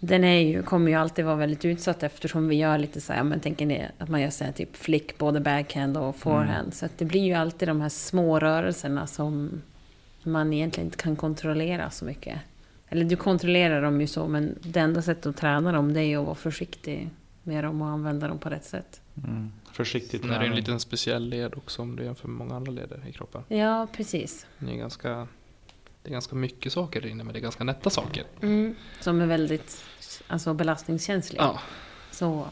[0.00, 3.22] Den är ju, kommer ju alltid vara väldigt utsatt eftersom vi gör lite så här,
[3.24, 6.74] men tänker ni att man gör så här typ flick, både backhand och forehand.
[6.74, 9.62] Så att det blir ju alltid de här små rörelserna som
[10.22, 12.38] man egentligen inte kan kontrollera så mycket.
[12.88, 16.04] Eller du kontrollerar dem ju så, men det enda sättet att träna dem det är
[16.04, 17.10] ju att vara försiktig
[17.42, 19.00] med dem och använda dem på rätt sätt.
[19.26, 19.52] Mm.
[19.72, 20.56] Försiktigt Sen är det en träning.
[20.58, 23.42] liten speciell led också om du jämför med många andra leder i kroppen.
[23.48, 24.46] Ja, precis.
[24.58, 25.28] Det är ganska,
[26.08, 28.24] det är ganska mycket saker där inne, men det är ganska nätta saker.
[29.00, 29.84] Som är väldigt
[30.26, 31.42] alltså, belastningskänsliga.
[31.42, 31.60] Ja,
[32.10, 32.46] Så,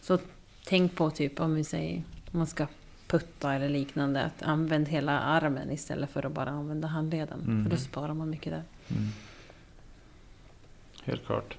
[0.00, 0.18] så
[0.64, 2.66] tänk på typ om vi säger om man ska
[3.06, 4.22] putta eller liknande.
[4.22, 7.40] Att använd hela armen istället för att bara använda handleden.
[7.40, 7.64] Mm.
[7.64, 8.62] För då sparar man mycket där.
[8.88, 9.08] Mm.
[11.04, 11.56] Helt klart.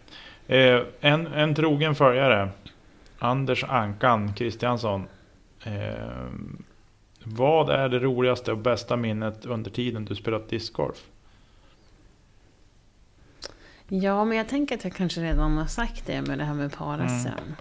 [0.47, 2.49] Eh, en, en trogen följare,
[3.19, 5.07] Anders Ankan Kristiansson.
[5.63, 6.27] Eh,
[7.23, 11.07] vad är det roligaste och bästa minnet under tiden du spelat discgolf?
[13.93, 16.73] Ja, men jag tänker att jag kanske redan har sagt det med det här med
[16.77, 17.27] par-SM.
[17.27, 17.55] Mm.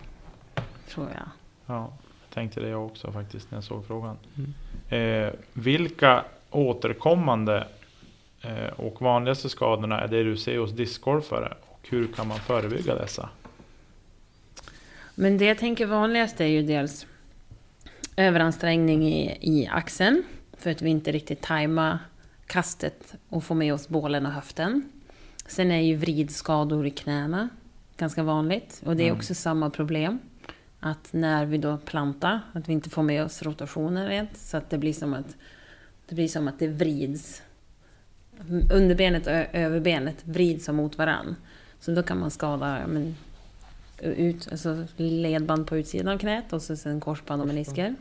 [0.89, 1.29] Tror jag.
[1.67, 4.17] Ja, jag tänkte det jag också faktiskt när jag såg frågan.
[4.37, 5.27] Mm.
[5.27, 7.69] Eh, vilka återkommande
[8.41, 11.55] eh, och vanligaste skadorna är det du ser hos discgolfare?
[11.61, 13.29] Och hur kan man förebygga dessa?
[15.15, 17.07] Men det jag tänker vanligast är ju dels
[18.17, 20.23] överansträngning i, i axeln.
[20.53, 21.99] För att vi inte riktigt tajmar
[22.47, 24.93] kastet och får med oss bålen och höften.
[25.51, 27.49] Sen är ju vridskador i knäna
[27.97, 28.83] ganska vanligt.
[28.87, 29.17] Och det är Mm.
[29.19, 30.19] också samma problem.
[30.81, 34.37] Att när vi då plantar, att vi inte får med oss rotationen rent.
[34.37, 35.37] Så att det blir som att
[36.09, 37.43] det, blir som att det vrids.
[38.73, 41.37] Underbenet och överbenet vrids mot varann.
[41.81, 43.17] Så då kan man skada men,
[44.03, 47.95] ut, alltså ledband på utsidan av knät och så sen korsband och menisker.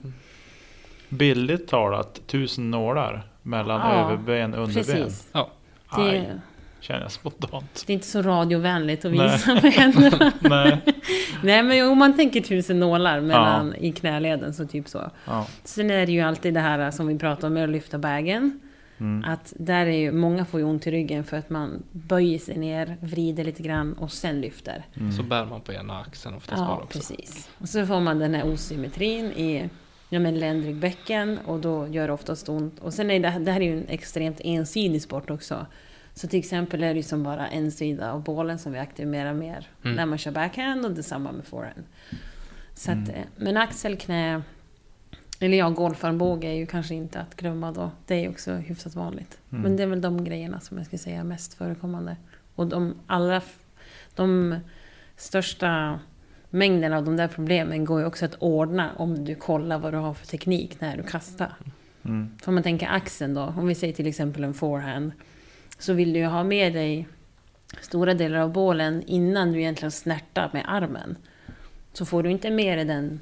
[1.10, 4.84] Bildligt talat, tusen nålar mellan Ja, överben och underben.
[5.04, 5.28] Precis.
[5.32, 5.50] Ja.
[5.95, 6.41] Det,
[6.80, 7.84] känner jag spontant.
[7.88, 9.32] det är inte så radiovänligt att Nej.
[9.32, 10.32] visa med händerna.
[10.39, 10.82] Nej.
[11.43, 15.11] Nej men om man tänker tusen nålar mellan, i knäleden så typ så.
[15.25, 15.47] Ja.
[15.63, 18.59] Sen är det ju alltid det här som vi pratar om med att lyfta bagen.
[18.99, 19.30] Mm.
[19.32, 22.57] Att där är ju, många får ju ont i ryggen för att man böjer sig
[22.57, 24.86] ner, vrider lite grann och sen lyfter.
[24.99, 25.11] Mm.
[25.11, 26.99] Så bär man på ena axeln oftast bara Ja, också.
[26.99, 27.49] precis.
[27.57, 29.69] Och så får man den här osymmetrin i
[30.09, 32.80] ja, men ländryggbäcken och då gör det oftast ont.
[32.80, 35.65] Och sen är det, det här är ju en extremt ensidig sport också.
[36.20, 39.67] Så till exempel är det som bara en sida av bålen som vi aktiverar mer
[39.84, 39.95] Mm.
[39.95, 41.84] när man kör backhand och detsamma med forehand.
[42.74, 43.03] Så Mm.
[43.03, 44.41] att, eh, men axel, knä,
[45.39, 47.91] eller ja, golfarmbåge är ju kanske inte att glömma då.
[48.05, 49.38] Det är ju också hyfsat vanligt.
[49.51, 49.61] Mm.
[49.63, 52.17] Men det är väl de grejerna som jag skulle säga är mest förekommande.
[52.55, 53.41] Och de allra...
[54.15, 54.55] De
[55.17, 55.99] största
[56.49, 59.97] mängden av de där problemen går ju också att ordna om du kollar vad du
[59.97, 61.53] har för teknik när du kastar.
[62.05, 62.32] Mm.
[62.43, 65.11] Så om man tänker axeln då, om vi säger till exempel en forehand.
[65.80, 67.07] Så vill du ju ha med dig
[67.82, 71.17] stora delar av bålen innan du egentligen snärtar med armen.
[71.93, 73.21] Så får du inte med dig den,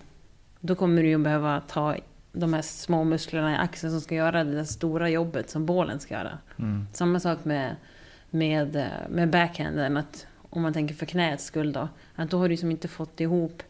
[0.60, 1.96] då kommer du ju behöva ta
[2.32, 6.00] de här små musklerna i axeln som ska göra det där stora jobbet som bålen
[6.00, 6.38] ska göra.
[6.60, 6.88] Mm.
[6.94, 7.76] Samma sak med,
[8.30, 9.98] med, eh, med backhanden.
[9.98, 11.90] Att om man tänker för knäets skull då.
[12.16, 13.64] Att då har du som inte fått ihop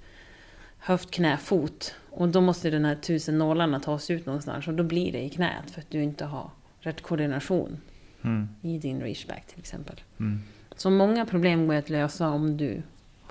[0.80, 1.96] höft, knä, fot.
[2.10, 4.68] Och då måste den här tusen nålarna tas ut någonstans.
[4.68, 7.82] Och då blir det i knät för att du inte har rätt koordination
[8.28, 8.50] Mm.
[8.62, 10.02] i din reachback till exempel.
[10.20, 10.40] Mm.
[10.76, 12.82] Så många problem går att lösa om du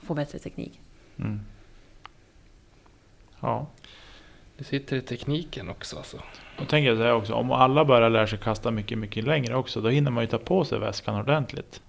[0.03, 0.81] får bättre teknik.
[1.19, 1.41] Mm.
[3.41, 3.67] Ja,
[4.59, 6.17] Det sitter i tekniken också alltså.
[6.59, 7.35] och tänker jag så här också.
[7.35, 9.81] Om alla börjar lära sig kasta mycket, mycket längre också.
[9.81, 11.81] Då hinner man ju ta på sig väskan ordentligt.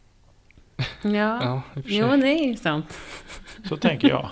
[1.04, 1.12] Ja,
[1.44, 2.98] Ja, jo det är ju sant.
[3.70, 4.30] Så tänker jag.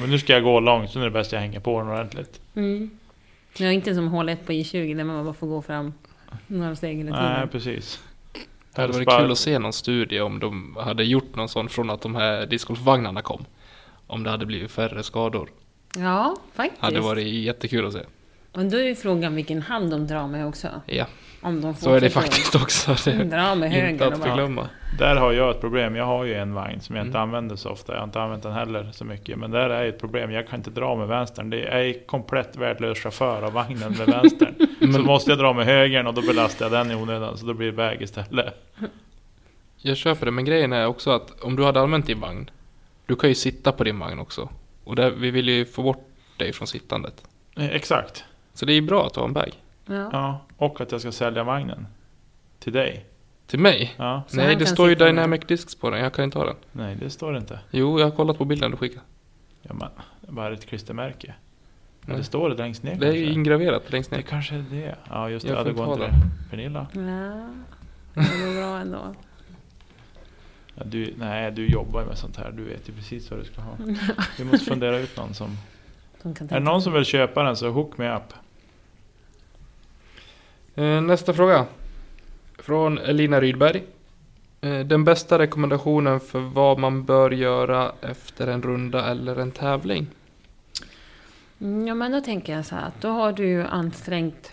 [0.00, 1.88] Men nu ska jag gå långt, så nu är det bäst jag hänger på den
[1.88, 2.40] ordentligt.
[2.54, 2.90] Mm.
[3.58, 5.92] Är inte som hål 1 på I20 där man bara får gå fram
[6.46, 7.32] några steg hela tiden.
[7.32, 8.02] Nej, precis.
[8.74, 11.68] Det hade varit Bara- kul att se någon studie om de hade gjort någon sån
[11.68, 13.44] från att de här discgolfvagnarna kom.
[14.06, 15.50] Om det hade blivit färre skador.
[15.96, 16.82] Ja, faktiskt.
[16.82, 18.00] Hade varit jättekul att se.
[18.52, 20.68] Och då är ju frågan vilken hand de drar med också.
[20.86, 21.06] Ja,
[21.40, 22.96] Om de så är det faktiskt också.
[23.10, 24.68] Det Dra med är inte höger och att förglömma.
[24.98, 25.96] Där har jag ett problem.
[25.96, 27.28] Jag har ju en vagn som jag inte Mm.
[27.28, 27.92] använder så ofta.
[27.92, 29.38] Jag har inte använt den heller så mycket.
[29.38, 30.30] Men där är ett problem.
[30.30, 31.50] Jag kan inte dra med vänstern.
[31.50, 34.54] Det är jag är komplett värdelös chaufför av vagnen med vänstern.
[34.80, 37.38] Så Men måste jag dra med högern och då belastar jag den i onödan.
[37.38, 38.54] Så då blir det väg istället.
[39.78, 42.50] jag köper det, men grejen är också att om du hade använt din vagn,
[43.06, 44.48] du kan ju sitta på din vagn också.
[44.84, 47.14] Och där, vi vill ju få bort dig från sittandet.
[47.56, 48.24] Eh, Exakt.
[48.54, 49.50] Så det är bra att ha en bag.
[49.86, 50.08] Ja.
[50.12, 51.86] Ja, och att jag ska sälja vagnen.
[52.58, 53.06] Till dig.
[53.46, 53.94] Till mig?
[53.96, 55.14] Ja, Nej, det står ju sitta med.
[55.14, 56.00] Dynamic Discs på den.
[56.00, 56.56] Jag kan inte ha den.
[56.72, 57.58] nej det står det inte.
[57.70, 59.00] Jo, jag har kollat på bilden du skickade.
[59.62, 59.88] Ja, men
[60.20, 61.34] vad är det ett klistermärke?
[62.00, 62.14] Nej.
[62.14, 63.32] Eller står det längst ner Det är kanske?
[63.32, 64.22] ingraverat längst Det ner.
[64.22, 64.94] kanske är det.
[65.10, 65.52] Ja, just det.
[65.52, 66.12] Jag Ja, det får går inte det.
[66.12, 66.50] det.
[66.50, 66.86] Pernilla?
[68.14, 69.14] Ja, det går bra ändå.
[70.74, 72.50] Ja, du, nej, du jobbar ju med sånt här.
[72.56, 73.76] Du vet ju precis vad du ska ha.
[74.38, 75.56] Vi måste fundera ut någon som...
[76.22, 78.22] Kan Är det någon som vill köpa den så hook me up.
[80.74, 81.66] Eh, Nästa fråga.
[82.58, 83.82] Från Elina Rydberg.
[84.60, 90.06] Eh, Den bästa rekommendationen för vad man bör göra efter en runda eller en tävling?
[91.60, 94.52] Mm, Ja, men då tänker jag så här att då har du ansträngt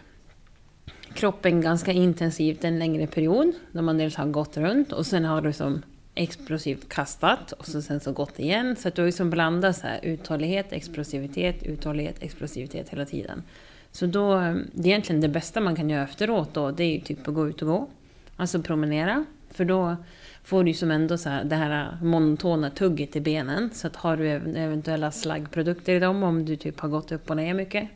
[1.14, 3.52] kroppen ganska intensivt en längre period.
[3.72, 5.82] När man dels har gått runt och sen har du som
[6.16, 8.76] explosivt kastat och så sen så gått igen.
[8.76, 13.44] Så att du har ju som blandat så här uthållighet, explosivitet, uthållighet, explosivitet hela tiden.
[13.92, 14.36] Så då,
[14.74, 17.34] det är egentligen det bästa man kan göra efteråt då, det är ju typ att
[17.34, 17.88] gå ut och gå.
[18.36, 19.26] Alltså promenera.
[19.52, 19.96] För då
[20.44, 23.70] får du ju som ändå så här, det här monotona tugget i benen.
[23.74, 27.38] Så att har du eventuella slaggprodukter i dem, om du typ har gått upp och
[27.38, 27.90] ner mycket,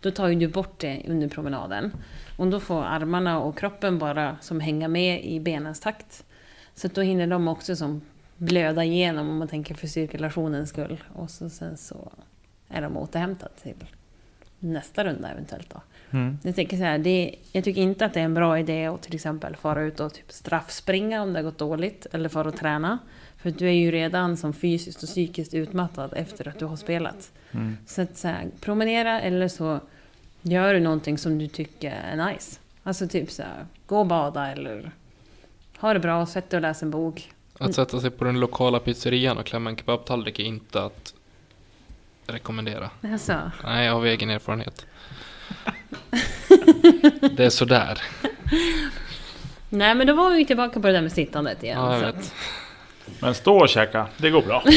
[0.00, 1.92] då tar ju du bort det under promenaden.
[2.38, 6.24] Och då får armarna och kroppen bara som hänga med i benens takt.
[6.74, 8.00] Så att då hinner de också som
[8.36, 11.04] blöda igenom om man tänker för cirkulationens skull.
[11.12, 12.12] Och så, sen så
[12.68, 13.84] är de återhämtade Typ
[14.64, 15.80] nästa runda eventuellt då.
[16.10, 16.38] Mm.
[16.42, 19.02] Jag, tänker så här, det, jag tycker inte att det är en bra idé att
[19.02, 22.06] till exempel fara ut och typ straffspringa om det har gått dåligt.
[22.12, 22.98] Eller fara och träna.
[23.36, 27.32] För du är ju redan som fysiskt och psykiskt utmattad efter att du har spelat.
[27.52, 27.76] Mm.
[27.86, 29.80] Så att så här, promenera eller så
[30.42, 32.60] gör du någonting som du tycker är nice.
[32.82, 34.92] Alltså typ så här, gå och bada eller
[35.78, 37.32] ha det bra, sätt dig och läs en bok.
[37.58, 41.13] Att sätta sig på den lokala pizzerian och klämma en kebabtallrik är inte att
[42.26, 42.90] rekommendera.
[43.12, 44.86] Alltså, Nej, av egen erfarenhet.
[47.36, 48.02] Det är sådär.
[49.68, 51.78] nej men då var vi tillbaka på det där med sittandet igen.
[51.80, 52.34] Ja, jag vet.
[53.20, 54.64] Men stå och käka, det går bra.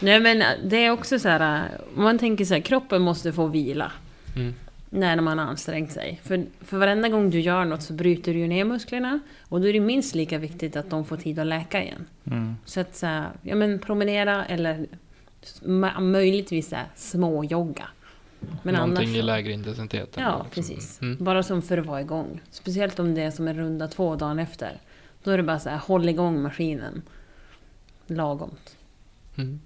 [0.00, 3.46] Nej men det är också så här, om man tänker så här, kroppen måste få
[3.46, 3.92] vila.
[4.36, 4.54] Mm.
[4.92, 6.20] När man har ansträngt sig.
[6.22, 9.20] För, för varenda gång du gör något så bryter du ju ner musklerna.
[9.48, 12.06] Och då är det minst lika viktigt att de får tid att läka igen.
[12.24, 12.56] Mm.
[12.64, 13.02] Så att
[13.42, 14.86] ja men promenera eller
[16.00, 17.84] möjligtvis så här, små jogga.
[18.62, 20.14] Men Någonting annars, i lägre intensitet.
[20.16, 20.46] Ja, ändå.
[20.50, 21.00] precis.
[21.02, 21.24] Mm.
[21.24, 22.40] Bara som för att vara igång.
[22.50, 24.72] Speciellt om det är som en runda två dagen efter.
[25.24, 27.02] Då är det bara så här, håll igång maskinen.
[28.06, 28.76] Lagomt.
[29.38, 29.60] Mm.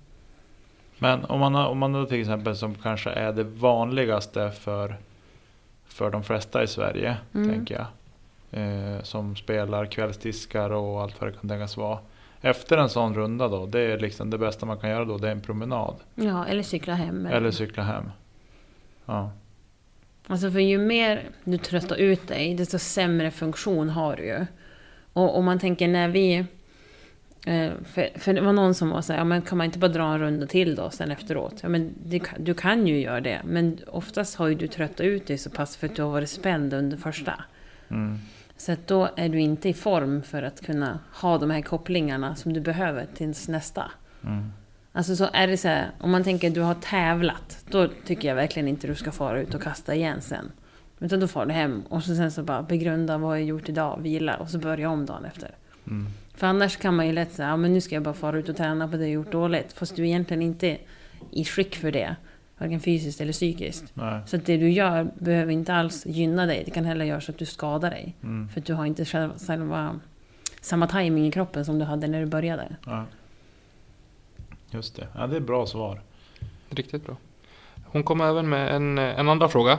[0.98, 4.96] Men om man, har- om man då till exempel som kanske är det vanligaste för,
[5.94, 7.50] för de flesta i Sverige, Mm.
[7.50, 7.86] tänker jag.
[8.62, 11.98] Eh, som spelar kvällsdiskar och allt vad det kan tänkas vara.
[12.40, 15.28] Efter en sån runda då, det är liksom det bästa man kan göra då, det
[15.28, 15.94] är en promenad.
[16.14, 17.26] Ja, eller cykla hem.
[17.26, 18.10] Eller cykla hem.
[19.06, 19.30] Ja.
[20.26, 24.46] Alltså för ju mer du tröttar ut dig, desto sämre funktion har du ju.
[25.12, 26.44] Och om man tänker när vi...
[27.46, 29.78] eh, För, för det var någon som var så här, ja, men kan man inte
[29.78, 31.54] bara dra en runda till då sen efteråt?
[31.62, 35.26] Ja, men det, du kan ju göra det, men oftast har ju du tröttat ut
[35.26, 37.44] dig så pass för att du har varit spänd under första.
[37.88, 38.18] Mm.
[38.56, 42.36] Så att då är du inte i form för att kunna ha de här kopplingarna
[42.36, 43.90] som du behöver tills nästa.
[44.24, 44.52] Mm.
[44.92, 48.28] Alltså så är det så här, om man tänker att du har tävlat, då tycker
[48.28, 50.52] jag verkligen inte du ska fara ut och kasta igen sen.
[51.00, 53.98] Utan då far du hem och så sen så bara begrunda vad jag gjort idag,
[54.02, 55.50] vila och så börja om dagen efter.
[55.86, 56.06] Mm.
[56.34, 58.48] För annars kan man ju lätt säga, ja men nu ska jag bara fara ut
[58.48, 59.72] och träna på det jag gjort dåligt.
[59.72, 60.78] Fast du är egentligen inte
[61.30, 62.16] i skick för det.
[62.58, 63.84] Varken fysiskt eller psykiskt.
[63.94, 64.20] Nej.
[64.26, 66.62] Så att det du gör behöver inte alls gynna dig.
[66.64, 68.14] Det kan heller göra så att du skadar dig.
[68.22, 68.48] Mm.
[68.48, 70.00] För att du har inte själva, själva
[70.60, 72.76] samma timing i kroppen som du hade när du började.
[72.86, 73.04] Ja.
[74.70, 75.08] Just det.
[75.14, 76.00] Ja, det är bra svar.
[76.70, 77.16] Riktigt bra.
[77.84, 79.78] Hon kom även med en, en andra fråga.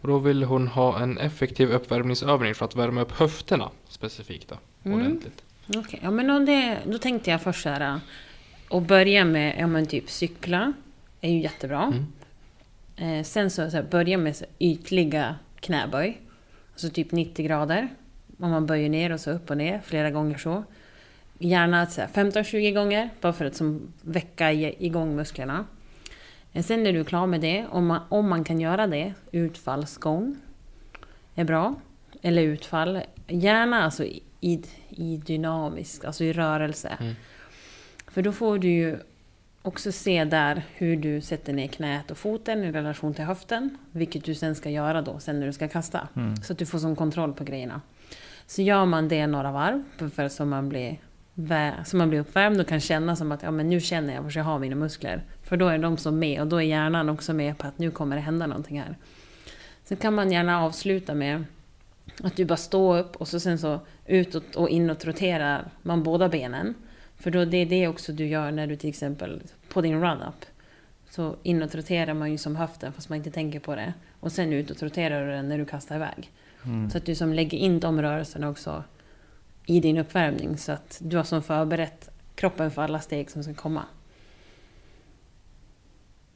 [0.00, 4.56] Och då vill hon ha en effektiv uppvärmningsövning för att värma upp höfterna specifikt då.
[4.82, 4.98] Mm.
[4.98, 5.44] Ordentligt.
[5.76, 7.80] Okej, ja men då, det, då tänkte jag först så här.
[7.80, 7.98] äh,
[8.68, 10.72] Och börja med, ja men typ cykla.
[11.20, 11.82] Är ju jättebra.
[12.96, 13.18] Mm.
[13.18, 16.20] Eh, sen så, så här, börja med så ytliga knäböj.
[16.72, 17.88] Alltså typ 90 grader.
[18.38, 20.64] Om man böjer ner och så upp och ner flera gånger så.
[21.38, 25.64] Gärna så här 15-20 gånger, bara för att som, väcka igång musklerna.
[26.52, 30.36] Eh, Sen är du klar med det, om man, om man kan göra det, utfallsgång
[31.34, 31.74] är bra.
[32.22, 33.00] Eller utfall.
[33.28, 34.04] Gärna alltså
[34.40, 36.96] i, i, dynamisk, alltså i rörelse.
[37.00, 37.14] Mm.
[38.06, 38.98] För då får du ju
[39.62, 43.78] också se där hur du sätter ner knät och foten i relation till höften.
[43.92, 46.08] Vilket du sen ska göra då, sen när du ska kasta.
[46.16, 46.36] Mm.
[46.36, 47.80] Så att du får som kontroll på grejerna.
[48.46, 50.96] Så gör man det några varv, för- så man blir,
[51.84, 54.32] så man blir uppvärmd och kan känna som att ja, men nu känner jag var
[54.36, 55.22] jag har mina muskler.
[55.42, 57.90] För då är de som med och då är hjärnan också med på att nu
[57.90, 58.96] kommer det hända någonting här.
[59.84, 61.44] Sen kan man gärna avsluta med
[62.22, 63.80] att du bara står upp och så sen så
[64.10, 66.74] utåt och inåt roterar man båda benen.
[67.16, 70.46] För då det är det också du gör när du till exempel på din run-up.
[71.10, 73.94] Så inåt roterar man ju som höften fast man inte tänker på det.
[74.20, 76.30] Och sen utåt roterar du den när du kastar iväg.
[76.64, 76.90] Mm.
[76.90, 78.84] Så att du som lägger in de rörelserna också
[79.66, 80.58] i din uppvärmning.
[80.58, 83.82] Så att du har som förberett kroppen för alla steg som ska komma.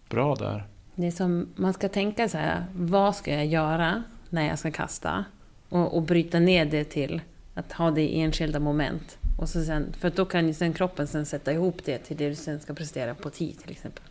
[0.08, 0.64] Bra där.
[0.94, 4.70] Det är som, man ska tänka så här, vad ska jag göra när jag ska
[4.70, 5.24] kasta?
[5.68, 7.20] Och, och bryta ner det till
[7.54, 9.18] att ha det i enskilda moment.
[9.38, 12.28] Och så sen, för då kan ju sen kroppen sen sätta ihop det till det
[12.28, 14.02] du sen ska prestera på tid till exempel.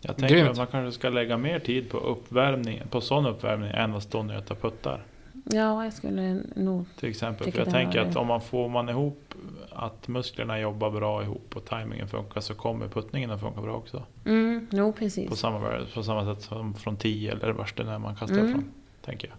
[0.00, 0.50] Jag tänker Grymt.
[0.50, 4.18] att man kanske ska lägga mer tid på uppvärmning, på sån uppvärmning än att stå
[4.18, 5.02] och nöta puttar.
[5.44, 6.84] Ja, jag skulle nog...
[7.00, 7.52] Till exempel.
[7.52, 9.34] För jag tänker att om man får man ihop
[9.70, 14.02] att musklerna jobbar bra ihop och tajmingen funkar så kommer puttningen att funka bra också.
[14.24, 15.38] Mm, På precis.
[15.38, 18.52] samma, värde- på samma sätt som från 10 eller värsta när man kastar Mm.
[18.52, 18.64] från.
[19.04, 19.36] Tänker jag.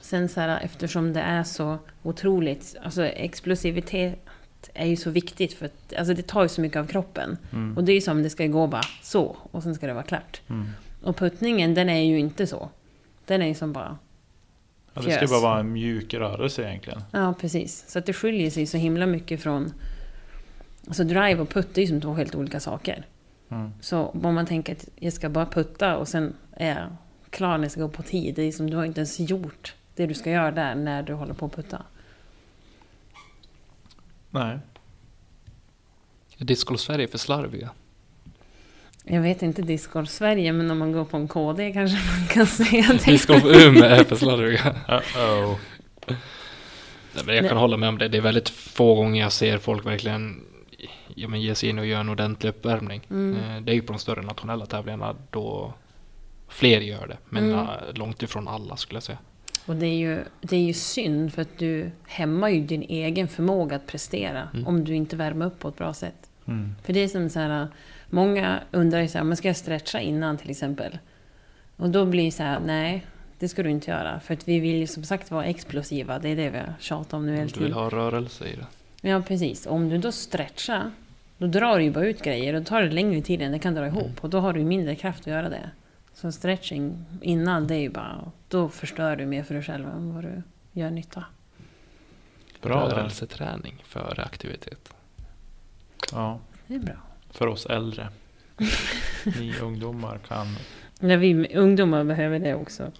[0.00, 4.18] Sen så här, eftersom det är så otroligt, alltså explosivitet
[4.74, 7.38] är ju så viktigt för att alltså det tar ju så mycket av kroppen.
[7.52, 7.76] Mm.
[7.76, 10.04] Och det är ju som det ska gå bara så och sen ska det vara
[10.04, 10.40] klart.
[10.48, 10.66] Mm.
[11.02, 12.70] Och puttningen den är ju inte så.
[13.26, 13.98] Den är ju som bara,
[14.94, 17.02] Ja, det ska bara vara en mjuk rörelse egentligen.
[17.12, 17.84] ja precis.
[17.88, 19.72] Så att det skiljer sig så himla mycket från,
[20.86, 23.06] alltså drive och putt är ju som två helt olika saker.
[23.48, 23.70] Mm.
[23.80, 26.88] Så om man tänker att jag ska bara putta och sen är jag
[27.30, 28.34] klar när jag ska gå på tid.
[28.34, 31.12] Det är som du har inte ens gjort det du ska göra där när du
[31.12, 31.82] håller på att putta.
[34.30, 34.58] Nej.
[36.38, 37.70] Är Discgolf Sverige för slarviga?
[39.04, 42.46] Jag vet inte Discord Sverige, men om man går på en KD kanske man kan
[42.66, 43.04] säga det.
[43.12, 44.76] Discgolf Umeå är för slarviga.
[44.88, 45.56] Uh-oh.
[47.14, 47.60] Nej, men jag kan Nej.
[47.60, 48.08] hålla med om det.
[48.08, 50.44] Det är väldigt få gånger jag ser folk verkligen
[51.14, 53.00] ja, men ge sig in och göra en ordentlig uppvärmning.
[53.10, 53.36] Mm.
[53.56, 55.72] Eh, Det är ju på de större nationella tävlingarna då
[56.48, 57.16] fler gör det.
[57.28, 57.58] Men Mm.
[57.58, 59.18] eh, långt ifrån alla skulle jag säga.
[59.68, 63.28] Och det är, ju, det är ju synd för att du hämmar ju din egen
[63.28, 64.66] förmåga att prestera Mm.
[64.66, 66.30] om du inte värmer upp på ett bra sätt.
[66.46, 66.74] Mm.
[66.84, 67.68] För det är som så här,
[68.10, 70.98] många undrar ju så här, men ska jag stretcha innan till exempel?
[71.76, 73.06] Och då blir det så här, nej,
[73.38, 74.20] det ska du inte göra.
[74.20, 77.12] För att vi vill ju som sagt vara explosiva, det är det vi har tjatat
[77.14, 77.72] om nu hela Du vill tiden.
[77.72, 79.08] ha rörelse i det.
[79.08, 79.66] Ja, precis.
[79.66, 80.90] Om du då stretchar,
[81.38, 83.58] då drar du ju bara ut grejer och då tar det längre tid än det
[83.58, 84.02] kan dra ihop.
[84.02, 84.14] Mm.
[84.20, 85.70] Och då har du mindre kraft att göra det.
[86.20, 88.32] Så stretching innan, det är ju bara...
[88.48, 90.42] Då förstör du mer för dig själv än vad du
[90.72, 91.24] gör nytta.
[92.62, 92.88] Bra.
[92.88, 94.94] Rörelseträning före aktivitet.
[96.12, 96.94] Ja, Det är bra.
[97.30, 98.08] för oss äldre.
[99.38, 100.46] Ni ungdomar kan,
[101.00, 102.92] Ja, vi ungdomar behöver det också.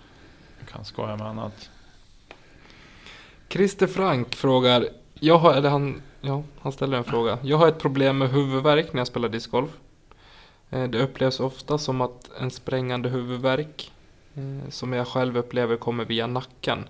[0.71, 1.71] kan skoja med annat.
[3.49, 7.39] Christer Frank frågar, jag har, eller han, ja, han ställer en fråga.
[7.43, 9.71] Jag har ett problem med huvudvärk när jag spelar discgolf.
[10.71, 13.93] Eh, det upplevs ofta som att en sprängande huvudvärk
[14.35, 16.89] eh, som jag själv upplever kommer via nacken.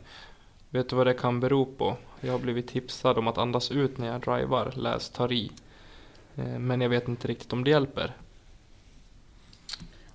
[0.70, 1.96] Vet du vad det kan bero på?
[2.20, 5.50] Jag har blivit tipsad om att andas ut när jag drivar, läs tar i.
[6.36, 8.16] Eh, men jag vet inte riktigt om det hjälper.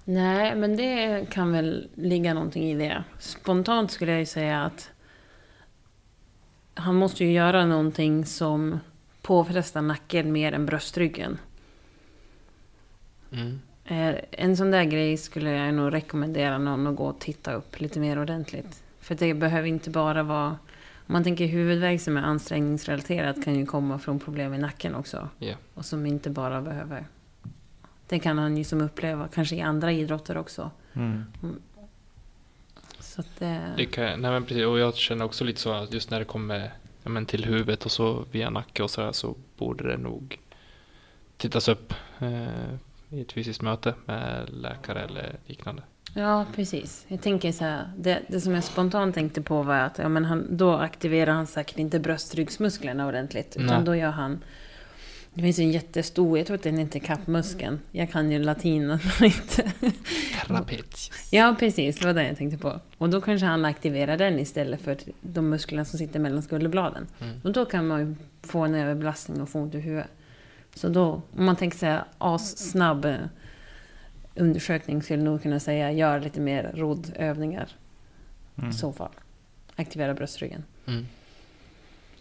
[0.06, 3.04] Nej, men det kan väl ligga någonting i det.
[3.20, 4.90] Spontant skulle jag ju säga att
[6.74, 8.80] han måste ju göra någonting som
[9.22, 11.38] påfrestar nacken mer än bröstryggen.
[13.34, 13.60] Mm.
[13.86, 17.80] Eh, En sån där grej skulle jag nog rekommendera någon att gå och titta upp
[17.80, 18.84] lite mer ordentligt.
[19.00, 20.58] För det behöver inte bara vara...
[21.08, 25.30] Om man tänker huvudvärk som är ansträngningsrelaterat kan ju komma från problem i nacken också.
[25.40, 25.56] Ja.
[25.74, 27.06] Och som inte bara behöver...
[28.08, 30.72] Det kan han ju som uppleva, kanske i andra idrotter också.
[30.94, 31.24] Mm.
[33.00, 33.74] Så att det...
[33.78, 36.26] Det kan, nej men precis, och jag känner också lite så att just när det
[36.26, 36.74] kommer
[37.04, 40.40] ja, men till huvudet och så via nacke och så här så borde det nog
[41.38, 42.76] tittas upp eh,
[43.14, 45.84] i ett fysiskt möte med läkare eller liknande.
[46.14, 47.06] Ja, precis.
[47.08, 50.26] Jag tänker så här, det, det som jag spontant tänkte på var att ja, men
[50.26, 53.56] han, då aktiverar han säkert inte bröstryggsmusklerna ordentligt.
[53.56, 53.86] Utan Nej.
[53.86, 54.44] då gör han...
[55.36, 57.80] Det finns en jättestor, jag tror att den heter kappmuskeln.
[57.92, 59.72] Jag kan ju latin men inte...
[60.46, 61.12] Trapezius.
[61.32, 62.00] Ja, precis.
[62.00, 62.80] Det var det jag tänkte på.
[62.98, 67.08] Och då kanske han aktiverar den istället för de musklerna som sitter mellan skulderbladen.
[67.22, 67.42] Mm.
[67.44, 70.12] Och då kan man ju få en överbelastning och få ont i huvudet.
[70.76, 72.00] Så då, om man tänker sig
[72.40, 73.08] snabb
[74.36, 77.68] undersökning skulle jag nog kunna säga gör lite mer roddövningar
[78.58, 78.70] Mm.
[78.70, 79.10] i så fall.
[79.76, 80.64] Aktivera bröstryggen.
[80.86, 81.06] Mm.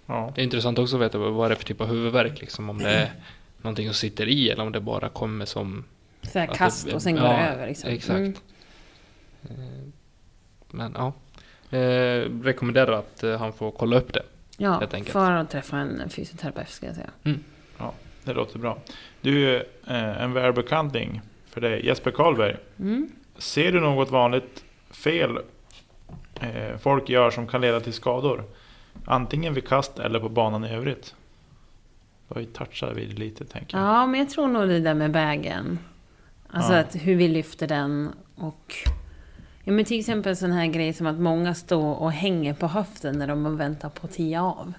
[0.06, 0.32] Ja.
[0.34, 2.40] Det är intressant också att veta vad vad det är för typ av huvudvärk.
[2.40, 3.12] Liksom, om det är
[3.62, 5.84] någonting som sitter i eller om det bara kommer som...
[6.22, 7.66] Så kast det- och sen går ja, det över.
[7.66, 7.90] Liksom.
[7.90, 8.18] Exakt.
[8.18, 8.34] Mm.
[9.42, 9.88] Eh,
[10.70, 11.12] Men ja.
[11.78, 14.22] Eh, rekommenderar att eh, han får kolla upp det.
[14.56, 17.10] Ja, för att träffa en fysioterapeut ska jag säga.
[18.24, 18.78] Det låter bra.
[19.20, 21.20] Du, eh, en välbekanting
[21.50, 21.86] för dig.
[21.86, 22.56] Jesper Karlberg.
[22.78, 23.08] Mm.
[23.38, 25.38] Ser du något vanligt fel
[26.40, 28.44] eh, folk gör som kan leda till skador?
[29.04, 31.14] Antingen vid kast eller på banan i övrigt.
[32.28, 33.86] har ju touchat vid det lite, tänker jag.
[33.86, 35.78] Ja, men jag tror nog det där med vägen.
[36.50, 36.78] Alltså Ja.
[36.78, 38.74] att hur vi lyfter den och...
[39.64, 43.18] Ja, men till exempel sån här grej som att många står och hänger på höften
[43.18, 44.72] när de väntar på att tia av.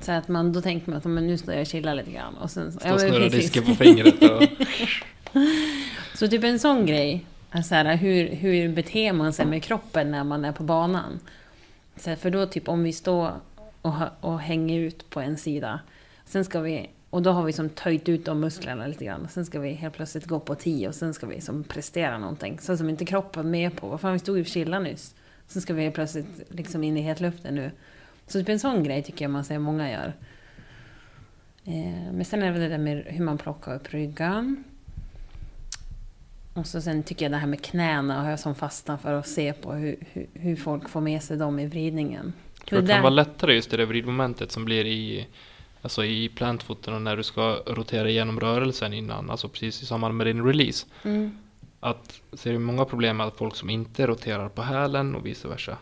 [0.00, 2.36] Så att man, då tänker man att men nu står jag och chillar lite grann.
[2.36, 3.40] Och sen, Stå ja, och men snurra precis.
[3.40, 4.22] disken på fingret.
[4.22, 4.42] Och,
[6.18, 7.26] Så typ en sån grej.
[7.50, 11.20] Alltså här, hur, hur beter man sig med kroppen när man är på banan?
[11.96, 13.32] Så här, för då typ om vi står
[13.82, 15.80] och, och hänger ut på en sida.
[16.24, 19.28] Sen ska vi, och då har vi som töjt ut de musklerna lite grann.
[19.30, 22.58] Sen ska vi helt plötsligt gå på 10 och sen ska vi som prestera någonting.
[22.60, 23.88] Så som inte kroppen med på.
[23.88, 25.14] Vad fan, vi stod ju och chillade nyss.
[25.46, 27.70] Sen ska vi helt plötsligt liksom in i hetluften nu.
[28.30, 30.12] Så typ en sån grej tycker jag man ser många gör.
[31.64, 34.64] Eh, men sen är det väl det där med hur man plockar upp ryggen.
[36.54, 39.28] Och så sen tycker jag det här med knäna har jag som fastnar för att
[39.28, 42.32] se på hur, hur, hur folk får med sig dem i vridningen.
[42.58, 45.26] jag tror det där- kan vara lättare just det där vridmomentet som blir i
[45.82, 50.16] Alltså i plantfoten och när du ska rotera igenom rörelsen innan, alltså precis i samband
[50.16, 50.86] med din release.
[51.04, 51.38] Mm.
[51.80, 55.48] Att ser du många problem med att folk som inte roterar på hälen och vice
[55.48, 55.78] versa.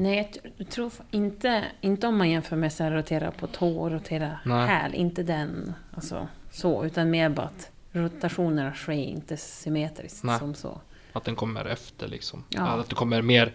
[0.00, 4.38] Nej, jag tror inte, inte om man jämför med här, rotera på tå och rotera
[4.44, 4.66] Nej.
[4.66, 4.94] häl.
[4.94, 6.84] Inte den, alltså så.
[6.84, 10.38] Utan mer bara att rotationerna sker inte symmetriskt Nej.
[10.38, 10.80] som så.
[11.12, 12.44] Att den kommer efter liksom.
[12.48, 12.62] Ja.
[12.62, 13.52] Att det kommer mer,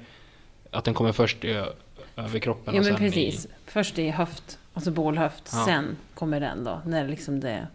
[0.72, 1.66] att den kommer först i ö-
[2.16, 3.46] överkroppen Ja men precis.
[3.46, 3.50] i...
[3.66, 5.50] Först i höft, alltså bålhöft.
[5.54, 5.66] Ja.
[5.66, 6.82] Sen kommer den då.
[6.86, 7.68] När liksom det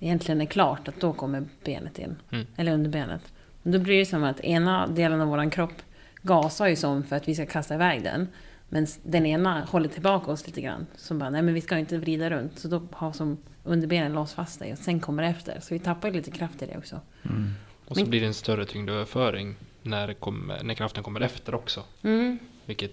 [0.00, 2.16] egentligen är klart att då kommer benet in.
[2.30, 2.46] Mm.
[2.56, 3.32] Eller underbenet.
[3.62, 5.82] Och då blir det som att ena delen av våran kropp
[6.26, 8.28] gasar ju som för att vi ska kasta iväg den.
[8.68, 10.86] Men den ena håller tillbaka oss lite grann.
[10.96, 12.58] Som bara, nej men vi ska inte vrida runt.
[12.58, 15.60] Så då har som underbenen låst fast dig och sen kommer det efter.
[15.60, 17.00] Så vi tappar ju lite kraft i det också.
[17.24, 17.52] Mm.
[17.88, 21.82] Och så Men- blir det en större tyngdöverföring när, kommer, när kraften kommer efter också.
[22.02, 22.38] Mm.
[22.64, 22.92] Vilket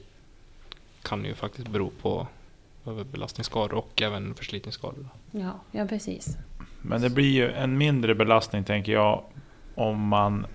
[1.02, 2.28] kan ju faktiskt bero på
[2.88, 5.08] överbelastningsskador och även förslitningsskador.
[5.32, 6.38] Ja, ja precis.
[6.82, 9.24] Men det blir ju en mindre belastning tänker jag
[9.76, 10.46] om man,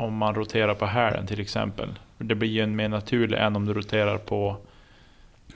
[0.00, 1.88] om man roterar på hälen till exempel.
[2.18, 4.56] Det blir ju en mer naturlig än om du roterar på,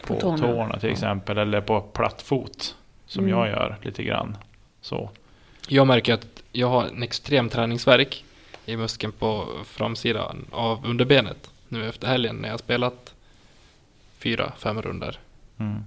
[0.06, 0.38] på, På tårna.
[0.38, 0.78] tårna.
[0.78, 0.92] till Ja.
[0.92, 1.38] exempel.
[1.38, 2.76] Eller på platt fot.
[3.06, 3.38] Som Mm.
[3.38, 4.36] jag gör lite grann.
[4.80, 5.10] Så.
[5.68, 8.24] Jag märker att jag har en extrem träningsverk
[8.66, 13.14] i muskeln på framsidan av underbenet nu efter helgen när jag har spelat
[14.18, 15.18] fyra, fem runder.
[15.58, 15.84] Mm.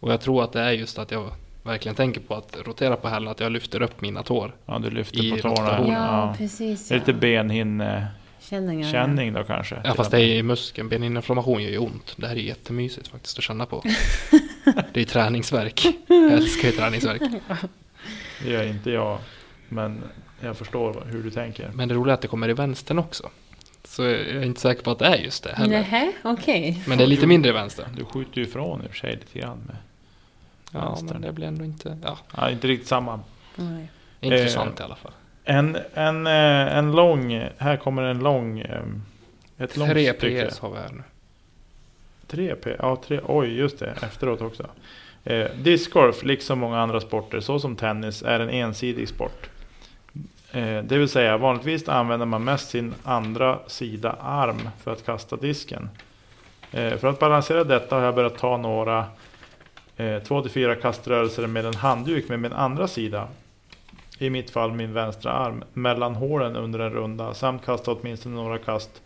[0.00, 1.30] Och jag tror att det är just att jag
[1.64, 4.54] verkligen tänker på att rotera på hälen, att jag lyfter upp mina tår.
[4.66, 5.68] Ja, du lyfter I på tårna.
[5.78, 6.34] Ja, Ja.
[6.38, 6.88] precis.
[6.88, 9.38] Det är lite benhinnekänning Känningar.
[9.38, 9.76] då kanske.
[9.84, 12.14] Ja, fast det är i muskeln, beninflammation gör ju ont.
[12.16, 13.82] Det här är jättemysigt faktiskt att känna på.
[14.92, 15.86] Det är träningsverk.
[16.06, 17.22] Jag älskar ju träningsverk.
[18.42, 19.18] Det gör inte jag.
[19.68, 20.02] Men
[20.40, 21.70] jag förstår hur du tänker.
[21.74, 23.30] Men det roliga är att det kommer i vänstern också.
[23.84, 25.70] Så jag är inte säker på att det är just det heller.
[25.78, 26.82] Nähä, okej.
[26.86, 27.86] Men det är lite mindre i vänster.
[27.96, 29.58] Du skjuter ju ifrån i och för sig lite grann.
[29.66, 29.76] Med.
[30.80, 31.98] Ja, men det blir ändå inte...
[32.02, 33.20] Ja, Ja, inte riktigt samma.
[33.54, 33.88] Nej.
[34.20, 35.12] intressant Eh, i alla fall.
[35.44, 38.82] En, en, eh, en lång, här kommer en lång, eh,
[39.58, 40.46] ett långt Tre stycke.
[40.46, 41.02] PS har vi här nu.
[42.26, 44.66] 3 P, ja tre, oj just det, efteråt också.
[45.24, 49.48] Eh, discgolf, liksom många andra sporter, såsom tennis, är en ensidig sport.
[50.52, 55.36] Eh, det vill säga, vanligtvis använder man mest sin andra sida arm för att kasta
[55.36, 55.88] disken.
[56.72, 59.06] Eh, för att balansera detta har jag börjat ta några
[59.96, 63.28] eh, 2-4 kaströrelser med en handduk med min andra sida.
[64.18, 68.58] I mitt fall min vänstra arm, mellan hålen under en runda samt kasta åtminstone några
[68.58, 69.02] kast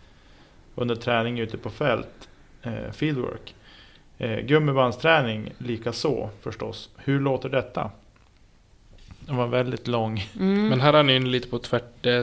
[0.74, 2.28] under träning ute på fält
[2.62, 3.54] eh, fieldwork.
[4.18, 6.90] Eh, gummibandsträning lika så förstås.
[6.96, 7.90] Hur låter detta?
[9.20, 10.24] Det var väldigt lång.
[10.40, 10.68] Mm.
[10.68, 12.06] Men här är ni lite på tvärt...
[12.06, 12.22] eh,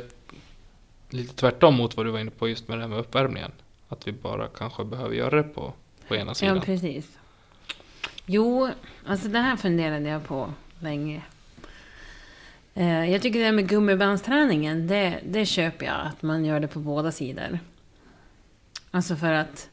[1.09, 3.51] Lite tvärtom mot vad du var inne på just med det här med uppvärmningen.
[3.89, 5.73] Att vi bara kanske behöver göra det på,
[6.07, 6.55] på ena sidan.
[6.55, 7.17] Ja, precis.
[8.25, 8.69] Jo,
[9.05, 11.21] alltså det här funderade jag på länge.
[12.73, 16.67] Eh, Jag tycker det här med gummibandsträningen, det, det köper jag att man gör det
[16.67, 17.59] på båda sidor.
[18.91, 19.69] Alltså för att,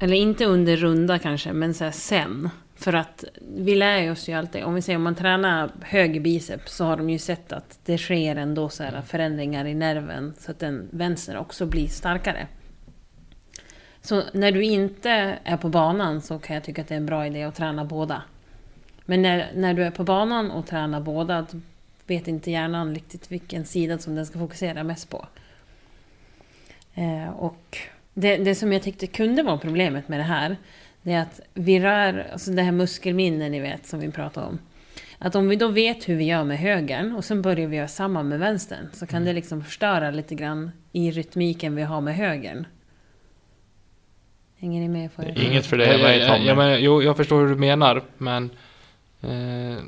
[0.00, 2.50] eller inte under runda kanske, men så här sen.
[2.78, 3.24] För att
[3.56, 6.84] vi lär ju oss ju alltid, om vi säger om man tränar höger biceps så
[6.84, 10.58] har de ju sett att det sker ändå så här förändringar i nerven så att
[10.58, 12.46] den vänster också blir starkare.
[14.06, 17.06] Så när du inte är på banan så kan jag tycka att det är en
[17.06, 18.22] bra idé att träna båda.
[19.04, 21.60] Men när, när du är på banan och tränar båda, då
[22.06, 25.26] vet inte hjärnan riktigt vilken sida som den ska fokusera mest på.
[26.94, 27.78] Eh, och
[28.14, 30.56] det, det som jag tyckte kunde vara problemet med det här,
[31.02, 34.58] det är att vi rör, alltså det här muskelminne ni vet som vi pratade om.
[35.18, 37.88] Att om vi då vet hur vi gör med högern och sen börjar vi göra
[37.88, 42.16] samma med vänstern så kan det liksom förstöra lite grann i rytmiken vi har med
[42.16, 42.66] högern.
[44.58, 45.42] Hänger ni med på det?
[45.42, 46.46] Inget för dig och mig, eh, Tommy.
[46.46, 48.50] ja, men, Jo, jag förstår hur du menar, men
[49.20, 49.78] Eh,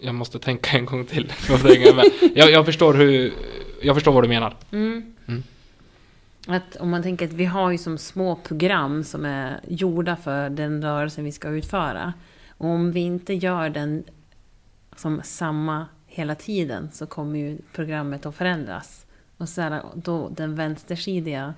[0.00, 1.32] jag måste tänka en gång till.
[2.34, 3.34] jag, jag, förstår hur,
[3.82, 4.56] jag förstår vad du menar.
[4.72, 5.14] Mm.
[5.26, 5.42] Mm.
[6.46, 10.50] Att om man tänker att vi har ju som små program som är gjorda för
[10.50, 12.12] den rörelsen vi ska utföra.
[12.50, 14.04] Och om vi inte gör den
[14.96, 19.06] som samma hela tiden så kommer ju programmet att förändras.
[19.36, 21.54] Och så här, då den vänstersidiga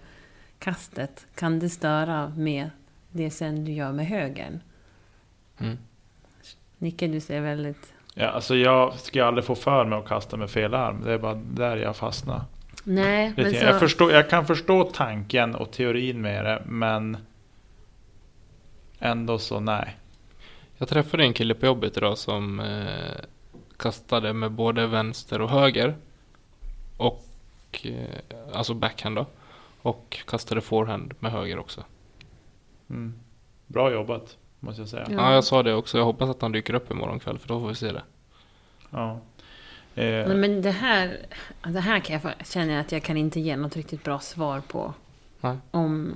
[0.58, 2.70] kastet kan det störa med
[3.10, 4.60] det sen du gör med högern.
[5.58, 5.78] Mm.
[6.78, 7.92] Nicke, du ser väldigt...
[8.14, 11.02] Ja, alltså jag ska aldrig få för mig att kasta med fel arm.
[11.04, 12.42] Det är bara där jag fastnar.
[12.84, 13.64] Nej, men så...
[13.64, 17.16] Jag, förstår, jag kan förstå tanken och teorin med det, men
[18.98, 19.96] ändå så nej.
[20.78, 23.24] Jag träffade en kille på jobbet idag som eh,
[23.76, 25.94] kastade med både vänster och höger.
[26.96, 27.24] Och
[27.82, 28.20] eh,
[28.52, 29.26] alltså backhand då.
[29.88, 31.84] Och kastade forehand med höger också.
[32.90, 33.14] Mm.
[33.66, 35.06] Bra jobbat, måste jag säga.
[35.10, 35.14] Ja.
[35.16, 35.34] Ja.
[35.34, 35.98] jag sa det också.
[35.98, 38.02] Jag hoppas att han dyker upp imorgon kväll för då får vi se det.
[38.90, 39.20] Ja.
[39.94, 41.26] Eh, Men det här,
[41.62, 44.62] det här kan jag, känner jag att jag kan inte ge något riktigt bra svar
[44.68, 44.94] på.
[45.40, 45.56] Nej.
[45.70, 46.14] Om,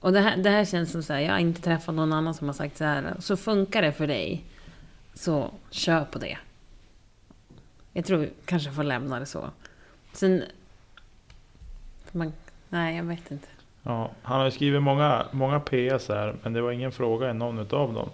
[0.00, 2.34] och det här, det här känns som så här, jag har inte träffat någon annan
[2.34, 3.16] som har sagt så här.
[3.18, 4.44] Så funkar det för dig,
[5.14, 6.38] så kör på det.
[7.92, 9.50] Jag tror vi kanske får lämna det så.
[10.12, 10.42] Sen...
[12.12, 12.32] Man,
[12.68, 13.48] nej, jag vet inte.
[13.82, 17.34] ja, han har ju skrivit många, många PS här, men det var ingen fråga i
[17.34, 18.08] någon utav dem.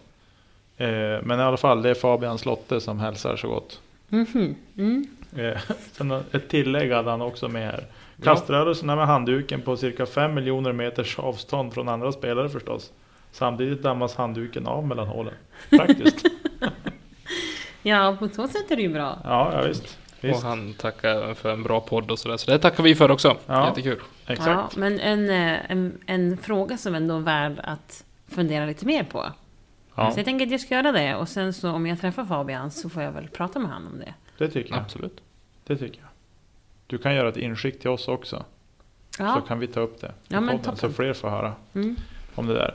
[0.76, 3.80] Eh, men i alla fall, det är Fabian Slotte som hälsar så gott.
[4.09, 5.07] Mhm, Mm.
[5.36, 5.61] Eh,
[5.92, 7.84] sen ett tillägg hade han också med här.
[8.22, 12.92] Kaströrelserna med handduken på cirka 5 miljoner meters avstånd från andra spelare förstås.
[13.32, 15.34] Samtidigt dammas handduken av mellan hålen.
[15.70, 16.26] Praktiskt.
[17.86, 19.18] Ja, på så sätt är det ju bra.
[19.24, 19.98] ja, ja visst.
[20.25, 20.43] Och visst.
[20.43, 22.37] han tackar för en bra podd och sådär.
[22.37, 23.37] Så det tackar vi för också.
[23.47, 23.68] Ja.
[23.68, 24.01] Jättekul.
[24.27, 24.49] Exakt.
[24.49, 29.05] Ja, men en, eh, en, en fråga som ändå är värd att fundera lite mer
[29.05, 29.33] på.
[29.95, 32.25] Ja, Så jag tänker att jag ska göra det och sen så om jag träffar
[32.25, 34.14] Fabian så får jag väl prata med honom om det.
[34.39, 34.81] det tycker jag.
[34.81, 35.20] Absolut.
[35.66, 36.09] Det tycker jag.
[36.87, 38.45] Du kan göra ett inskick till oss också.
[39.16, 40.12] Så Ja, kan vi ta upp det.
[40.29, 41.97] Ja, men podden, så fler får höra mm.
[42.35, 42.75] om det där.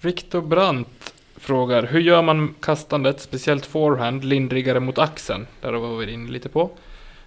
[0.00, 5.46] Viktor Brandt frågar, hur gör man kastandet, speciellt forehand, lindrigare mot axeln?
[5.60, 6.70] Där var vi inne lite på.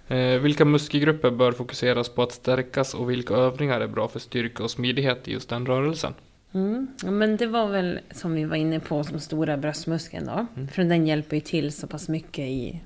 [0.08, 4.62] Eh, vilka muskelgrupper bör fokuseras på att stärkas och vilka övningar är bra för styrka
[4.62, 6.14] och smidighet i just den rörelsen?
[6.52, 6.86] Mm.
[7.04, 10.46] Men det var väl som vi var inne på som stora bröstmuskeln då.
[10.56, 10.68] Mm.
[10.68, 12.80] För den hjälper ju till så pass mycket i,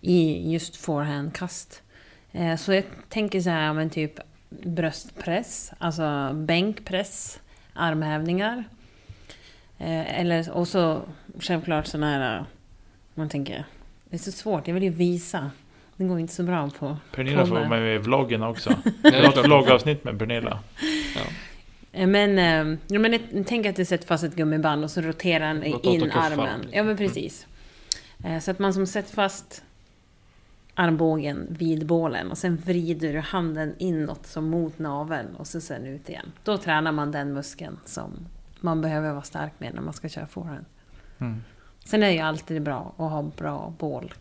[0.00, 1.82] i just forehandkast.
[2.32, 7.40] Eh, så jag tänker så här, men typ bröstpress, alltså bänkpress,
[7.72, 8.64] armhävningar.
[9.84, 11.02] Eh, eller, och så
[11.40, 12.44] självklart sådana här,
[13.14, 13.64] man tänker,
[14.10, 15.50] det är så svårt, jag vill ju visa.
[15.96, 18.70] Det går inte så bra på Pernilla får vara med i vloggen också.
[19.02, 20.58] Ja, det är ett vloggavsnitt med Pernilla.
[21.92, 25.54] Eh, Men, eh, ja, men tänk att du sätter fast ett gummiband och så roterar
[25.54, 26.60] den in armen.
[26.60, 26.72] liksom.
[26.72, 27.46] Ja, men precis.
[28.24, 29.62] Eh, Så att man som sätter fast
[30.74, 35.86] armbågen vid bålen och sen vrider du handen inåt som mot naveln och så sen
[35.86, 36.32] ut igen.
[36.44, 38.10] Då tränar man den muskeln som
[38.64, 40.64] man behöver vara stark med när man ska köra forehand.
[41.18, 41.44] Mm.
[41.84, 44.12] Sen är det ju alltid bra att ha bra bål.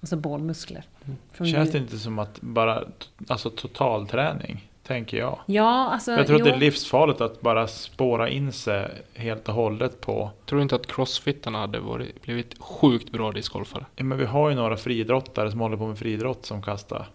[0.00, 0.84] Alltså bålmuskler.
[1.32, 2.84] Från Känns det inte som att bara,
[3.28, 5.38] alltså totalträning, tänker jag.
[5.46, 6.12] Ja, alltså...
[6.12, 6.44] Jag tror att jo.
[6.46, 10.30] det är livsfarligt att bara spåra in sig helt och hållet på...
[10.46, 13.86] Tror du inte att crossfittarna hade varit, blivit sjukt bra discgolfare?
[13.96, 17.08] Ja, men vi har ju några friidrottare som håller på med friidrott som kastar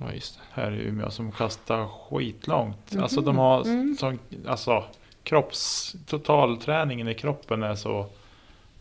[0.00, 0.60] Ja, just det.
[0.62, 2.92] här i Umeå som kastar skitlångt.
[2.92, 3.02] Mhm.
[3.02, 3.96] Alltså de har Mm.
[3.98, 4.84] sån, alltså
[5.22, 8.06] kropps, totalträningen i kroppen är så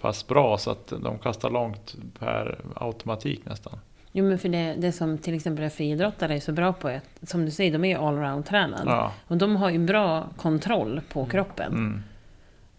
[0.01, 3.80] pass bra så att de kastar långt per automatik nästan.
[4.11, 7.45] Jo men för det, det som till exempel friidrottare är så bra på, är som
[7.45, 8.84] du säger, de är allround-tränade.
[8.86, 9.11] Ja.
[9.28, 11.74] Och de har ju bra kontroll på kroppen.
[11.74, 12.03] Mm.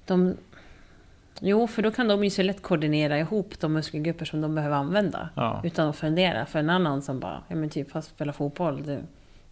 [0.07, 0.37] De,
[1.41, 4.77] jo, för då kan de ju så lätt koordinera ihop de muskelgrupper som de behöver
[4.77, 5.29] använda.
[5.35, 5.61] Ja.
[5.65, 6.47] Utan att fundera.
[6.47, 9.03] För en annan som bara, ja men typ fast spela fotboll, det,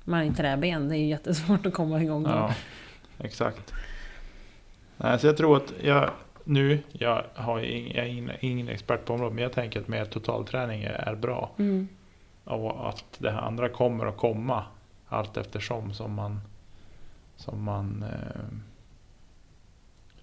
[0.04, 2.30] man har inte träben, det är ju jättesvårt att komma igång då.
[2.30, 2.54] Ja,
[3.18, 3.72] exakt.
[4.96, 6.10] Nej, så jag tror att jag
[6.44, 9.80] nu, jag, har ju ing, jag är ingen, ingen expert på området, men jag tänker
[9.80, 11.50] att mer totalträning är, är bra.
[11.58, 11.88] Mm.
[12.44, 14.64] Och att det här andra kommer att komma
[15.08, 16.40] allt eftersom som man,
[17.36, 18.58] som man eh,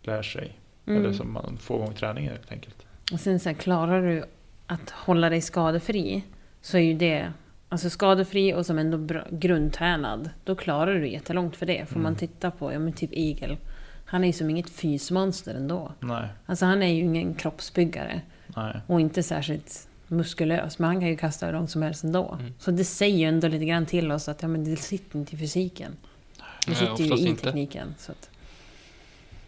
[0.01, 0.59] lär sig.
[0.87, 0.99] Mm.
[1.05, 2.85] Eller som man får igång träningen helt enkelt.
[3.13, 4.23] Och sen så här, klarar du
[4.67, 6.23] att hålla dig skadefri
[6.61, 7.33] så är ju det
[7.69, 11.85] Alltså skadefri och som ändå bra, grundtränad, då klarar du jättelångt för det.
[11.85, 12.03] Får Mm.
[12.03, 13.57] man titta på, ja men typ Eagle,
[14.05, 15.91] han är ju som inget fysmonster ändå.
[15.99, 18.21] Nej, Alltså han är ju ingen kroppsbyggare
[18.55, 18.81] nej.
[18.87, 22.37] och inte särskilt muskulös, men han kan ju kasta hur långt som helst ändå.
[22.39, 22.53] Mm.
[22.59, 25.35] Så det säger ju ändå lite grann till oss att ja, men det sitter inte
[25.35, 25.91] i fysiken.
[26.37, 27.43] Det Nej, sitter ju oftast i inte.
[27.43, 27.95] tekniken.
[27.97, 28.29] Så att,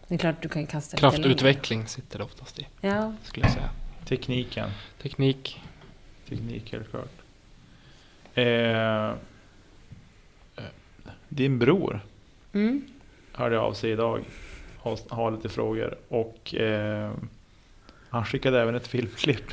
[0.08, 1.16] Det är klart du kan kasta lite längre.
[1.22, 3.12] Kraftutveckling sitter det oftast i, Ja.
[3.22, 3.70] skulle jag säga.
[4.04, 4.70] Tekniken.
[5.02, 5.60] Teknik.
[6.28, 7.12] Teknik helt klart.
[8.34, 9.12] Eh,
[11.28, 12.00] din bror
[12.52, 12.82] Mm.
[13.32, 14.24] hörde av sig idag.
[14.78, 15.98] Har, har lite frågor.
[16.08, 17.12] Och eh,
[18.10, 19.46] han skickade även ett filmklipp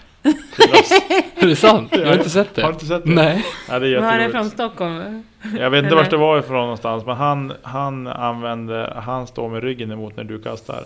[0.56, 0.92] till oss.
[1.36, 1.90] Är det sant?
[1.92, 2.74] Jag har inte sett Har du det.
[2.74, 3.10] inte sett det?
[3.14, 3.46] Nej.
[3.70, 4.32] Ja, det är Var är det jätteroligt.
[4.32, 5.24] från Stockholm?
[5.60, 7.06] Jag vet inte vart det var ifrån någonstans.
[7.06, 10.86] Men han, han använde, han står med ryggen emot när du kastar.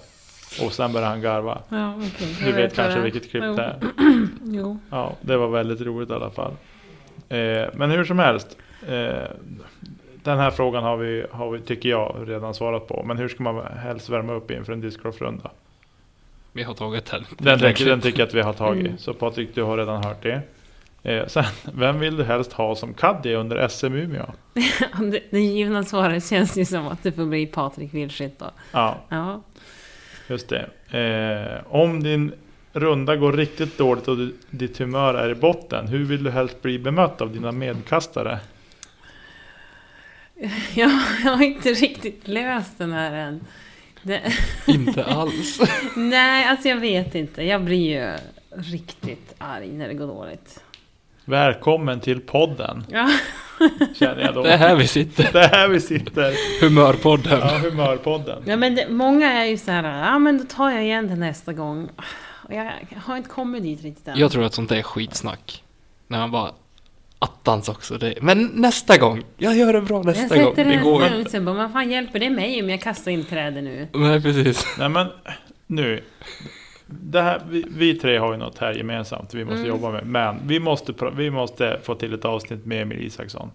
[0.61, 1.61] Och sen börjar han garva.
[1.69, 2.35] Ja, okej.
[2.39, 3.55] Du Jag vet kanske vilket klipp Jo.
[3.55, 3.77] det är.
[4.43, 4.79] Jo.
[4.89, 6.51] Ja, det var väldigt roligt i alla fall.
[7.29, 8.57] Eh, men hur som helst.
[8.87, 9.29] Eh,
[10.23, 13.03] den här frågan har vi, har vi, tycker jag, redan svarat på.
[13.05, 15.51] Men hur ska man helst värma upp inför en discgolfrunda?
[16.53, 17.25] Vi har tagit den.
[17.37, 18.85] Den, tänker, den tycker jag att vi har tagit.
[18.85, 18.97] Mm.
[18.97, 20.41] Så Patrik, du har redan hört det.
[21.03, 21.43] Eh, sen,
[21.73, 24.25] vem vill du helst ha som caddy under SM Umeå?
[25.31, 28.51] Det, givna svaret känns ju som att det får bli Patrik Wilschitt då.
[28.71, 29.41] Ja, Ja.
[30.27, 30.69] just det.
[30.99, 32.33] Eh, om din
[32.73, 35.87] runda går riktigt dåligt och du, ditt humör är i botten.
[35.87, 38.39] Hur vill du helst bli bemött av dina medkastare?
[40.73, 40.91] Jag,
[41.23, 43.45] jag har inte riktigt löst den här än.
[44.03, 44.21] Det,
[44.67, 45.59] Inte alls.
[45.95, 47.43] nej, alltså jag vet inte.
[47.43, 48.17] Jag blir ju
[48.63, 50.63] riktigt arg när det går dåligt.
[51.29, 53.09] Välkommen till podden, Ja,
[53.99, 54.43] känner jag då.
[54.43, 55.29] Det är här vi sitter.
[55.33, 56.33] Det är här vi sitter.
[56.61, 57.39] Humörpodden.
[57.39, 58.43] Ja, humörpodden.
[58.45, 61.15] ja men det, många är ju så här, ja men då tar jag igen det
[61.15, 61.89] nästa gång.
[62.47, 64.19] Och jag, jag har inte kommit dit riktigt än.
[64.19, 65.63] Jag tror att sånt där är skitsnack.
[66.07, 66.51] När man bara
[67.19, 67.97] attans också.
[67.97, 69.23] Det, men nästa gång.
[69.37, 70.53] Jag gör det bra jag nästa sätter gång.
[70.55, 71.09] Det en går inte.
[71.09, 73.87] förutsättning, bara, vad fan hjälper det mig om jag kastar in trädet nu?
[73.93, 74.67] Nej, precis.
[74.79, 75.07] Nej men
[75.67, 76.03] nu.
[76.91, 79.69] Det här, vi, vi tre har ju något här gemensamt vi måste Mm.
[79.69, 80.05] jobba med.
[80.05, 83.51] Men vi måste, vi måste få till ett avsnitt med Emil Isaksson.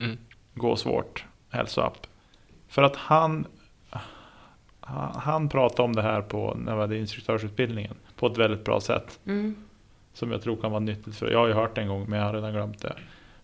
[0.00, 0.18] Mm.
[0.54, 2.06] Gå svårt, hälsoapp.
[2.68, 3.46] För att han,
[4.80, 7.94] han, han pratade om det här på, när vi hade instruktörsutbildningen.
[8.16, 9.18] På ett väldigt bra sätt.
[9.26, 9.56] Mm.
[10.14, 11.30] Som jag tror kan vara nyttigt för.
[11.30, 12.92] Jag har ju hört det en gång men jag har redan glömt det.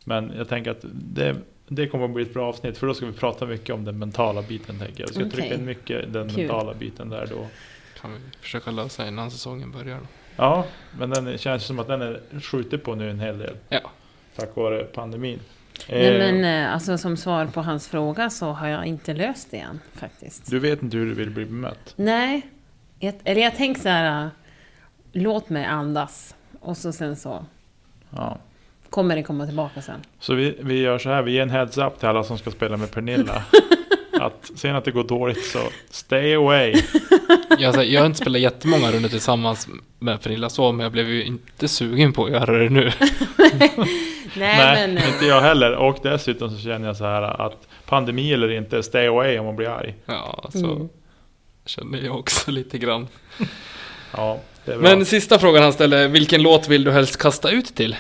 [0.05, 1.37] Men jag tänker att det,
[1.69, 2.79] det kommer att bli ett bra avsnitt.
[2.79, 5.09] För då ska vi prata mycket om den mentala biten tänker jag.
[5.09, 5.31] Vi ska Okej.
[5.33, 6.39] trycka in mycket i den Kul.
[6.39, 7.47] mentala biten där då.
[8.07, 9.99] Kan vi försöka lösa innan säsongen börjar.
[10.37, 10.65] Ja,
[10.99, 13.57] men den känns som att den är skjutit på nu en hel del.
[13.69, 13.81] Ja.
[14.37, 15.41] Tack vare pandemin.
[15.91, 19.51] Nej, Eh, men eh, alltså, som svar på hans fråga så har jag inte löst
[19.51, 20.51] det än faktiskt.
[20.51, 21.93] Du vet inte hur du vill bli bemött.
[21.97, 22.47] Nej,
[22.99, 24.29] jag, eller jag tänker så här, äh,
[25.13, 26.35] låt mig andas.
[26.61, 27.45] Och så sen så
[28.11, 28.39] Ja.
[28.91, 30.01] kommer det komma tillbaka sen.
[30.21, 32.51] Så vi, vi gör så här, vi ger en heads up till alla som ska
[32.51, 33.43] spela med Pernilla.
[34.21, 35.59] att ser ni att det går dåligt så
[35.91, 36.75] stay away.
[37.59, 41.09] Jag, säger, jag har inte spelat jättemånga runder tillsammans med Pernilla så, men jag blev
[41.11, 42.93] ju inte sugen på att göra det nu.
[43.39, 43.71] Nej,
[44.37, 44.99] Nej, men...
[44.99, 45.73] eh, inte jag heller.
[45.75, 49.57] Och dessutom så känner jag så här att pandemi eller inte, stay away om man
[49.57, 49.95] blir arg.
[50.07, 50.89] Ja, så Mm.
[51.67, 53.09] känner jag också lite grann.
[54.17, 54.89] Ja, det är bra.
[54.89, 57.97] Men sista frågan han ställde, vilken låt vill du helst kasta ut till?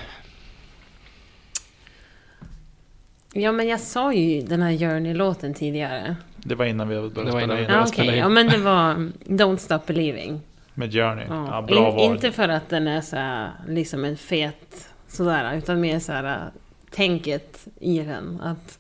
[3.40, 6.16] Ja, men jag sa ju den här Journey-låten tidigare.
[6.36, 7.64] Det var innan vi började Det var spela innan in.
[7.80, 8.14] Ja, spela okej.
[8.16, 8.20] in.
[8.22, 10.40] Ja, men det var Don't Stop Believing.
[10.74, 11.24] Med Journey.
[11.28, 11.62] Ja, Ja.
[11.62, 12.14] bra In, val.
[12.14, 16.50] inte för att den är så här, liksom en fet sådär, utan mer så här
[16.90, 18.40] tänket i den.
[18.40, 18.78] Att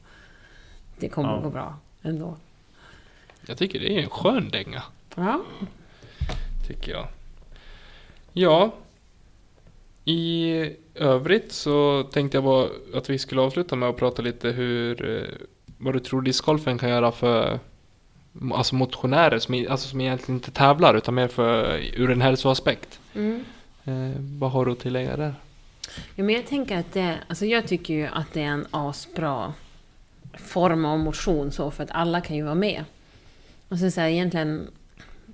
[0.98, 1.36] det kommer Ja.
[1.36, 2.36] att gå bra ändå.
[3.46, 4.82] Jag tycker det är en skön dänga,
[5.16, 5.40] Ja.
[6.66, 7.06] tycker jag.
[8.32, 8.74] Ja,
[10.04, 15.18] i övrigt så tänkte jag bara att vi skulle avsluta med att prata lite hur,
[15.18, 15.46] eh,
[15.78, 17.58] vad du tror discgolfen kan göra för
[18.54, 23.00] alltså motionärer som, alltså som egentligen inte tävlar utan mer för, ur en hälsoaspekt.
[23.14, 23.44] Mm.
[23.84, 25.34] Eh, vad har du att tillägga där?
[26.14, 29.52] Ja, men jag tänker att det, alltså jag tycker ju att det är en asbra
[30.38, 32.84] form av motion så för att alla kan ju vara med.
[33.68, 34.70] Och så säga egentligen,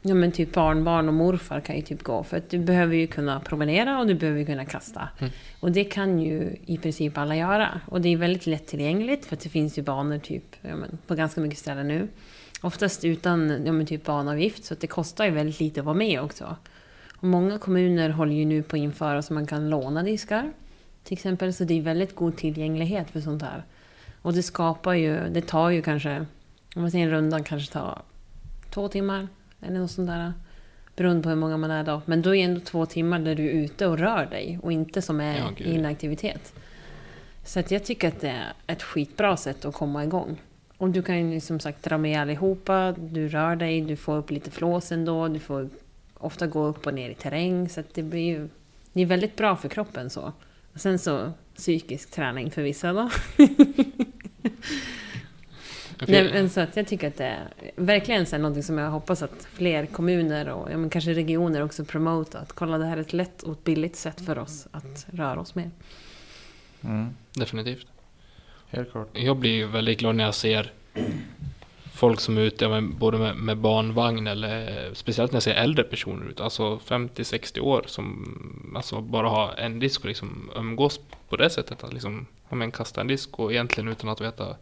[0.03, 3.07] ja men typ barnbarn och morfar kan ju typ gå för att du behöver ju
[3.07, 5.09] kunna promenera och du behöver ju kunna kasta.
[5.19, 5.33] Mm.
[5.61, 7.81] Och det kan ju i princip alla göra.
[7.87, 11.15] Och det är väldigt lättillgängligt för att det finns ju banor typ ja, men, på
[11.15, 12.09] ganska mycket ställen nu.
[12.63, 15.97] Oftast utan ja, men, typ banavgift så att det kostar ju väldigt lite att vara
[15.97, 16.57] med också.
[17.17, 20.53] Och många kommuner håller ju nu på att införa så man kan låna diskar.
[21.05, 23.65] Till exempel, så det är väldigt god tillgänglighet för sånt här.
[24.23, 26.27] Och det skapar ju, det tar ju kanske,
[26.75, 28.03] om man säger en runda kanske tar
[28.71, 29.29] två timmar
[29.63, 30.33] eller något sånt där.
[30.97, 32.03] Beroende på hur många man är då.
[32.07, 34.73] Men då är det ändå två timmar där du är ute och rör dig och
[34.73, 36.55] inte som är Ja, inaktivitet.
[37.45, 40.41] Så att jag tycker att det är ett skitbra sätt att komma igång.
[40.79, 44.31] Och du kan ju som sagt dra med allihopa, du rör dig, du får upp
[44.31, 45.69] lite flås ändå, du får
[46.15, 47.69] ofta gå upp och ner i terräng.
[47.69, 48.49] Så det blir ju
[48.93, 50.33] det är väldigt bra för kroppen så.
[50.73, 53.11] Och sen så psykisk träning för vissa då.
[56.09, 58.91] Nej, men så att jag tycker att det är verkligen så här, någonting som jag
[58.91, 62.39] hoppas att fler kommuner och ja, men kanske regioner också promotar.
[62.39, 65.55] Att kolla, det här är ett lätt och billigt sätt för oss att röra oss
[65.55, 65.71] mer.
[66.85, 67.17] Mm.
[67.33, 67.87] Definitivt.
[68.69, 69.09] Helt klart.
[69.13, 70.73] Jag blir ju väldigt glad när jag ser
[71.95, 75.85] folk som är ute med, både med, med barnvagn eller speciellt när jag ser äldre
[75.85, 81.37] personer ute, alltså 50-60 år som alltså bara har en disk och liksom umgås på
[81.37, 81.85] det sättet.
[81.85, 84.57] Att liksom ja, men kasta en disk och egentligen utan att veta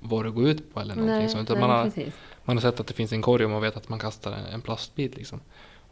[0.00, 1.50] vad det går ut på eller någonting Nej, sånt.
[1.50, 2.14] Utan nej, man, har, precis.
[2.44, 4.44] man har sett att det finns en korg och man vet att man kastar en,
[4.46, 5.40] en plastbit liksom.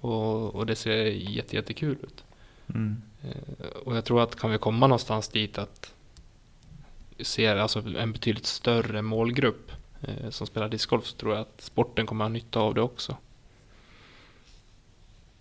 [0.01, 2.25] Och, och det ser jätte, jättekul ut.
[2.69, 3.03] Mm.
[3.23, 5.93] Eh, Och jag tror att kan vi komma någonstans dit att
[7.21, 9.73] se alltså en betydligt större målgrupp
[10.03, 13.17] eh, som spelar discgolf så tror jag att sporten kommer ha nytta av det också.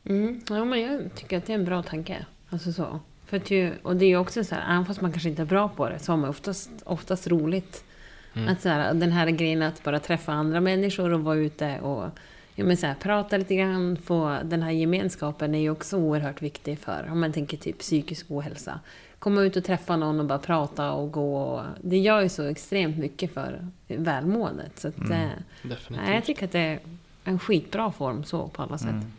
[0.04, 0.42] Mm.
[0.50, 2.26] Ja, men jag tycker att det är en bra tanke.
[2.50, 3.00] Alltså så.
[3.26, 5.42] För att ju, och det är ju också så här, även fast man kanske inte
[5.42, 7.84] är bra på det, så har man oftast, oftast roligt.
[8.36, 8.50] Mm.
[8.50, 12.10] Att så här, den här grejen att bara träffa andra människor och vara ute och
[12.56, 16.42] ja, men så här, prata lite grann, få den här gemenskapen är ju också oerhört
[16.42, 18.80] viktig för, om man tänker typ psykisk ohälsa.
[19.20, 21.38] Komma ut och träffa någon och bara prata och gå.
[21.38, 24.80] Och, det gör ju så extremt mycket för välmåendet.
[24.80, 25.30] Så att, Mm.
[25.90, 26.80] nej, jag tycker att det är
[27.24, 28.90] en skitbra form så på alla sätt.
[28.90, 29.12] Mm.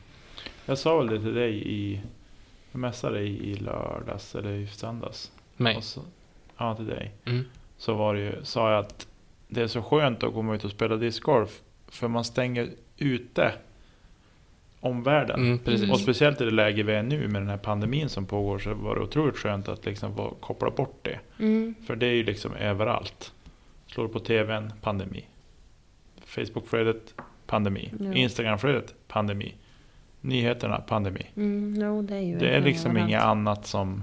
[0.67, 2.01] Jag sa väl det till dig i...
[2.73, 5.31] Jag messade dig i lördags eller i söndags.
[5.57, 5.83] Mig.
[6.57, 7.13] Ja, till dig.
[7.25, 7.45] Mm.
[7.79, 9.07] Så var det ju, sa jag att
[9.49, 11.63] det är så skönt att komma ut och spela discgolf.
[11.89, 13.53] För man stänger ute
[14.81, 15.61] omvärlden.
[15.67, 15.91] Mm.
[15.91, 18.75] Och speciellt i det läge vi är nu med den här pandemin som pågår så
[18.75, 21.19] var det otroligt skönt att liksom få koppla bort det.
[21.39, 21.75] Mm.
[21.87, 23.33] För det är ju liksom överallt.
[23.87, 25.25] Slår på tvn, pandemi.
[26.25, 27.15] Facebookflödet,
[27.47, 27.93] pandemi.
[28.01, 28.15] Ja.
[28.15, 29.55] Instagramflödet, pandemi.
[30.21, 31.27] Nyheterna, pandemi.
[31.37, 33.09] Mm, no, det är ju Det är liksom överallt.
[33.11, 34.03] inget annat som,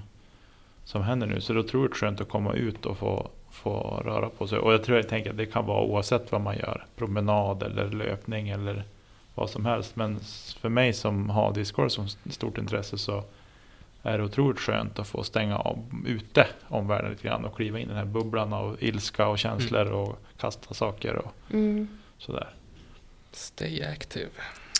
[0.84, 1.41] som händer nu.
[1.41, 4.58] Så det är otroligt skönt att komma ut och få, få röra på sig.
[4.60, 6.86] Och jag tror jag tänker att det kan vara oavsett vad man gör.
[6.96, 8.84] Promenad eller löpning eller
[9.36, 9.96] vad som helst.
[9.96, 10.20] Men
[10.60, 13.24] för mig som har discgolf som stort intresse så
[14.04, 15.78] är det otroligt skönt att få stänga av
[16.08, 19.92] ute omvärlden lite grann och kliva in i den här bubblan av ilska och känslor
[19.92, 21.88] och kasta saker och Mm.
[22.18, 22.50] sådär.
[23.32, 24.30] Stay active.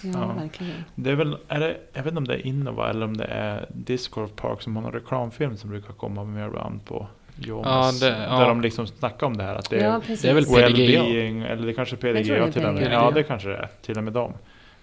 [0.04, 0.34] Ja, Ja.
[0.34, 0.84] verkligen.
[0.96, 3.26] Det är väl, är det, jag vet inte om det är Innova eller om det
[3.26, 8.02] är Discord Park som har någon reklamfilm som brukar komma med ibland på Jonas.
[8.02, 8.48] Ja, det- Där ja.
[8.48, 9.56] de liksom snackar om det här.
[9.56, 10.22] Att det Ja, är precis.
[10.22, 12.94] det är väl well-being, eller det kanske är är till och med.
[12.94, 13.70] Ja, det kanske det är.
[13.82, 14.34] Till och med dem.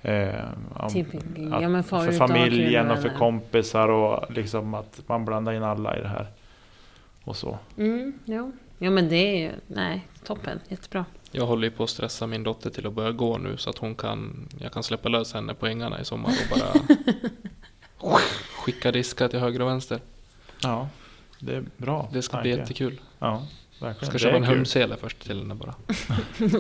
[0.02, 0.28] Eh,
[0.74, 5.62] om, Typ, att ja, för familjen och för kompisar och liksom att man blandar in
[5.62, 6.27] alla i det här.
[7.24, 7.59] Och så.
[7.78, 8.52] Mm, jo.
[8.78, 9.51] Ja, men det är ju...
[9.66, 10.60] Nej, toppen.
[10.68, 11.05] Jättebra.
[11.32, 13.78] Jag håller ju på att stressa min dotter till att börja gå nu så att
[13.78, 16.98] hon kan, jag kan släppa lös henne på ängarna i sommar och bara
[18.64, 20.01] skicka diskar till höger och vänster.
[20.62, 20.89] Ja,
[21.41, 22.09] det är bra.
[22.12, 22.43] Det ska tanke.
[22.49, 23.01] bli jättekul.
[23.19, 23.43] Ja,
[23.81, 24.11] verkligen.
[24.11, 25.75] ska köpa en humsele först till henne bara.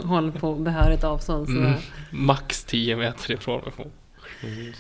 [0.08, 1.48] Håller på behörigt avstånd.
[1.48, 1.72] Mm.
[2.10, 4.74] Max 10 meter ifrån mig.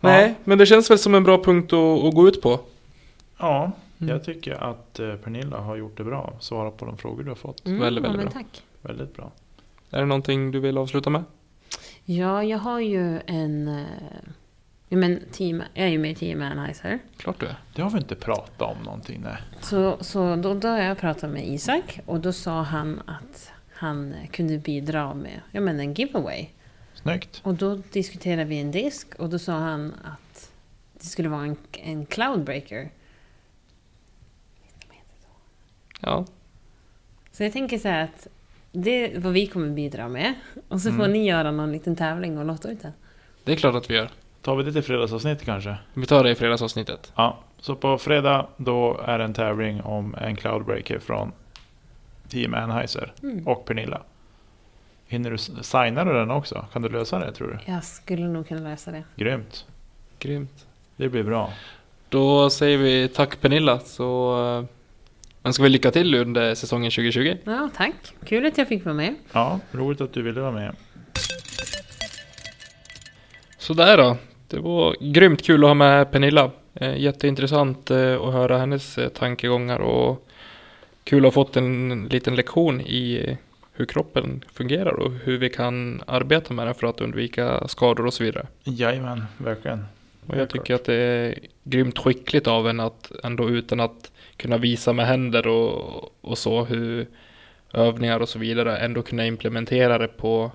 [0.00, 2.60] Nej, men det känns väl som en bra punkt att, att gå ut på.
[3.38, 4.14] Ja, Mm.
[4.14, 6.32] jag tycker att eh, Pernilla har gjort det bra.
[6.40, 7.66] Svarat på de frågor du har fått.
[7.66, 8.42] Mm, Väldigt, ja, väldigt men bra.
[8.52, 8.62] tack.
[8.82, 9.30] Väldigt bra.
[9.90, 11.24] Är det någonting du vill avsluta med?
[12.04, 13.84] Ja, jag har ju en...
[14.92, 16.98] Ja, men team, jag är ju med i Team Anheuser.
[17.16, 17.56] Klart du är.
[17.74, 19.20] Det har vi inte pratat om någonting.
[19.24, 19.36] Nej.
[19.60, 24.14] Så, så då, då har jag pratat med Isak och då sa han att han
[24.32, 26.48] kunde bidra med ja, men en giveaway.
[26.94, 27.40] Snyggt.
[27.44, 30.52] Och då diskuterade vi en disk och då sa han att
[31.00, 32.90] det skulle vara en, en cloudbreaker.
[36.00, 36.24] Ja,
[37.32, 38.26] Så jag tänker så här att
[38.72, 40.34] det är vad vi kommer bidra med.
[40.68, 41.12] Och så får Mm.
[41.12, 42.92] ni göra någon liten tävling och lotta ut den.
[43.44, 44.10] det är klart att vi gör.
[44.42, 45.76] Tar vi det till fredagsavsnitt kanske?
[45.94, 47.12] Vi tar det i fredagsavsnittet.
[47.16, 51.32] Ja, så på fredag då är det en tävling om en cloudbreaker från
[52.28, 53.48] Team Anheuser Mm.
[53.48, 54.02] och Pernilla.
[55.06, 56.66] Hinner du signa den också?
[56.72, 57.72] Kan du lösa det tror du?
[57.72, 59.04] Jag skulle nog kunna lösa det.
[59.16, 59.66] Grymt.
[60.18, 60.66] Grymt.
[60.96, 61.52] Det blir bra.
[62.08, 64.64] Då säger vi tack Pernilla så uh,
[65.44, 67.36] önskar vi lycka till under säsongen 2020.
[67.44, 67.94] Ja, tack.
[68.26, 69.14] Kul att jag fick vara med.
[69.32, 70.76] Ja, roligt att du ville vara med.
[73.58, 74.16] Sådär då.
[74.52, 76.50] Det var grymt kul att ha med Pernilla.
[76.74, 80.28] Eh, jätteintressant eh, att höra hennes eh, tankegångar och
[81.04, 83.36] kul att ha fått en liten lektion i
[83.72, 88.14] hur kroppen fungerar och hur vi kan arbeta med den för att undvika skador och
[88.14, 88.46] så vidare.
[88.64, 89.84] Jajamän, verkligen.
[90.26, 94.58] Och jag tycker att det är grymt skickligt av en att ändå utan att kunna
[94.58, 97.06] visa med händer och, och så hur
[97.72, 100.50] övningar och så vidare ändå kunna implementera det på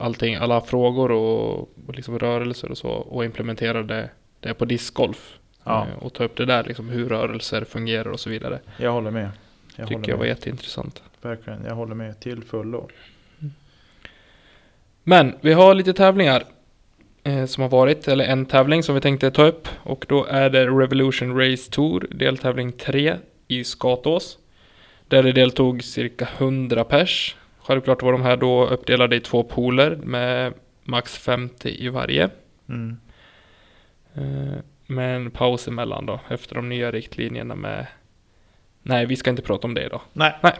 [0.00, 4.10] allting, alla frågor och, och liksom rörelser och så och implementera det,
[4.40, 5.38] det på discgolf.
[5.64, 5.86] Ja.
[5.86, 8.60] Eh, Och ta upp det där liksom hur rörelser fungerar och så vidare.
[8.76, 9.30] Jag håller med.
[9.76, 10.28] Jag tycker håller jag var med.
[10.28, 11.02] jätteintressant.
[11.22, 11.64] verkligen.
[11.64, 12.88] Jag håller med till fullo.
[15.04, 16.44] Men vi har lite tävlingar
[17.24, 19.68] eh, som har varit, eller en tävling som vi tänkte ta upp.
[19.82, 23.16] Och då är det Revolution Race Tour, deltävling 3
[23.48, 24.38] i Skatås.
[25.08, 27.36] Där det deltog cirka 100 pers.
[27.70, 30.52] Självklart var de här då uppdelade i två pooler med
[30.84, 32.30] max 50 i varje.
[32.68, 32.96] Mm.
[34.14, 37.86] Eh, med en paus emellan då, efter de nya riktlinjerna med...
[38.82, 40.00] Nej, vi ska inte prata om det idag.
[40.12, 40.34] Nej.
[40.40, 40.52] Nej.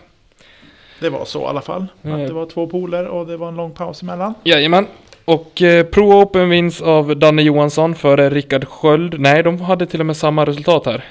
[1.00, 1.86] Det var så i alla fall.
[2.02, 2.18] Att Eh.
[2.18, 4.34] det var två poler och det var en lång paus emellan.
[4.44, 4.86] Jajamän.
[5.24, 9.20] Och eh, Pro Open vinns av Danne Johansson före Rickard Sköld.
[9.20, 11.04] Nej, de hade till och med samma resultat här.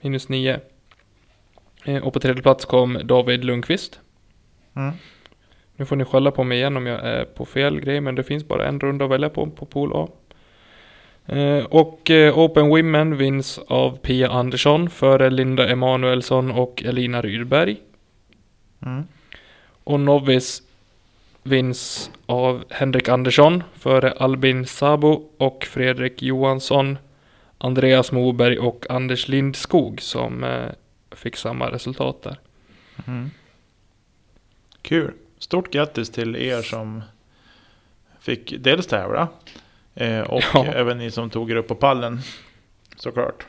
[0.00, 0.60] Minus 9.
[1.84, 4.00] Eh, och på tredje plats kom David Lundqvist.
[4.74, 4.92] Mm.
[5.76, 8.22] Nu får ni skälla på mig igen om jag är på fel grej, men det
[8.22, 10.08] finns bara en runda att välja på, på Pool A.
[11.26, 17.76] Eh, och eh, Open Women vinns av Pia Andersson före Linda Emanuelsson och Elina Rydberg.
[18.82, 19.04] Mm.
[19.84, 20.62] Och Novice
[21.42, 26.98] vinns av Henrik Andersson före Albin Sabo och Fredrik Johansson,
[27.58, 30.66] Andreas Moberg och Anders Lindskog som eh,
[31.10, 32.38] fick samma resultat där.
[33.06, 33.30] Mm.
[34.82, 35.12] Kul.
[35.38, 37.02] Stort grattis till er som
[38.20, 39.28] fick dels tävla
[39.94, 40.64] eh, och Ja.
[40.66, 42.20] även ni som tog er upp på pallen.
[42.96, 43.46] Såklart.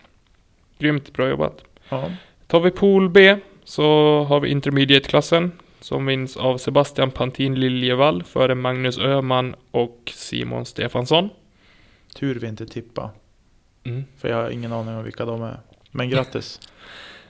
[0.80, 1.64] Grymt bra jobbat.
[1.90, 2.12] Ja.
[2.48, 3.84] Tar vi Pool B så
[4.24, 11.30] har vi Intermediate-klassen som vinns av Sebastian Pantin Liljevall före Magnus Öhman och Simon Stefansson.
[12.16, 13.10] Tur vi inte tippa.
[13.84, 14.04] Mm.
[14.18, 15.60] För jag har ingen aning om vilka de är.
[15.92, 16.60] Men grattis.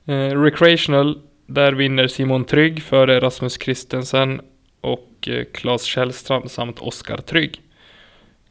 [0.06, 1.22] Eh, recreational,
[1.54, 4.42] där vinner Simon Trygg före Rasmus Christensen
[4.82, 7.62] och eh, Claes Källstrand samt Oskar Trygg.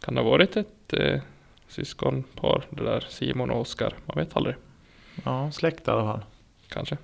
[0.01, 1.20] Kan det ha varit ett eh,
[1.68, 3.94] syskonpar, det där Simon och Oskar?
[4.06, 4.55] Man vet aldrig,
[5.24, 6.20] Ja, släkt i alla fall.
[6.68, 6.97] kanske.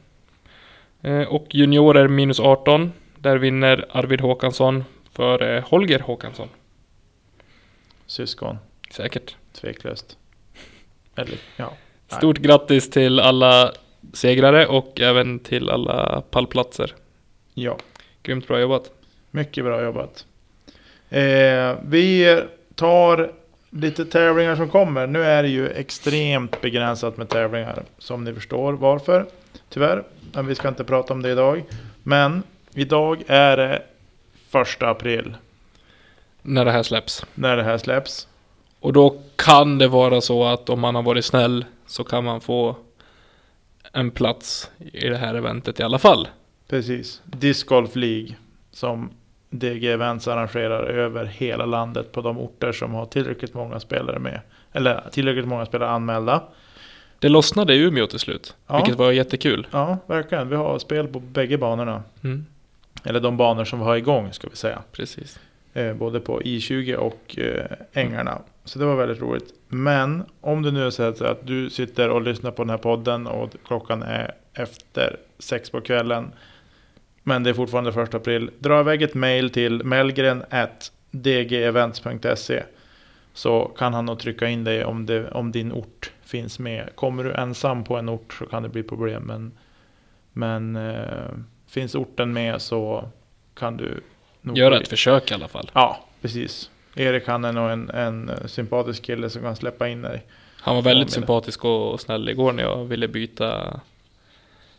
[1.02, 6.48] Eh, och juniorer minus 18, där vinner Arvid Håkansson före Holger Håkansson.
[8.06, 8.58] Syskon.
[8.90, 9.36] Säkert.
[9.52, 10.18] Tveklöst.
[11.16, 11.72] Eller ja.
[12.10, 12.18] Nej.
[12.18, 13.72] Stort grattis till alla
[14.12, 16.94] segrare och även till alla pallplatser.
[17.54, 17.78] Ja.
[18.22, 18.90] Grymt bra jobbat.
[19.30, 20.26] Mycket bra jobbat.
[21.10, 22.40] Eh, vi
[22.74, 23.32] tar
[23.70, 25.06] lite tävlingar som kommer.
[25.06, 27.82] Nu är det ju extremt begränsat med tävlingar.
[27.98, 29.26] Som ni förstår varför.
[29.68, 30.02] Tyvärr.
[30.32, 31.64] Men vi ska inte prata om det idag.
[32.02, 32.42] Men
[32.74, 33.82] idag är det
[34.48, 35.34] första april.
[36.42, 37.24] När det här släpps.
[37.34, 38.28] När det här släpps.
[38.80, 42.40] Och då kan det vara så att om man har varit snäll så kan man
[42.40, 42.76] få
[43.92, 46.28] en plats i det här eventet i alla fall.
[46.68, 47.22] Precis.
[47.24, 48.34] Disc Golf League.
[48.70, 49.10] Som
[49.50, 54.40] DG Events arrangerar över hela landet på de orter som har tillräckligt många spelare med.
[54.72, 56.42] Eller tillräckligt många spelare anmälda.
[57.18, 58.76] Det lossnade i Umeå till slut, Ja.
[58.76, 59.66] vilket var jättekul.
[59.70, 60.48] Ja, verkligen.
[60.48, 62.02] Vi har spel på bägge banorna.
[62.24, 62.46] Mm,
[63.04, 64.82] Eller de banor som vi har igång ska vi säga.
[64.92, 65.38] precis.
[65.74, 68.38] Eh, både på I20 och eh, Ängarna.
[68.66, 69.54] Så det var väldigt roligt.
[69.68, 73.50] Men om du nu säger att du sitter och lyssnar på den här podden och
[73.66, 76.32] klockan är efter sex på kvällen.
[77.22, 78.50] Men det är fortfarande första april.
[78.58, 80.44] Dra iväg ett mail till melgren
[81.10, 82.62] dgevents.se
[83.32, 86.88] Så kan han nog trycka in dig om, det, om din ort finns med.
[86.94, 89.22] Kommer du ensam på en ort så kan det bli problem.
[89.22, 89.52] Men,
[90.32, 91.30] men eh,
[91.68, 93.08] finns orten med så
[93.54, 94.00] kan du
[94.40, 95.70] nog Göra ett försök i alla fall.
[95.74, 96.70] Ja, precis.
[96.96, 100.22] Erik han är nog en, en sympatisk kille som kan släppa in dig.
[100.60, 103.80] Han var väldigt sympatisk och snäll igår när jag ville byta,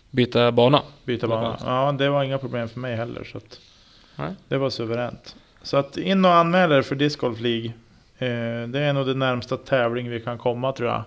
[0.10, 0.82] byta bana.
[1.06, 1.58] Byta bana.
[1.66, 3.24] Ja, det var inga problem för mig heller.
[3.24, 3.60] Så att
[4.48, 5.36] det var suveränt.
[5.62, 7.66] Så att in och anmäl er för Disc Golf League.
[8.18, 11.04] Eh, det är nog det närmsta tävling vi kan komma tror jag.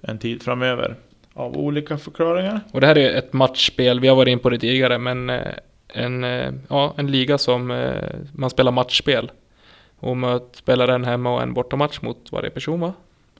[0.00, 0.96] En tid framöver.
[1.34, 2.60] Av olika förklaringar.
[2.72, 5.54] Och det här är ett matchspel, vi har varit in på det tidigare, men eh,
[5.88, 7.66] en, eh, ja, en liga som
[8.32, 9.30] man spelar matchspel.
[10.00, 12.92] Och man spelar en hemma och en bortamatch mot varje person va?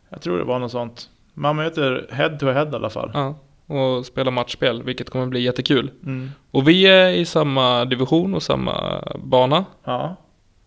[0.09, 1.11] Jag tror det var något sånt.
[1.35, 3.11] Man möter head to head i alla fall.
[3.15, 3.35] Ja.
[3.67, 5.91] Och spelar matchspel, vilket kommer bli jättekul.
[6.05, 6.31] Mm.
[6.51, 9.65] Och vi är i samma division och samma bana.
[9.85, 10.17] Ja.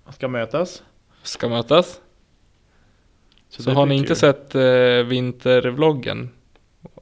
[0.09, 0.83] Ska mötas.
[1.23, 2.01] Ska mötas.
[3.49, 4.15] Så, det har ni inte kul.
[4.15, 6.29] sett eh, vintervloggen,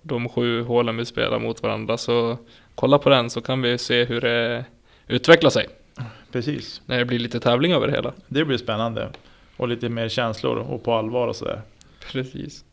[0.01, 2.37] de sju hålen vi spelar mot varandra, så
[2.75, 4.65] kolla på den så kan vi se hur det
[5.07, 5.67] utvecklar sig.
[6.31, 6.81] Precis.
[6.85, 8.13] När det blir lite tävling över det hela.
[8.27, 9.09] Det blir spännande.
[9.57, 11.61] Och lite mer känslor och på allvar och sådär.
[12.11, 12.63] Precis.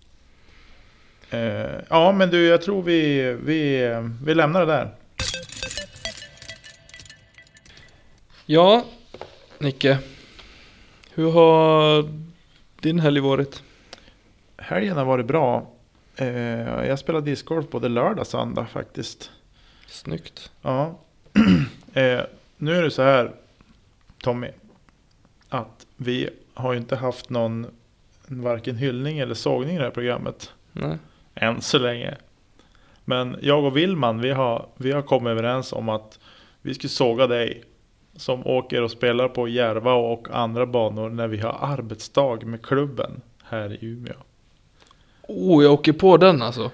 [1.31, 3.91] Eh, ja, men du, jag tror vi, vi,
[4.24, 4.91] vi lämnar det där.
[8.47, 8.85] Ja,
[9.59, 9.99] Nicke.
[11.15, 12.11] Hur har
[12.81, 13.62] din helg varit?
[14.57, 15.70] Helgen har varit bra.
[16.16, 19.31] Eh, jag spelade discgolf både lördag och söndag faktiskt.
[19.87, 20.51] Snyggt.
[20.62, 20.99] Ja,
[21.93, 22.20] eh,
[22.57, 23.33] nu är det så här
[24.22, 24.48] Tommy.
[25.48, 27.66] Att vi har ju inte haft någon
[28.26, 30.52] varken hyllning eller sågning i det här programmet.
[30.72, 30.98] Nej.
[31.34, 32.14] Än så länge.
[33.05, 36.18] Men jag och Willman, vi har, vi har kommit överens om att
[36.62, 37.62] vi ska såga dig.
[38.16, 43.20] Som åker och spelar på Järva och andra banor när vi har arbetsdag med klubben
[43.44, 44.16] här i Umeå.
[45.28, 46.70] Oh, jag åker på den alltså.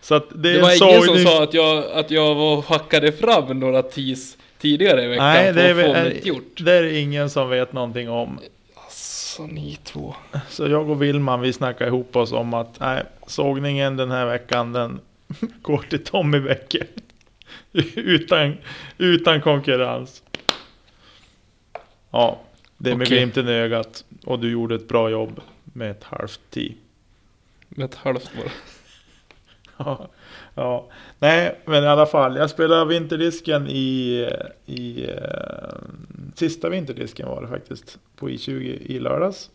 [0.00, 3.60] Så det, Det var en ingen som sa att jag, att jag var hackade fram
[3.60, 6.56] några tis tidigare i veckan Nej, det är, är, gjort.
[6.56, 8.38] det är ingen som vet någonting om.
[8.74, 10.14] Alltså ni två.
[10.48, 14.72] Så jag och Willman, vi snackar ihop oss om att nej, sågningen den här veckan,
[14.72, 15.00] den
[15.62, 16.86] går till Tommy Bäcke.
[17.94, 18.56] utan,
[18.98, 20.22] utan konkurrens.
[22.10, 22.40] Ja,
[22.78, 24.04] det är med glimten i ögat.
[24.24, 26.72] Och du gjorde ett bra jobb med ett halvt tee.
[27.68, 28.50] Med ett halvt bara.
[29.76, 30.08] Ja,
[30.54, 30.88] ja.
[31.18, 32.36] Nej, men i alla fall.
[32.36, 34.28] Jag spelade vinterdisken i,
[34.66, 35.74] i eh,
[36.34, 37.98] sista vinterdisken var det faktiskt.
[38.16, 39.50] På I20 i lördags.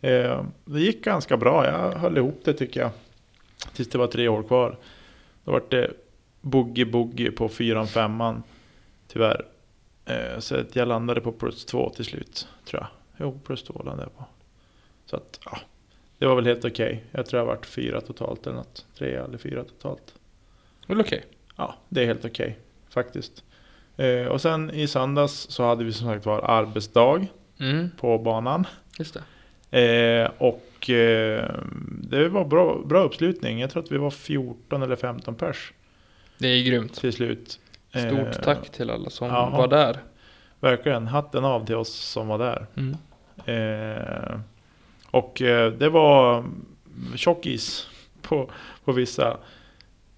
[0.00, 1.66] Eh, det gick ganska bra.
[1.66, 2.90] Jag höll ihop det tycker jag.
[3.74, 4.76] Tills det var tre år kvar.
[5.44, 5.90] Då var det
[6.40, 8.42] boogie-boogie på fyran, femman.
[9.08, 9.44] Tyvärr.
[10.04, 12.48] Eh, så att jag landade på plus två till slut.
[12.64, 12.88] Tror jag.
[13.26, 14.24] Jo, plus två landade jag på.
[15.06, 15.58] Så att, ja.
[16.18, 17.04] Det var väl helt okej.
[17.12, 18.86] Jag tror jag varit fyra totalt eller något.
[18.98, 20.14] Tre eller fyra totalt.
[20.86, 21.24] Väl okej.
[21.56, 22.58] Ja, det är helt okej
[22.90, 23.44] faktiskt.
[23.96, 27.26] Eh, och sen i söndags så hade vi som sagt var arbetsdag
[27.60, 28.66] Mm, på banan.
[28.98, 29.16] just
[29.70, 29.80] det.
[30.24, 31.50] Eh, och eh,
[32.02, 33.60] det var bra, bra uppslutning.
[33.60, 35.72] Jag tror att vi var 14 eller 15 pers
[36.38, 36.94] Det är grymt.
[36.94, 37.60] till slut.
[37.92, 39.50] Eh, Stort tack till alla som ja.
[39.50, 39.96] var där.
[40.60, 42.66] Verkligen, hatten av till oss som var där.
[42.76, 42.96] Mm.
[45.18, 46.44] Och eh, det var
[47.16, 47.88] tjockis
[48.22, 48.50] på,
[48.84, 49.36] på vissa.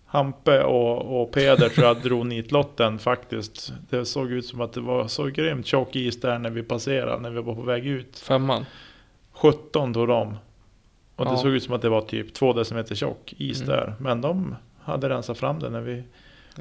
[0.07, 3.73] Hampe och, och Peder tror jag drog nitlotten faktiskt.
[3.91, 7.20] Det såg ut som att det var så grymt tjock is där när vi passerade,
[7.23, 8.19] när vi var på väg ut.
[8.19, 8.66] Femman.
[9.33, 10.37] 17 tog de.
[11.16, 11.37] Och det Ja.
[11.37, 13.69] såg ut som att det var typ två decimeter tjock is Mm.
[13.77, 13.95] där.
[14.01, 16.03] Men de hade rensat fram det när vi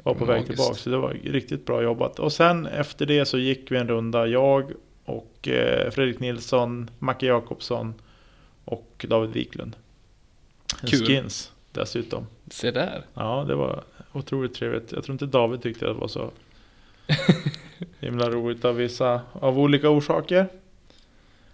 [0.02, 0.46] var på väg Magiskt.
[0.48, 0.74] tillbaka.
[0.74, 2.18] Så det var riktigt bra jobbat.
[2.18, 4.26] Och sen efter det så gick vi en runda.
[4.26, 4.72] Jag
[5.04, 7.94] och eh, Fredrik Nilsson, Macke Jakobsson
[8.68, 9.76] och David Wiklund.
[10.86, 11.06] Kul.
[11.06, 12.26] Skins dessutom.
[12.50, 13.04] Se där.
[13.14, 14.92] Ja, det var otroligt trevligt.
[14.92, 16.30] Jag tror inte David tyckte att det var så
[18.00, 20.46] himla roligt av vissa, av olika orsaker.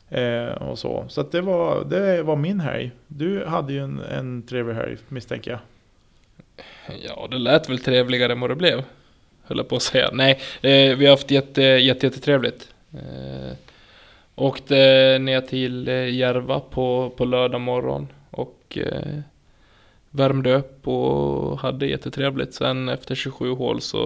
[0.09, 1.05] Eh, och så.
[1.09, 2.91] Så det var, det var min helg.
[3.07, 5.61] Du hade ju en, en trevlig helg misstänker jag.
[7.03, 8.85] Ja, det lät väl trevligare än vad det blev.
[9.43, 10.11] Höll jag på att säga.
[10.13, 12.69] Nej, eh, vi har haft jätte, jätte, jättetrevligt.
[12.93, 13.57] Eh,
[14.35, 14.75] åkte
[15.21, 19.21] ner till eh, Järva på, på lördag morgon och eh,
[20.11, 22.55] värmde upp och hade jättetrevligt.
[22.55, 24.01] Sen efter 27 hål så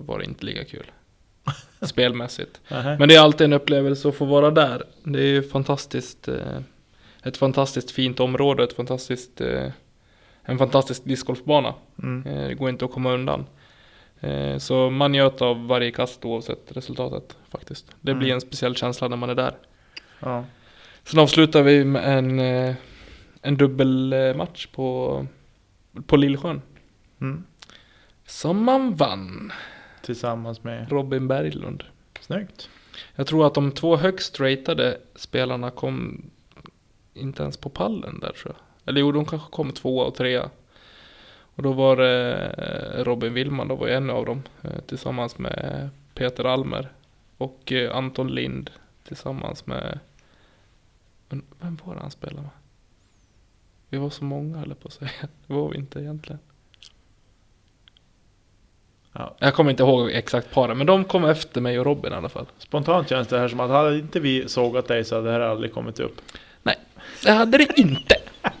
[0.00, 0.90] var det inte lika kul.
[1.82, 2.60] Spelmässigt.
[2.98, 4.82] Men det är alltid en upplevelse att få vara där.
[5.04, 6.28] Det är ju fantastiskt.
[6.28, 6.58] Eh,
[7.22, 9.68] ett fantastiskt fint område, ett fantastiskt, eh,
[10.42, 11.74] en fantastisk discgolfbana.
[12.02, 12.26] Mm.
[12.26, 13.46] Eh, Det går inte att komma undan.
[14.22, 17.86] Eh, Så man njöt av varje kast oavsett resultatet faktiskt.
[18.00, 18.34] Det blir Mm.
[18.34, 19.54] en speciell känsla när man är där.
[20.20, 20.44] Ja.
[21.04, 22.74] Sen avslutar vi med en, eh,
[23.42, 25.26] en dubbelmatch på,
[26.06, 26.62] på Lillsjön.
[27.20, 27.44] Mm.
[28.26, 29.52] Som man vann.
[30.02, 30.92] Tillsammans med...
[30.92, 31.84] Robin Berglund.
[32.20, 32.68] Snyggt.
[33.14, 36.24] Jag tror att de två högst ratade spelarna kom
[37.14, 38.88] inte ens på pallen där tror jag.
[38.88, 40.50] Eller jo, de kanske kom tvåa och trea.
[41.56, 44.42] Och då var det eh, Robin Willman, då var ju en av dem.
[44.62, 46.92] eh, Tillsammans med Peter Almer.
[47.38, 48.70] Och eh, Anton Lind
[49.04, 49.98] tillsammans med...
[51.60, 52.50] Vem var det han spelade med?
[53.88, 55.10] Vi var så många höll jag på att säga.
[55.46, 56.38] Det var vi inte egentligen.
[59.12, 59.34] Ja.
[59.38, 62.28] Jag kommer inte ihåg exakt paren, men de kom efter mig och Robin i alla
[62.28, 62.46] fall.
[62.58, 65.40] Spontant känns det här som att hade inte vi sågat dig så hade det här
[65.40, 66.20] aldrig kommit upp.
[67.24, 68.14] Det hade det inte!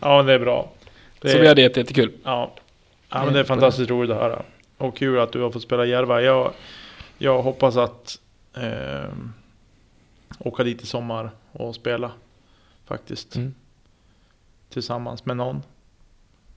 [0.00, 0.72] Ja, men det är bra.
[1.22, 2.12] Det Så vi hade jätte- jättekul.
[2.24, 2.52] Ja.
[3.08, 4.42] ja, men det är fantastiskt roligt att höra.
[4.78, 6.22] Och kul att du har fått spela Järva.
[6.22, 6.52] Jag,
[7.18, 8.18] jag hoppas att
[8.54, 9.12] eh,
[10.38, 12.12] åka dit i sommar och spela.
[12.86, 13.36] Faktiskt.
[13.36, 13.54] Mm.
[14.68, 15.62] Tillsammans med någon.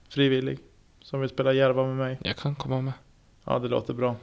[0.08, 0.58] Frivillig.
[1.00, 2.18] Som vill spela Järva med mig.
[2.22, 2.92] Jag kan komma med.
[3.44, 4.16] Ja, det låter bra.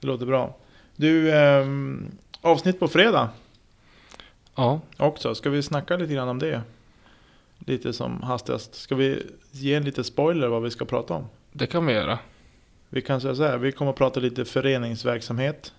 [0.00, 0.56] Det låter bra.
[0.96, 3.28] Du, ehm, avsnitt på fredag
[4.54, 5.34] Ja, också.
[5.34, 6.62] Ska vi snacka lite grann om det?
[7.66, 8.74] Lite som hastigast.
[8.74, 9.22] Ska vi
[9.52, 11.24] ge en lite spoiler vad vi ska prata om?
[11.52, 12.18] det kan vi göra.
[12.88, 15.72] Vi kan säga så här, vi kommer att prata lite föreningsverksamhet.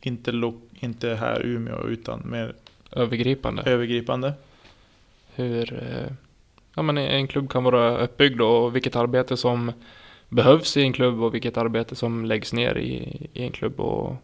[0.00, 2.54] Inte, lo- inte här i Umeå utan mer
[2.90, 3.62] Övergripande.
[3.62, 4.32] övergripande.
[5.34, 6.12] Hur eh,
[6.74, 9.72] ja, men en klubb kan vara uppbyggd och vilket arbete som
[10.28, 14.14] behövs i en klubb och vilket arbete som läggs ner i, i en klubb och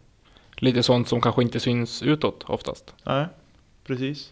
[0.57, 2.93] lite sånt som kanske inte syns utåt oftast.
[3.03, 3.25] Nej,
[3.85, 4.31] precis.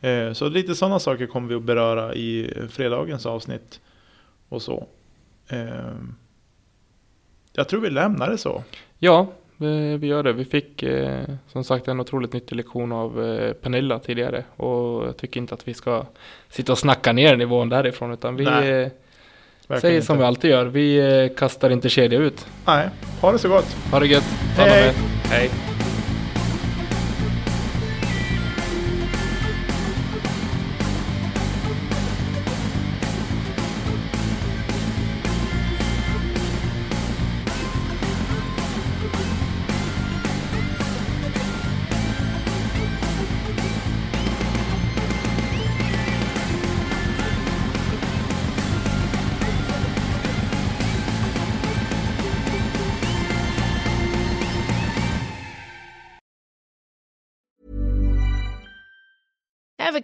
[0.00, 3.80] Eh, så lite sådana saker kommer vi att beröra i fredagens avsnitt
[4.48, 4.86] och så.
[5.48, 5.94] Eh,
[7.52, 8.62] jag tror vi lämnar det så.
[8.98, 10.32] Ja, vi, gör det.
[10.32, 15.16] Vi fick eh, som sagt en otroligt nyttig lektion av eh, Pernilla tidigare och jag
[15.16, 16.06] tycker inte att vi ska
[16.48, 18.92] sitta och snacka ner nivån därifrån utan vi Nej,
[19.68, 20.64] eh, säger som vi alltid gör.
[20.64, 22.46] Vi eh, kastar inte kedja ut.
[22.66, 22.88] Nej,
[23.20, 23.76] ha det så gott.
[23.90, 24.24] Ha det gött.
[24.56, 24.94] Hej.
[25.24, 25.75] Hej.